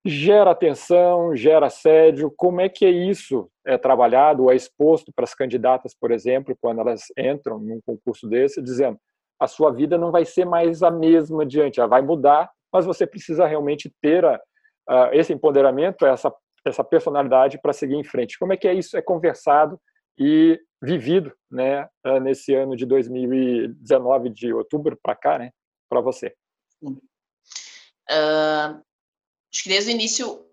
gera 0.04 0.50
atenção, 0.50 1.36
gera 1.36 1.68
assédio, 1.68 2.34
como 2.36 2.60
é 2.60 2.68
que 2.68 2.86
é 2.86 2.89
isso 2.89 3.48
é 3.63 3.78
trabalhado 3.78 4.44
ou 4.44 4.52
é 4.52 4.56
exposto 4.56 5.13
para 5.15 5.24
as 5.24 5.36
candidatas, 5.36 5.96
por 5.96 6.12
exemplo, 6.12 6.58
quando 6.60 6.82
elas 6.82 7.04
entram 7.15 7.60
num 7.60 7.80
concurso 7.86 8.28
desse, 8.28 8.62
dizendo 8.63 8.98
a 9.39 9.46
sua 9.46 9.72
vida 9.72 9.96
não 9.96 10.12
vai 10.12 10.26
ser 10.26 10.46
mais 10.46 10.82
a 10.82 10.89
mesma 10.89 11.44
adiante, 11.44 11.80
ela 11.80 11.89
vai 11.89 12.02
mudar, 12.02 12.50
mas 12.74 12.86
você 12.86 13.06
precisa 13.06 13.46
realmente 13.46 13.94
ter 14.02 14.26
a, 14.26 14.41
a, 14.89 15.10
esse 15.13 15.32
empoderamento, 15.32 16.06
essa, 16.06 16.34
essa 16.65 16.84
personalidade 16.84 17.60
para 17.62 17.74
seguir 17.74 17.96
em 17.96 18.04
frente. 18.04 18.39
Como 18.39 18.54
é 18.54 18.58
que 18.58 18.68
é 18.68 18.74
isso? 18.74 18.98
É 18.98 19.04
conversado 19.04 19.80
e 20.18 20.60
vivido 20.86 21.34
né, 21.52 21.89
ah, 22.04 22.19
nesse 22.19 22.54
ano 22.54 22.76
de 22.76 22.86
2019, 22.86 24.30
de 24.30 24.54
outubro 24.54 24.98
para 25.02 25.15
cá, 25.15 25.39
né, 25.39 25.52
para 25.89 26.02
você? 26.02 26.36
Uh, 26.82 27.00
acho 29.52 29.63
que 29.63 29.69
desde 29.69 29.89
o 29.89 29.93
início, 29.93 30.45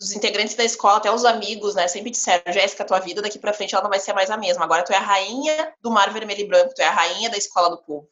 os 0.00 0.12
integrantes 0.12 0.54
da 0.54 0.64
escola, 0.64 0.96
até 0.96 1.12
os 1.12 1.24
amigos, 1.24 1.74
né, 1.74 1.86
sempre 1.86 2.10
disseram, 2.10 2.52
Jéssica, 2.52 2.84
tua 2.84 3.00
vida 3.00 3.20
daqui 3.20 3.38
para 3.38 3.52
frente 3.52 3.74
ela 3.74 3.82
não 3.82 3.90
vai 3.90 4.00
ser 4.00 4.12
mais 4.12 4.30
a 4.30 4.36
mesma. 4.36 4.64
Agora 4.64 4.84
tu 4.84 4.92
é 4.92 4.96
a 4.96 5.00
rainha 5.00 5.74
do 5.80 5.90
mar 5.90 6.12
vermelho 6.12 6.40
e 6.40 6.48
branco, 6.48 6.74
tu 6.74 6.80
é 6.80 6.86
a 6.86 6.92
rainha 6.92 7.30
da 7.30 7.36
escola 7.36 7.70
do 7.70 7.82
povo. 7.82 8.08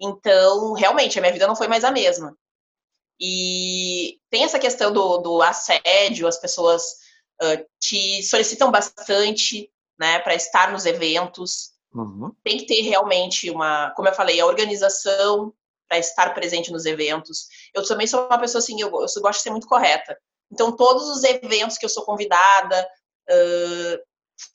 Então, 0.00 0.72
realmente, 0.72 1.18
a 1.18 1.22
minha 1.22 1.32
vida 1.32 1.46
não 1.46 1.56
foi 1.56 1.68
mais 1.68 1.84
a 1.84 1.90
mesma. 1.90 2.36
E 3.20 4.20
tem 4.30 4.44
essa 4.44 4.58
questão 4.58 4.92
do, 4.92 5.18
do 5.18 5.42
assédio, 5.42 6.26
as 6.26 6.38
pessoas 6.38 6.82
uh, 7.42 7.66
te 7.80 8.22
solicitam 8.22 8.70
bastante, 8.70 9.70
né, 9.98 10.18
para 10.18 10.34
estar 10.34 10.72
nos 10.72 10.86
eventos. 10.86 11.70
Uhum. 11.94 12.32
Tem 12.44 12.58
que 12.58 12.66
ter 12.66 12.82
realmente 12.82 13.50
uma, 13.50 13.90
como 13.90 14.08
eu 14.08 14.14
falei, 14.14 14.40
a 14.40 14.46
organização 14.46 15.52
para 15.88 15.98
estar 15.98 16.34
presente 16.34 16.72
nos 16.72 16.84
eventos. 16.84 17.46
Eu 17.74 17.86
também 17.86 18.06
sou 18.06 18.26
uma 18.26 18.38
pessoa 18.38 18.60
assim, 18.60 18.80
eu, 18.80 18.88
eu 18.88 19.22
gosto 19.22 19.38
de 19.38 19.42
ser 19.42 19.50
muito 19.50 19.66
correta. 19.66 20.18
Então, 20.50 20.74
todos 20.74 21.08
os 21.08 21.24
eventos 21.24 21.78
que 21.78 21.84
eu 21.84 21.88
sou 21.88 22.04
convidada, 22.04 22.88
uh, 23.30 23.98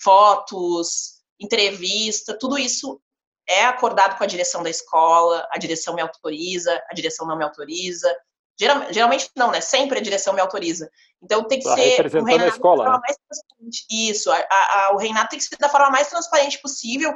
fotos, 0.02 1.22
entrevista, 1.40 2.38
tudo 2.38 2.58
isso 2.58 3.02
é 3.48 3.66
acordado 3.66 4.18
com 4.18 4.24
a 4.24 4.28
direção 4.28 4.64
da 4.64 4.70
escola, 4.70 5.48
a 5.52 5.58
direção 5.58 5.94
me 5.94 6.02
autoriza, 6.02 6.82
a 6.90 6.94
direção 6.94 7.28
não 7.28 7.38
me 7.38 7.44
autoriza. 7.44 8.16
Geral, 8.62 8.94
geralmente 8.94 9.28
não, 9.36 9.50
né? 9.50 9.60
Sempre 9.60 9.98
a 9.98 10.02
direção 10.04 10.36
me 10.36 10.40
autoriza. 10.40 10.88
Então 11.20 11.44
tem 11.48 11.58
que 11.58 11.66
tá 11.66 11.74
ser 11.74 12.16
o 12.16 12.24
Renato 12.24 12.44
a 12.44 12.48
escola, 12.48 12.84
da 12.84 12.92
forma 12.92 13.00
né? 13.00 13.04
mais 13.08 13.18
transparente. 13.18 13.86
Isso, 13.90 14.32
a, 14.32 14.38
a, 14.38 14.92
o 14.94 14.98
Renato 14.98 15.30
tem 15.32 15.40
que 15.40 15.46
ser 15.46 15.58
da 15.58 15.68
forma 15.68 15.90
mais 15.90 16.10
transparente 16.10 16.62
possível, 16.62 17.12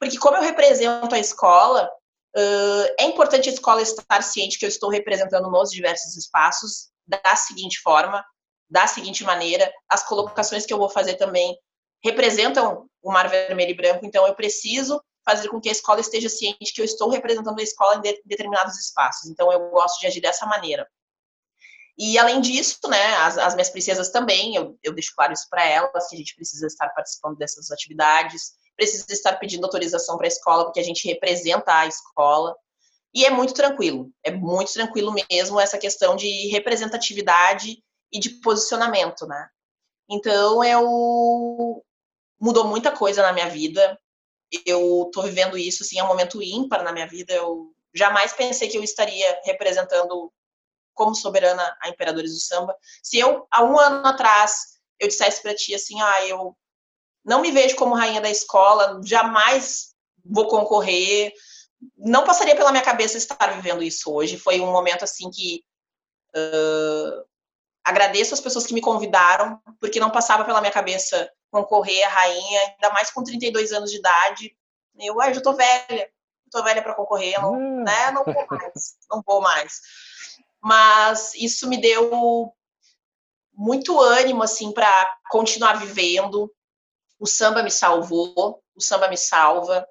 porque 0.00 0.16
como 0.16 0.38
eu 0.38 0.42
represento 0.42 1.14
a 1.14 1.18
escola, 1.18 1.90
uh, 2.34 2.94
é 2.98 3.04
importante 3.04 3.50
a 3.50 3.52
escola 3.52 3.82
estar 3.82 4.22
ciente 4.22 4.58
que 4.58 4.64
eu 4.64 4.68
estou 4.70 4.88
representando 4.88 5.50
nos 5.50 5.70
diversos 5.70 6.16
espaços 6.16 6.88
da 7.06 7.36
seguinte 7.36 7.82
forma, 7.82 8.24
da 8.70 8.86
seguinte 8.86 9.22
maneira. 9.24 9.70
As 9.90 10.02
colocações 10.02 10.64
que 10.64 10.72
eu 10.72 10.78
vou 10.78 10.88
fazer 10.88 11.16
também 11.16 11.54
representam 12.02 12.88
o 13.02 13.12
Mar 13.12 13.28
Vermelho 13.28 13.72
e 13.72 13.76
Branco, 13.76 14.06
então 14.06 14.26
eu 14.26 14.34
preciso 14.34 15.02
fazer 15.28 15.48
com 15.48 15.60
que 15.60 15.68
a 15.68 15.72
escola 15.72 16.00
esteja 16.00 16.28
ciente 16.28 16.72
que 16.72 16.80
eu 16.80 16.84
estou 16.84 17.10
representando 17.10 17.58
a 17.58 17.62
escola 17.62 17.96
em 17.96 18.00
de, 18.00 18.22
determinados 18.24 18.78
espaços. 18.78 19.28
Então, 19.28 19.52
eu 19.52 19.68
gosto 19.70 20.00
de 20.00 20.06
agir 20.06 20.20
dessa 20.20 20.46
maneira. 20.46 20.88
E, 21.98 22.16
além 22.16 22.40
disso, 22.40 22.78
né, 22.88 23.16
as, 23.16 23.36
as 23.36 23.54
minhas 23.54 23.68
princesas 23.68 24.08
também, 24.10 24.54
eu, 24.54 24.78
eu 24.82 24.94
deixo 24.94 25.12
claro 25.14 25.32
isso 25.32 25.46
para 25.50 25.66
elas, 25.66 26.08
que 26.08 26.14
a 26.14 26.18
gente 26.18 26.34
precisa 26.34 26.66
estar 26.66 26.88
participando 26.90 27.36
dessas 27.36 27.70
atividades, 27.70 28.52
precisa 28.76 29.04
estar 29.10 29.36
pedindo 29.36 29.64
autorização 29.64 30.16
para 30.16 30.26
a 30.26 30.28
escola, 30.28 30.64
porque 30.64 30.80
a 30.80 30.84
gente 30.84 31.06
representa 31.06 31.74
a 31.74 31.86
escola. 31.86 32.56
E 33.12 33.24
é 33.24 33.30
muito 33.30 33.52
tranquilo, 33.52 34.10
é 34.22 34.30
muito 34.30 34.72
tranquilo 34.72 35.12
mesmo 35.28 35.58
essa 35.58 35.76
questão 35.76 36.14
de 36.14 36.48
representatividade 36.48 37.82
e 38.12 38.20
de 38.20 38.30
posicionamento, 38.40 39.26
né? 39.26 39.48
Então, 40.08 40.62
eu 40.62 41.82
mudou 42.40 42.64
muita 42.64 42.92
coisa 42.92 43.22
na 43.22 43.32
minha 43.32 43.48
vida. 43.48 43.98
Eu 44.64 45.10
tô 45.12 45.22
vivendo 45.22 45.58
isso, 45.58 45.82
assim, 45.82 45.98
é 45.98 46.04
um 46.04 46.08
momento 46.08 46.42
ímpar 46.42 46.82
na 46.82 46.92
minha 46.92 47.06
vida. 47.06 47.32
Eu 47.32 47.74
jamais 47.94 48.32
pensei 48.32 48.68
que 48.68 48.78
eu 48.78 48.82
estaria 48.82 49.40
representando 49.44 50.32
como 50.94 51.14
soberana 51.14 51.76
a 51.80 51.88
Imperadores 51.88 52.32
do 52.32 52.40
Samba. 52.40 52.74
Se 53.02 53.18
eu, 53.18 53.46
há 53.50 53.62
um 53.62 53.78
ano 53.78 54.06
atrás, 54.06 54.78
eu 54.98 55.06
dissesse 55.06 55.42
para 55.42 55.54
ti 55.54 55.74
assim, 55.74 56.00
ah, 56.00 56.26
eu 56.26 56.56
não 57.24 57.40
me 57.40 57.52
vejo 57.52 57.76
como 57.76 57.94
rainha 57.94 58.20
da 58.20 58.30
escola, 58.30 59.00
jamais 59.04 59.94
vou 60.24 60.48
concorrer, 60.48 61.32
não 61.96 62.24
passaria 62.24 62.56
pela 62.56 62.70
minha 62.70 62.82
cabeça 62.82 63.16
estar 63.16 63.54
vivendo 63.54 63.82
isso 63.82 64.12
hoje. 64.12 64.36
Foi 64.36 64.60
um 64.60 64.72
momento 64.72 65.04
assim 65.04 65.30
que 65.30 65.62
uh, 66.34 67.24
agradeço 67.84 68.34
as 68.34 68.40
pessoas 68.40 68.66
que 68.66 68.74
me 68.74 68.80
convidaram, 68.80 69.60
porque 69.80 70.00
não 70.00 70.10
passava 70.10 70.44
pela 70.44 70.60
minha 70.60 70.72
cabeça 70.72 71.30
concorrer 71.50 72.04
a 72.06 72.10
rainha, 72.10 72.60
ainda 72.60 72.90
mais 72.92 73.10
com 73.10 73.22
32 73.22 73.72
anos 73.72 73.90
de 73.90 73.98
idade. 73.98 74.56
Eu, 74.98 75.20
ah, 75.20 75.28
eu 75.28 75.34
já 75.34 75.40
tô 75.40 75.52
velha, 75.52 76.10
tô 76.50 76.62
velha 76.62 76.82
para 76.82 76.94
concorrer, 76.94 77.40
não, 77.40 77.52
hum. 77.52 77.84
né? 77.84 78.10
Não 78.10 78.24
vou 78.24 78.46
mais, 78.48 78.96
não 79.10 79.22
vou 79.24 79.40
mais. 79.40 79.80
Mas 80.60 81.34
isso 81.34 81.68
me 81.68 81.80
deu 81.80 82.52
muito 83.52 84.00
ânimo 84.00 84.42
assim 84.42 84.72
para 84.72 85.16
continuar 85.30 85.74
vivendo. 85.74 86.52
O 87.18 87.26
samba 87.26 87.62
me 87.62 87.70
salvou, 87.70 88.62
o 88.74 88.80
samba 88.80 89.08
me 89.08 89.16
salva. 89.16 89.86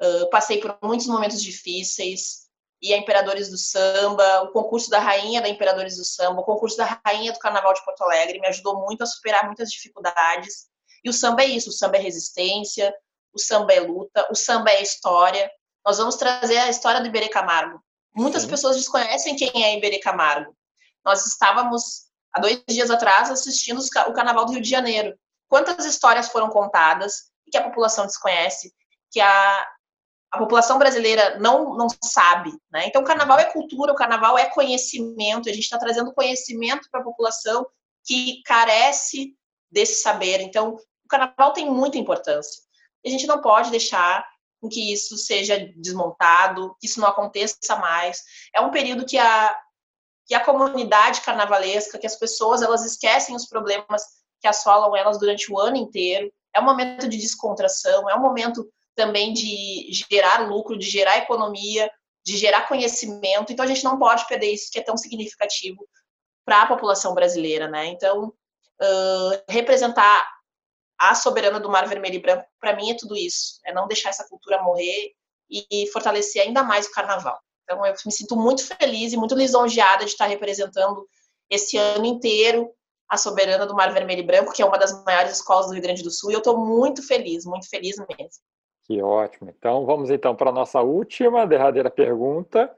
Uh, 0.00 0.28
passei 0.30 0.60
por 0.60 0.76
muitos 0.82 1.06
momentos 1.06 1.40
difíceis, 1.40 2.42
e 2.82 2.92
a 2.92 2.98
Imperadores 2.98 3.48
do 3.48 3.56
Samba, 3.56 4.42
o 4.42 4.48
concurso 4.48 4.90
da 4.90 4.98
Rainha 4.98 5.40
da 5.40 5.48
Imperadores 5.48 5.96
do 5.96 6.04
Samba, 6.04 6.40
o 6.40 6.44
concurso 6.44 6.76
da 6.76 7.00
Rainha 7.06 7.32
do 7.32 7.38
Carnaval 7.38 7.72
de 7.72 7.84
Porto 7.84 8.02
Alegre, 8.02 8.40
me 8.40 8.48
ajudou 8.48 8.84
muito 8.84 9.02
a 9.02 9.06
superar 9.06 9.46
muitas 9.46 9.70
dificuldades. 9.70 10.68
E 11.04 11.10
o 11.10 11.12
samba 11.12 11.42
é 11.42 11.46
isso, 11.46 11.70
o 11.70 11.72
samba 11.72 11.96
é 11.96 12.00
resistência, 12.00 12.94
o 13.32 13.38
samba 13.38 13.72
é 13.72 13.80
luta, 13.80 14.26
o 14.30 14.34
samba 14.34 14.70
é 14.70 14.82
história. 14.82 15.50
Nós 15.84 15.98
vamos 15.98 16.16
trazer 16.16 16.58
a 16.58 16.70
história 16.70 17.00
do 17.00 17.06
Iberê 17.06 17.28
Camargo. 17.28 17.82
Muitas 18.14 18.42
Sim. 18.42 18.48
pessoas 18.48 18.76
desconhecem 18.76 19.34
quem 19.34 19.64
é 19.64 19.76
Iberê 19.76 19.98
Camargo. 19.98 20.54
Nós 21.04 21.26
estávamos, 21.26 22.06
há 22.32 22.40
dois 22.40 22.62
dias 22.68 22.90
atrás, 22.90 23.30
assistindo 23.30 23.80
o 23.80 24.12
Carnaval 24.12 24.44
do 24.44 24.52
Rio 24.52 24.62
de 24.62 24.68
Janeiro. 24.68 25.16
Quantas 25.48 25.84
histórias 25.84 26.28
foram 26.28 26.48
contadas 26.48 27.30
e 27.46 27.50
que 27.50 27.56
a 27.56 27.64
população 27.64 28.06
desconhece, 28.06 28.72
que 29.10 29.20
a, 29.20 29.66
a 30.30 30.38
população 30.38 30.78
brasileira 30.78 31.38
não, 31.38 31.76
não 31.76 31.88
sabe. 32.02 32.52
Né? 32.70 32.86
Então, 32.86 33.02
o 33.02 33.04
carnaval 33.04 33.38
é 33.38 33.52
cultura, 33.52 33.92
o 33.92 33.96
carnaval 33.96 34.38
é 34.38 34.46
conhecimento, 34.46 35.48
a 35.48 35.52
gente 35.52 35.64
está 35.64 35.78
trazendo 35.78 36.14
conhecimento 36.14 36.88
para 36.90 37.00
a 37.00 37.04
população 37.04 37.66
que 38.04 38.42
carece 38.44 39.34
desse 39.70 40.02
saber. 40.02 40.40
Então, 40.40 40.76
carnaval 41.12 41.52
tem 41.52 41.70
muita 41.70 41.98
importância. 41.98 42.62
E 43.04 43.08
a 43.08 43.12
gente 43.12 43.26
não 43.26 43.40
pode 43.40 43.70
deixar 43.70 44.26
que 44.70 44.92
isso 44.92 45.16
seja 45.16 45.58
desmontado, 45.76 46.76
que 46.80 46.86
isso 46.86 47.00
não 47.00 47.08
aconteça 47.08 47.76
mais. 47.76 48.22
É 48.54 48.60
um 48.60 48.70
período 48.70 49.04
que 49.04 49.18
a, 49.18 49.56
que 50.26 50.34
a 50.34 50.44
comunidade 50.44 51.20
carnavalesca, 51.20 51.98
que 51.98 52.06
as 52.06 52.16
pessoas, 52.16 52.62
elas 52.62 52.84
esquecem 52.84 53.34
os 53.34 53.46
problemas 53.46 54.02
que 54.40 54.48
assolam 54.48 54.96
elas 54.96 55.18
durante 55.18 55.52
o 55.52 55.58
ano 55.58 55.76
inteiro. 55.76 56.32
É 56.54 56.60
um 56.60 56.64
momento 56.64 57.08
de 57.08 57.18
descontração, 57.18 58.08
é 58.08 58.14
um 58.14 58.20
momento 58.20 58.68
também 58.94 59.32
de 59.32 59.90
gerar 60.10 60.48
lucro, 60.48 60.78
de 60.78 60.88
gerar 60.88 61.18
economia, 61.18 61.90
de 62.24 62.36
gerar 62.36 62.68
conhecimento. 62.68 63.52
Então 63.52 63.64
a 63.64 63.68
gente 63.68 63.84
não 63.84 63.98
pode 63.98 64.26
perder 64.28 64.52
isso 64.52 64.70
que 64.70 64.78
é 64.78 64.82
tão 64.82 64.96
significativo 64.96 65.88
para 66.44 66.62
a 66.62 66.66
população 66.66 67.14
brasileira, 67.14 67.68
né? 67.68 67.86
Então 67.86 68.26
uh, 68.28 69.42
representar 69.48 70.24
a 71.02 71.16
soberana 71.16 71.58
do 71.58 71.68
Mar 71.68 71.88
Vermelho 71.88 72.14
e 72.14 72.20
Branco 72.20 72.44
para 72.60 72.76
mim 72.76 72.90
é 72.90 72.96
tudo 72.96 73.16
isso, 73.16 73.58
é 73.66 73.72
não 73.72 73.88
deixar 73.88 74.10
essa 74.10 74.26
cultura 74.28 74.62
morrer 74.62 75.12
e 75.50 75.86
fortalecer 75.92 76.42
ainda 76.42 76.62
mais 76.62 76.86
o 76.86 76.92
Carnaval. 76.92 77.38
Então 77.64 77.84
eu 77.84 77.92
me 78.06 78.12
sinto 78.12 78.36
muito 78.36 78.64
feliz 78.64 79.12
e 79.12 79.16
muito 79.16 79.34
lisonjeada 79.34 80.04
de 80.04 80.12
estar 80.12 80.26
representando 80.26 81.04
esse 81.50 81.76
ano 81.76 82.06
inteiro 82.06 82.70
a 83.08 83.16
soberana 83.16 83.66
do 83.66 83.74
Mar 83.74 83.92
Vermelho 83.92 84.20
e 84.20 84.26
Branco, 84.26 84.52
que 84.52 84.62
é 84.62 84.64
uma 84.64 84.78
das 84.78 85.04
maiores 85.04 85.32
escolas 85.32 85.66
do 85.66 85.72
Rio 85.72 85.82
Grande 85.82 86.02
do 86.02 86.10
Sul, 86.10 86.30
e 86.30 86.34
eu 86.34 86.38
estou 86.38 86.56
muito 86.56 87.06
feliz, 87.06 87.44
muito 87.44 87.68
feliz 87.68 87.96
mesmo. 87.98 88.42
Que 88.84 89.02
ótimo. 89.02 89.50
Então, 89.50 89.84
vamos 89.84 90.08
então 90.08 90.34
para 90.34 90.50
a 90.50 90.52
nossa 90.52 90.80
última, 90.80 91.46
derradeira 91.46 91.90
pergunta. 91.90 92.74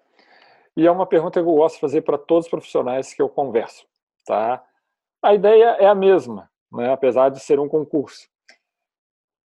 E 0.77 0.87
é 0.87 0.91
uma 0.91 1.07
pergunta 1.07 1.41
que 1.41 1.49
eu 1.49 1.55
gosto 1.55 1.77
de 1.77 1.81
fazer 1.81 2.01
para 2.01 2.19
todos 2.19 2.47
os 2.47 2.51
profissionais 2.51 3.15
que 3.15 3.23
eu 3.23 3.29
converso. 3.29 3.87
Tá? 4.27 4.65
A 5.23 5.35
ideia 5.35 5.77
é 5.79 5.87
a 5.87 5.95
mesma, 5.95 6.51
né? 6.75 6.93
apesar 6.93 7.31
de 7.31 7.41
ser 7.41 7.59
um 7.59 7.69
concurso. 7.69 8.29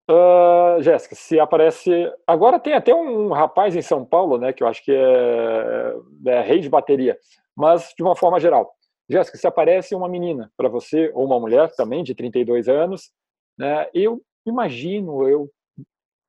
Uh, 0.09 0.81
Jéssica, 0.83 1.17
se 1.17 1.41
aparece. 1.41 1.91
Agora 2.27 2.61
tem 2.61 2.75
até 2.75 2.95
um 2.95 3.33
rapaz 3.33 3.75
em 3.75 3.83
São 3.83 4.05
Paulo, 4.05 4.39
né, 4.39 4.53
que 4.53 4.63
eu 4.63 4.69
acho 4.69 4.85
que 4.85 4.93
é, 4.93 5.95
é 6.27 6.41
rei 6.43 6.61
de 6.61 6.69
bateria, 6.69 7.19
mas 7.57 7.93
de 7.97 8.05
uma 8.05 8.15
forma 8.15 8.39
geral. 8.39 8.73
Jéssica, 9.09 9.37
se 9.37 9.47
aparece 9.47 9.95
uma 9.95 10.09
menina 10.09 10.53
para 10.57 10.69
você, 10.69 11.11
ou 11.13 11.25
uma 11.25 11.41
mulher 11.41 11.75
também 11.75 12.05
de 12.05 12.15
32 12.15 12.69
anos, 12.69 13.11
né, 13.59 13.89
eu 13.93 14.23
imagino, 14.47 15.29
eu 15.29 15.51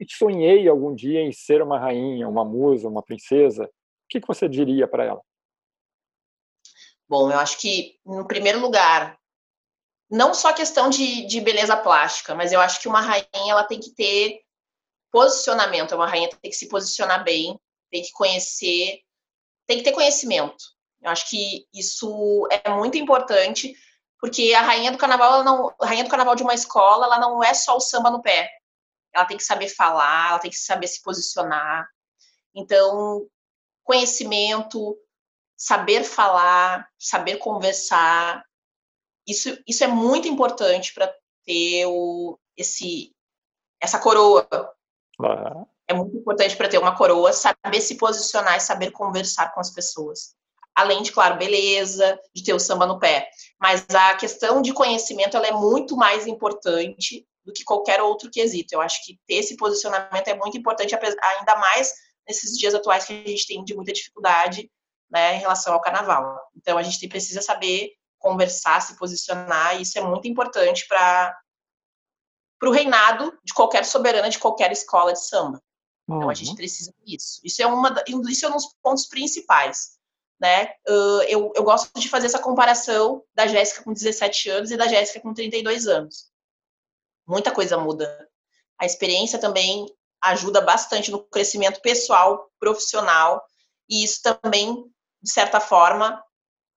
sonhei 0.09 0.67
algum 0.67 0.93
dia 0.93 1.21
em 1.21 1.31
ser 1.31 1.61
uma 1.61 1.79
rainha, 1.79 2.27
uma 2.27 2.43
musa, 2.43 2.87
uma 2.87 3.03
princesa, 3.03 3.65
o 3.65 3.69
que, 4.09 4.19
que 4.21 4.27
você 4.27 4.49
diria 4.49 4.87
para 4.87 5.05
ela? 5.05 5.21
Bom, 7.07 7.31
eu 7.31 7.37
acho 7.39 7.59
que, 7.59 7.95
no 8.05 8.27
primeiro 8.27 8.59
lugar, 8.59 9.17
não 10.09 10.33
só 10.33 10.53
questão 10.53 10.89
de, 10.89 11.25
de 11.25 11.41
beleza 11.41 11.75
plástica, 11.75 12.33
mas 12.33 12.51
eu 12.51 12.59
acho 12.59 12.79
que 12.79 12.87
uma 12.87 13.01
rainha 13.01 13.51
ela 13.51 13.63
tem 13.63 13.79
que 13.79 13.91
ter 13.91 14.41
posicionamento, 15.11 15.95
uma 15.95 16.07
rainha 16.07 16.29
tem 16.29 16.51
que 16.51 16.57
se 16.57 16.67
posicionar 16.67 17.23
bem, 17.23 17.59
tem 17.91 18.01
que 18.01 18.11
conhecer, 18.11 19.01
tem 19.65 19.77
que 19.77 19.83
ter 19.83 19.91
conhecimento. 19.91 20.63
Eu 21.01 21.11
acho 21.11 21.29
que 21.29 21.65
isso 21.73 22.47
é 22.49 22.69
muito 22.69 22.97
importante, 22.97 23.75
porque 24.19 24.53
a 24.53 24.61
rainha 24.61 24.91
do 24.91 24.97
carnaval, 24.97 25.33
ela 25.33 25.43
não, 25.43 25.73
a 25.79 25.85
rainha 25.85 26.03
do 26.03 26.09
carnaval 26.09 26.35
de 26.35 26.43
uma 26.43 26.53
escola, 26.53 27.05
ela 27.05 27.19
não 27.19 27.43
é 27.43 27.53
só 27.53 27.75
o 27.75 27.81
samba 27.81 28.09
no 28.09 28.21
pé 28.21 28.49
ela 29.17 29.25
tem 29.25 29.37
que 29.37 29.43
saber 29.43 29.67
falar, 29.67 30.29
ela 30.29 30.39
tem 30.39 30.51
que 30.51 30.57
saber 30.57 30.87
se 30.87 31.01
posicionar. 31.01 31.89
Então, 32.53 33.27
conhecimento, 33.83 34.97
saber 35.55 36.03
falar, 36.03 36.87
saber 36.99 37.37
conversar, 37.37 38.45
isso, 39.28 39.57
isso 39.67 39.84
é 39.84 39.88
muito 39.88 40.28
importante 40.28 40.93
para 40.93 41.13
ter 41.45 41.86
o, 41.86 42.39
esse, 42.55 43.13
essa 43.82 43.99
coroa. 43.99 44.47
É 45.88 45.93
muito 45.93 46.17
importante 46.17 46.55
para 46.55 46.67
ter 46.67 46.78
uma 46.78 46.95
coroa, 46.95 47.34
saber 47.34 47.82
se 47.82 47.97
posicionar 47.97 48.57
e 48.57 48.61
saber 48.61 48.91
conversar 48.91 49.53
com 49.53 49.59
as 49.59 49.71
pessoas. 49.71 50.36
Além 50.75 51.01
de, 51.01 51.11
claro, 51.11 51.38
beleza, 51.38 52.19
de 52.34 52.43
ter 52.43 52.53
o 52.53 52.59
samba 52.59 52.86
no 52.86 52.99
pé. 52.99 53.30
Mas 53.59 53.86
a 53.89 54.15
questão 54.15 54.61
de 54.61 54.73
conhecimento 54.73 55.36
ela 55.36 55.47
é 55.47 55.51
muito 55.51 55.95
mais 55.97 56.28
importante 56.28 57.25
do 57.43 57.53
que 57.53 57.63
qualquer 57.63 58.01
outro 58.01 58.30
quesito. 58.30 58.73
Eu 58.73 58.82
acho 58.82 59.03
que 59.05 59.17
ter 59.25 59.36
esse 59.36 59.55
posicionamento 59.55 60.28
é 60.28 60.36
muito 60.36 60.57
importante, 60.57 60.93
ainda 60.95 61.55
mais 61.55 61.91
nesses 62.28 62.57
dias 62.57 62.75
atuais 62.75 63.05
que 63.05 63.13
a 63.13 63.28
gente 63.28 63.47
tem 63.47 63.63
de 63.63 63.73
muita 63.73 63.93
dificuldade 63.93 64.69
né, 65.09 65.36
em 65.36 65.39
relação 65.39 65.73
ao 65.73 65.82
carnaval. 65.82 66.38
Então, 66.55 66.78
a 66.78 66.84
gente 66.84 67.07
precisa 67.07 67.41
saber 67.41 67.93
conversar, 68.20 68.82
se 68.82 68.97
posicionar, 68.97 69.78
e 69.78 69.82
isso 69.82 69.97
é 69.97 70.01
muito 70.01 70.28
importante 70.28 70.88
para 70.88 71.38
o 72.63 72.72
reinado 72.72 73.38
de 73.43 73.53
qualquer 73.53 73.86
soberana 73.86 74.30
de 74.30 74.39
qualquer 74.39 74.72
escola 74.72 75.13
de 75.13 75.26
samba. 75.26 75.61
Uhum. 76.07 76.18
Então, 76.18 76.30
a 76.30 76.34
gente 76.34 76.49
uhum. 76.49 76.55
precisa 76.55 76.93
disso. 77.03 77.41
Isso 77.43 77.61
é, 77.61 77.68
uma, 77.68 77.95
isso 78.28 78.45
é 78.45 78.49
um 78.49 78.53
dos 78.53 78.74
pontos 78.82 79.07
principais. 79.07 79.97
Né? 80.39 80.74
Eu, 80.86 81.51
eu 81.55 81.63
gosto 81.63 81.99
de 81.99 82.07
fazer 82.09 82.28
essa 82.28 82.39
comparação 82.39 83.24
da 83.34 83.47
Jéssica 83.47 83.84
com 83.84 83.91
17 83.91 84.49
anos 84.49 84.72
e 84.72 84.78
da 84.78 84.88
Jéssica 84.88 85.20
com 85.20 85.34
32 85.34 85.88
anos 85.88 86.32
muita 87.28 87.51
coisa 87.51 87.78
muda. 87.78 88.28
A 88.80 88.86
experiência 88.86 89.38
também 89.38 89.86
ajuda 90.22 90.61
bastante 90.61 91.11
no 91.11 91.22
crescimento 91.24 91.82
pessoal, 91.82 92.49
profissional, 92.59 93.43
e 93.89 94.03
isso 94.03 94.22
também, 94.24 94.86
de 95.22 95.32
certa 95.32 95.59
forma, 95.59 96.24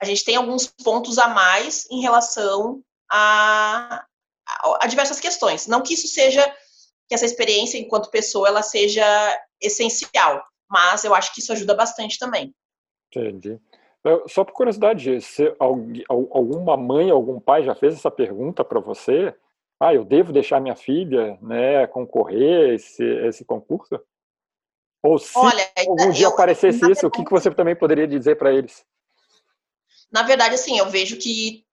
a 0.01 0.05
gente 0.05 0.25
tem 0.25 0.37
alguns 0.37 0.67
pontos 0.67 1.19
a 1.19 1.29
mais 1.29 1.87
em 1.91 2.01
relação 2.01 2.83
a, 3.11 4.05
a, 4.49 4.85
a 4.85 4.87
diversas 4.87 5.21
questões. 5.21 5.67
Não 5.67 5.83
que 5.83 5.95
isso 5.95 6.09
seja 6.09 6.43
que 7.09 7.15
essa 7.15 7.27
experiência 7.27 7.79
enquanto 7.79 8.11
pessoa 8.11 8.49
ela 8.49 8.63
seja 8.63 9.05
essencial, 9.61 10.43
mas 10.69 11.05
eu 11.05 11.15
acho 11.15 11.35
que 11.35 11.41
isso 11.41 11.53
ajuda 11.53 11.75
bastante 11.75 12.19
também. 12.19 12.55
Entendi. 13.09 13.61
Só 14.29 14.45
por 14.45 14.55
curiosidade, 14.55 15.21
se 15.21 15.55
alguma 16.09 16.77
mãe, 16.77 17.11
algum 17.11 17.39
pai 17.39 17.63
já 17.63 17.75
fez 17.75 17.95
essa 17.95 18.11
pergunta 18.11 18.65
para 18.65 18.81
você? 18.81 19.35
Ah, 19.79 19.93
eu 19.93 20.05
devo 20.05 20.33
deixar 20.33 20.61
minha 20.61 20.77
filha, 20.77 21.39
né, 21.43 21.87
concorrer 21.87 22.75
esse 22.75 23.05
esse 23.05 23.45
concurso? 23.45 24.01
Ou 25.03 25.19
se 25.19 25.37
Olha, 25.37 25.69
algum 25.87 26.11
dia 26.11 26.27
eu, 26.27 26.31
aparecesse 26.31 26.91
isso, 26.91 27.07
o 27.07 27.11
que, 27.11 27.25
que 27.25 27.31
você 27.31 27.51
também 27.51 27.75
poderia 27.75 28.07
dizer 28.07 28.37
para 28.37 28.53
eles? 28.53 28.87
Na 30.11 30.23
verdade, 30.23 30.55
assim, 30.55 30.79
eu 30.79 30.89
vejo 30.89 31.17
que 31.17 31.65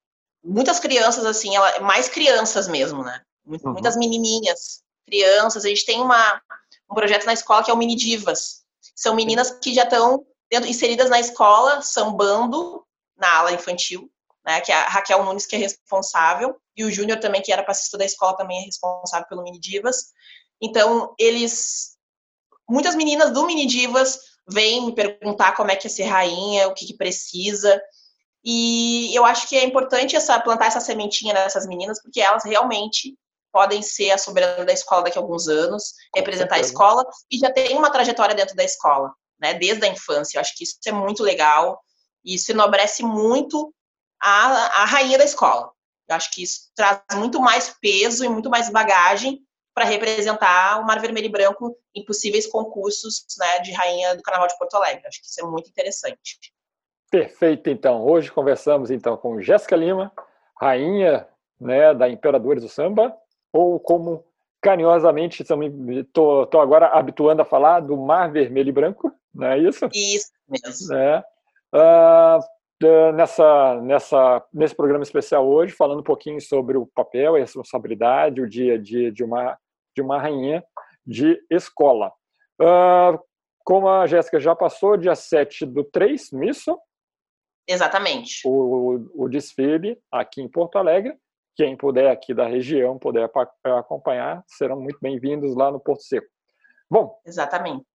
muitas 0.43 0.79
crianças, 0.79 1.25
assim, 1.25 1.55
ela, 1.55 1.79
mais 1.79 2.07
crianças 2.07 2.67
mesmo, 2.67 3.03
né? 3.03 3.21
Uhum. 3.45 3.73
Muitas 3.73 3.95
uhum. 3.95 3.99
menininhas, 3.99 4.81
crianças. 5.05 5.65
A 5.65 5.69
gente 5.69 5.85
tem 5.85 6.01
uma, 6.01 6.41
um 6.89 6.95
projeto 6.95 7.25
na 7.25 7.33
escola 7.33 7.63
que 7.63 7.71
é 7.71 7.73
o 7.73 7.77
Mini 7.77 7.95
Divas. 7.95 8.63
São 8.95 9.15
meninas 9.15 9.51
que 9.51 9.73
já 9.73 9.83
estão 9.83 10.25
inseridas 10.67 11.09
na 11.09 11.19
escola, 11.19 11.81
sambando 11.81 12.85
na 13.17 13.39
ala 13.39 13.51
infantil, 13.51 14.09
né? 14.45 14.61
Que 14.61 14.71
é 14.71 14.75
a 14.75 14.87
Raquel 14.87 15.23
Nunes, 15.23 15.45
que 15.45 15.55
é 15.55 15.59
responsável, 15.59 16.55
e 16.75 16.83
o 16.83 16.91
Júnior 16.91 17.19
também, 17.19 17.41
que 17.41 17.51
era 17.51 17.63
passista 17.63 17.97
da 17.97 18.05
escola, 18.05 18.37
também 18.37 18.61
é 18.61 18.65
responsável 18.65 19.27
pelo 19.27 19.43
Mini 19.43 19.59
Divas. 19.59 20.11
Então, 20.61 21.13
eles 21.19 21.97
muitas 22.69 22.95
meninas 22.95 23.31
do 23.31 23.45
Mini 23.45 23.65
Divas 23.65 24.19
vêm 24.47 24.85
me 24.85 24.93
perguntar 24.93 25.55
como 25.55 25.71
é 25.71 25.75
que 25.75 25.87
é 25.87 25.89
ser 25.89 26.03
rainha, 26.03 26.67
o 26.67 26.73
que, 26.73 26.85
que 26.85 26.97
precisa. 26.97 27.81
E 28.49 29.13
eu 29.13 29.25
acho 29.25 29.45
que 29.45 29.57
é 29.57 29.65
importante 29.65 30.15
essa, 30.15 30.39
plantar 30.39 30.67
essa 30.67 30.79
sementinha 30.79 31.33
nessas 31.33 31.67
meninas, 31.67 32.01
porque 32.01 32.21
elas 32.21 32.45
realmente 32.45 33.13
podem 33.51 33.81
ser 33.81 34.11
a 34.11 34.17
soberana 34.17 34.63
da 34.63 34.71
escola 34.71 35.03
daqui 35.03 35.17
a 35.17 35.21
alguns 35.21 35.49
anos, 35.49 35.91
representar 36.15 36.55
a 36.55 36.59
escola, 36.61 37.05
e 37.29 37.37
já 37.37 37.51
tem 37.51 37.77
uma 37.77 37.91
trajetória 37.91 38.33
dentro 38.33 38.55
da 38.55 38.63
escola, 38.63 39.13
né, 39.37 39.53
desde 39.53 39.85
a 39.85 39.89
infância. 39.89 40.37
Eu 40.37 40.41
acho 40.41 40.55
que 40.55 40.63
isso 40.63 40.77
é 40.85 40.93
muito 40.93 41.23
legal, 41.23 41.77
e 42.23 42.35
isso 42.35 42.49
enobrece 42.51 43.03
muito 43.03 43.73
a, 44.17 44.81
a 44.81 44.85
rainha 44.85 45.17
da 45.17 45.25
escola. 45.25 45.69
Eu 46.07 46.15
acho 46.15 46.31
que 46.31 46.41
isso 46.41 46.69
traz 46.73 47.01
muito 47.15 47.41
mais 47.41 47.75
peso 47.81 48.23
e 48.23 48.29
muito 48.29 48.49
mais 48.49 48.69
bagagem 48.69 49.41
para 49.73 49.83
representar 49.83 50.79
o 50.79 50.85
Mar 50.85 51.01
Vermelho 51.01 51.25
e 51.25 51.31
Branco 51.31 51.77
em 51.93 52.05
possíveis 52.05 52.47
concursos 52.47 53.25
né, 53.37 53.59
de 53.59 53.73
rainha 53.73 54.15
do 54.15 54.23
Carnaval 54.23 54.47
de 54.47 54.57
Porto 54.57 54.75
Alegre. 54.75 55.05
Acho 55.05 55.19
que 55.19 55.27
isso 55.27 55.41
é 55.41 55.43
muito 55.43 55.69
interessante. 55.69 56.55
Perfeito, 57.09 57.69
então. 57.69 58.05
Hoje 58.05 58.31
conversamos 58.31 58.91
então 58.91 59.15
com 59.15 59.41
Jéssica 59.41 59.75
Lima, 59.75 60.11
rainha 60.59 61.27
né, 61.59 61.93
da 61.93 62.09
Imperadores 62.09 62.63
do 62.63 62.69
Samba, 62.69 63.15
ou 63.51 63.79
como 63.79 64.23
carinhosamente 64.61 65.41
estou 65.43 66.61
agora 66.61 66.87
habituando 66.87 67.41
a 67.41 67.45
falar 67.45 67.79
do 67.79 67.95
Mar 67.95 68.31
Vermelho 68.31 68.69
e 68.69 68.71
Branco, 68.73 69.13
não 69.33 69.47
é 69.47 69.57
isso? 69.57 69.87
Isso 69.93 70.31
mesmo. 70.49 70.95
É. 70.95 71.23
Uh, 71.73 73.13
nessa, 73.13 73.81
nessa, 73.81 74.43
nesse 74.53 74.75
programa 74.75 75.03
especial 75.03 75.47
hoje, 75.47 75.73
falando 75.73 75.99
um 75.99 76.03
pouquinho 76.03 76.41
sobre 76.41 76.77
o 76.77 76.85
papel 76.87 77.35
e 77.35 77.37
a 77.37 77.41
responsabilidade, 77.43 78.41
o 78.41 78.49
dia 78.49 78.75
a 78.75 78.77
dia 78.77 79.11
de 79.11 79.23
uma 79.23 79.57
de 79.95 80.01
uma 80.01 80.19
rainha 80.19 80.63
de 81.05 81.41
escola. 81.49 82.11
Uh, 82.61 83.19
como 83.63 83.89
a 83.89 84.05
Jéssica 84.05 84.39
já 84.39 84.55
passou, 84.55 84.95
dia 84.95 85.15
7 85.15 85.65
do 85.65 85.83
3, 85.83 86.31
isso? 86.43 86.77
Exatamente. 87.67 88.41
O, 88.45 89.09
o, 89.13 89.27
desfile 89.27 89.99
aqui 90.11 90.41
em 90.41 90.47
Porto 90.47 90.77
Alegre. 90.77 91.17
Quem 91.55 91.75
puder 91.75 92.09
aqui 92.09 92.33
da 92.33 92.47
região, 92.47 92.97
puder 92.97 93.29
acompanhar, 93.63 94.43
serão 94.47 94.79
muito 94.79 94.99
bem-vindos 95.01 95.55
lá 95.55 95.71
no 95.71 95.79
Porto 95.79 96.03
Seco. 96.03 96.27
Bom. 96.89 97.19
Exatamente. 97.25 97.85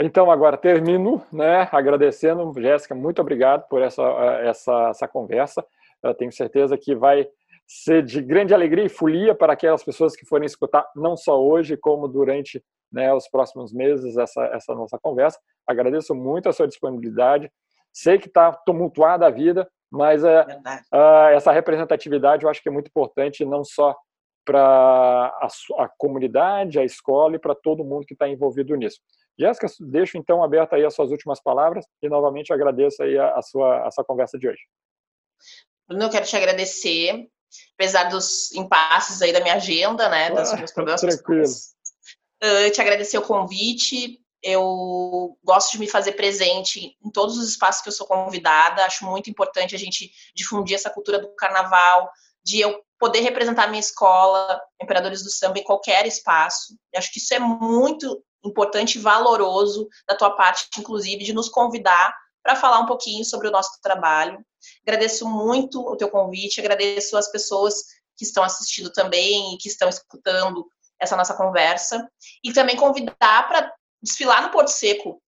Então, 0.00 0.30
agora 0.30 0.56
termino, 0.56 1.24
né, 1.32 1.68
agradecendo, 1.72 2.52
Jéssica, 2.60 2.94
muito 2.94 3.20
obrigado 3.20 3.66
por 3.68 3.82
essa, 3.82 4.02
essa, 4.42 4.88
essa 4.90 5.08
conversa. 5.08 5.64
Eu 6.02 6.14
tenho 6.14 6.32
certeza 6.32 6.76
que 6.76 6.94
vai 6.94 7.28
ser 7.66 8.02
de 8.02 8.20
grande 8.20 8.52
alegria 8.52 8.84
e 8.84 8.88
folia 8.88 9.34
para 9.34 9.52
aquelas 9.52 9.82
pessoas 9.82 10.14
que 10.14 10.26
forem 10.26 10.46
escutar, 10.46 10.86
não 10.94 11.16
só 11.16 11.40
hoje, 11.42 11.76
como 11.76 12.08
durante 12.08 12.62
né, 12.90 13.12
os 13.14 13.28
próximos 13.28 13.72
meses, 13.72 14.16
essa, 14.16 14.44
essa 14.46 14.74
nossa 14.74 14.98
conversa. 14.98 15.38
Agradeço 15.66 16.14
muito 16.14 16.48
a 16.48 16.52
sua 16.52 16.68
disponibilidade. 16.68 17.50
Sei 17.92 18.18
que 18.18 18.28
está 18.28 18.52
tumultuada 18.52 19.26
a 19.26 19.30
vida, 19.30 19.70
mas 19.90 20.24
é, 20.24 20.42
uh, 20.92 21.28
essa 21.34 21.52
representatividade 21.52 22.44
eu 22.44 22.50
acho 22.50 22.62
que 22.62 22.68
é 22.68 22.72
muito 22.72 22.88
importante, 22.88 23.44
não 23.44 23.62
só 23.62 23.94
para 24.44 24.60
a, 24.60 25.48
a, 25.78 25.88
comunidade, 25.98 26.78
a 26.78 26.84
escola 26.84 27.36
e 27.36 27.38
para 27.38 27.54
todo 27.54 27.84
mundo 27.84 28.06
que 28.06 28.14
está 28.14 28.28
envolvido 28.28 28.74
nisso. 28.74 29.00
Jéssica, 29.38 29.66
deixo 29.80 30.18
então 30.18 30.42
aberta 30.42 30.76
aí 30.76 30.84
as 30.84 30.94
suas 30.94 31.10
últimas 31.10 31.40
palavras 31.42 31.86
e 32.02 32.08
novamente 32.08 32.52
agradeço 32.52 33.02
aí 33.02 33.18
a, 33.18 33.34
a 33.34 33.42
sua, 33.42 34.04
conversa 34.06 34.38
de 34.38 34.48
hoje. 34.48 34.60
Bruno, 35.86 36.04
eu 36.04 36.10
quero 36.10 36.26
te 36.26 36.36
agradecer 36.36 37.28
apesar 37.74 38.04
dos 38.04 38.52
impasses 38.52 39.20
aí 39.20 39.32
da 39.32 39.40
minha 39.40 39.54
agenda, 39.54 40.08
né, 40.08 40.30
dos 40.30 40.52
ah, 40.52 40.56
meus 40.56 40.72
problemas 40.72 41.00
tranquilo. 41.02 41.44
Uh, 42.42 42.70
te 42.72 42.80
agradecer 42.80 43.18
o 43.18 43.22
convite. 43.22 44.20
Eu 44.42 45.38
gosto 45.44 45.72
de 45.72 45.78
me 45.78 45.86
fazer 45.86 46.12
presente 46.12 46.96
em 47.04 47.10
todos 47.10 47.38
os 47.38 47.48
espaços 47.48 47.82
que 47.82 47.88
eu 47.88 47.92
sou 47.92 48.06
convidada. 48.06 48.84
Acho 48.84 49.04
muito 49.04 49.30
importante 49.30 49.74
a 49.74 49.78
gente 49.78 50.10
difundir 50.34 50.74
essa 50.74 50.90
cultura 50.90 51.18
do 51.18 51.34
carnaval, 51.34 52.10
de 52.44 52.60
eu 52.60 52.82
poder 52.98 53.20
representar 53.20 53.68
minha 53.68 53.80
escola, 53.80 54.60
Imperadores 54.80 55.22
do 55.22 55.30
Samba, 55.30 55.58
em 55.58 55.64
qualquer 55.64 56.06
espaço. 56.06 56.76
Eu 56.92 56.98
acho 56.98 57.12
que 57.12 57.18
isso 57.18 57.34
é 57.34 57.38
muito 57.38 58.22
importante 58.44 58.98
e 58.98 59.00
valoroso 59.00 59.88
da 60.08 60.16
tua 60.16 60.30
parte, 60.30 60.68
inclusive, 60.78 61.24
de 61.24 61.32
nos 61.32 61.48
convidar 61.48 62.14
para 62.42 62.56
falar 62.56 62.80
um 62.80 62.86
pouquinho 62.86 63.24
sobre 63.24 63.48
o 63.48 63.50
nosso 63.50 63.80
trabalho. 63.80 64.44
Agradeço 64.86 65.28
muito 65.28 65.80
o 65.80 65.96
teu 65.96 66.08
convite, 66.08 66.60
agradeço 66.60 67.16
as 67.16 67.30
pessoas 67.30 67.82
que 68.16 68.24
estão 68.24 68.42
assistindo 68.42 68.92
também 68.92 69.54
e 69.54 69.58
que 69.58 69.68
estão 69.68 69.88
escutando 69.88 70.66
essa 71.00 71.16
nossa 71.16 71.34
conversa. 71.34 72.08
E 72.42 72.52
também 72.52 72.76
convidar 72.76 73.48
para 73.48 73.72
desfilar 74.02 74.42
no 74.42 74.50
Porto 74.50 74.68
Seco, 74.68 75.22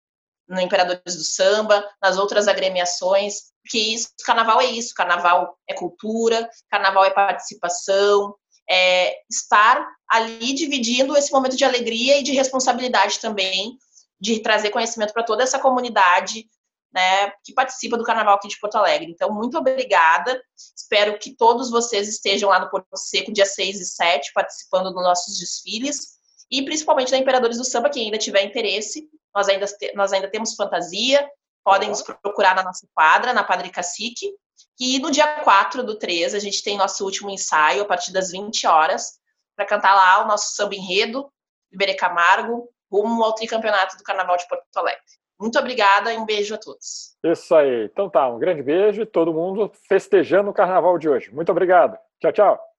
no 0.49 0.61
Imperadores 0.61 1.17
do 1.17 1.25
Samba, 1.25 1.89
nas 2.03 2.19
outras 2.19 2.49
agremiações, 2.49 3.53
porque 3.63 3.79
isso, 3.79 4.11
carnaval 4.25 4.61
é 4.61 4.67
isso, 4.67 4.95
carnaval 4.95 5.59
é 5.67 5.75
cultura, 5.75 6.49
carnaval 6.71 7.05
é 7.05 7.11
participação, 7.11 8.35
é 8.69 9.15
estar 9.31 9.87
ali 10.09 10.53
dividindo 10.53 11.17
esse 11.17 11.33
momento 11.33 11.57
de 11.57 11.65
alegria 11.65 12.19
e 12.19 12.23
de 12.23 12.33
responsabilidade 12.33 13.21
também, 13.21 13.79
de 14.21 14.41
trazer 14.41 14.71
conhecimento 14.71 15.13
para 15.13 15.23
toda 15.23 15.43
essa 15.43 15.59
comunidade 15.59 16.47
né, 16.95 17.33
que 17.43 17.53
participa 17.53 17.99
do 17.99 18.05
Carnaval 18.05 18.37
aqui 18.37 18.47
de 18.47 18.59
Porto 18.61 18.77
Alegre. 18.77 19.11
Então, 19.11 19.35
muito 19.35 19.59
obrigada. 19.59 20.41
Espero 20.77 21.19
que 21.19 21.35
todos 21.35 21.69
vocês 21.69 22.09
estejam 22.09 22.49
lá 22.49 22.61
no 22.61 22.71
Porto 22.71 22.97
Seco, 22.97 23.33
dia 23.33 23.45
6 23.45 23.81
e 23.81 23.85
7, 23.85 24.33
participando 24.33 24.93
dos 24.93 25.03
nossos 25.03 25.39
desfiles. 25.39 26.15
E 26.55 26.65
principalmente 26.65 27.11
da 27.11 27.19
Imperadores 27.19 27.59
do 27.59 27.65
Samba, 27.65 27.91
quem 27.91 28.05
ainda 28.05 28.17
tiver 28.17 28.45
interesse, 28.45 29.09
nós 29.35 29.49
ainda, 29.49 29.67
nós 29.97 30.13
ainda 30.13 30.29
temos 30.29 30.55
fantasia, 30.55 31.29
podem 31.65 31.89
nos 31.89 32.01
procurar 32.01 32.55
na 32.55 32.63
nossa 32.63 32.87
quadra, 32.95 33.33
na 33.33 33.43
Padre 33.43 33.71
Cacique. 33.71 34.33
E 34.79 35.01
no 35.01 35.11
dia 35.11 35.41
4 35.41 35.83
do 35.83 35.99
3, 35.99 36.33
a 36.33 36.39
gente 36.39 36.63
tem 36.63 36.79
nosso 36.79 37.05
último 37.05 37.29
ensaio, 37.29 37.83
a 37.83 37.85
partir 37.85 38.13
das 38.13 38.31
20 38.31 38.69
horas, 38.69 39.19
para 39.57 39.67
cantar 39.67 39.97
lá 39.97 40.23
o 40.23 40.29
nosso 40.29 40.55
samba 40.55 40.77
enredo, 40.77 41.29
Iberê 41.73 41.95
Camargo, 41.95 42.69
rumo 42.89 43.25
ao 43.25 43.35
tricampeonato 43.35 43.97
do 43.97 44.05
Carnaval 44.05 44.37
de 44.37 44.47
Porto 44.47 44.65
Alegre. 44.77 45.03
Muito 45.41 45.59
obrigada 45.59 46.13
e 46.13 46.17
um 46.17 46.25
beijo 46.25 46.55
a 46.55 46.59
todos. 46.59 47.17
Isso 47.25 47.53
aí. 47.53 47.87
Então 47.87 48.09
tá, 48.09 48.29
um 48.29 48.39
grande 48.39 48.63
beijo 48.63 49.03
e 49.03 49.07
todo 49.07 49.35
mundo 49.35 49.73
festejando 49.89 50.51
o 50.51 50.55
carnaval 50.55 50.97
de 50.99 51.09
hoje. 51.09 51.35
Muito 51.35 51.51
obrigado. 51.51 51.99
Tchau, 52.21 52.33
tchau. 52.33 52.74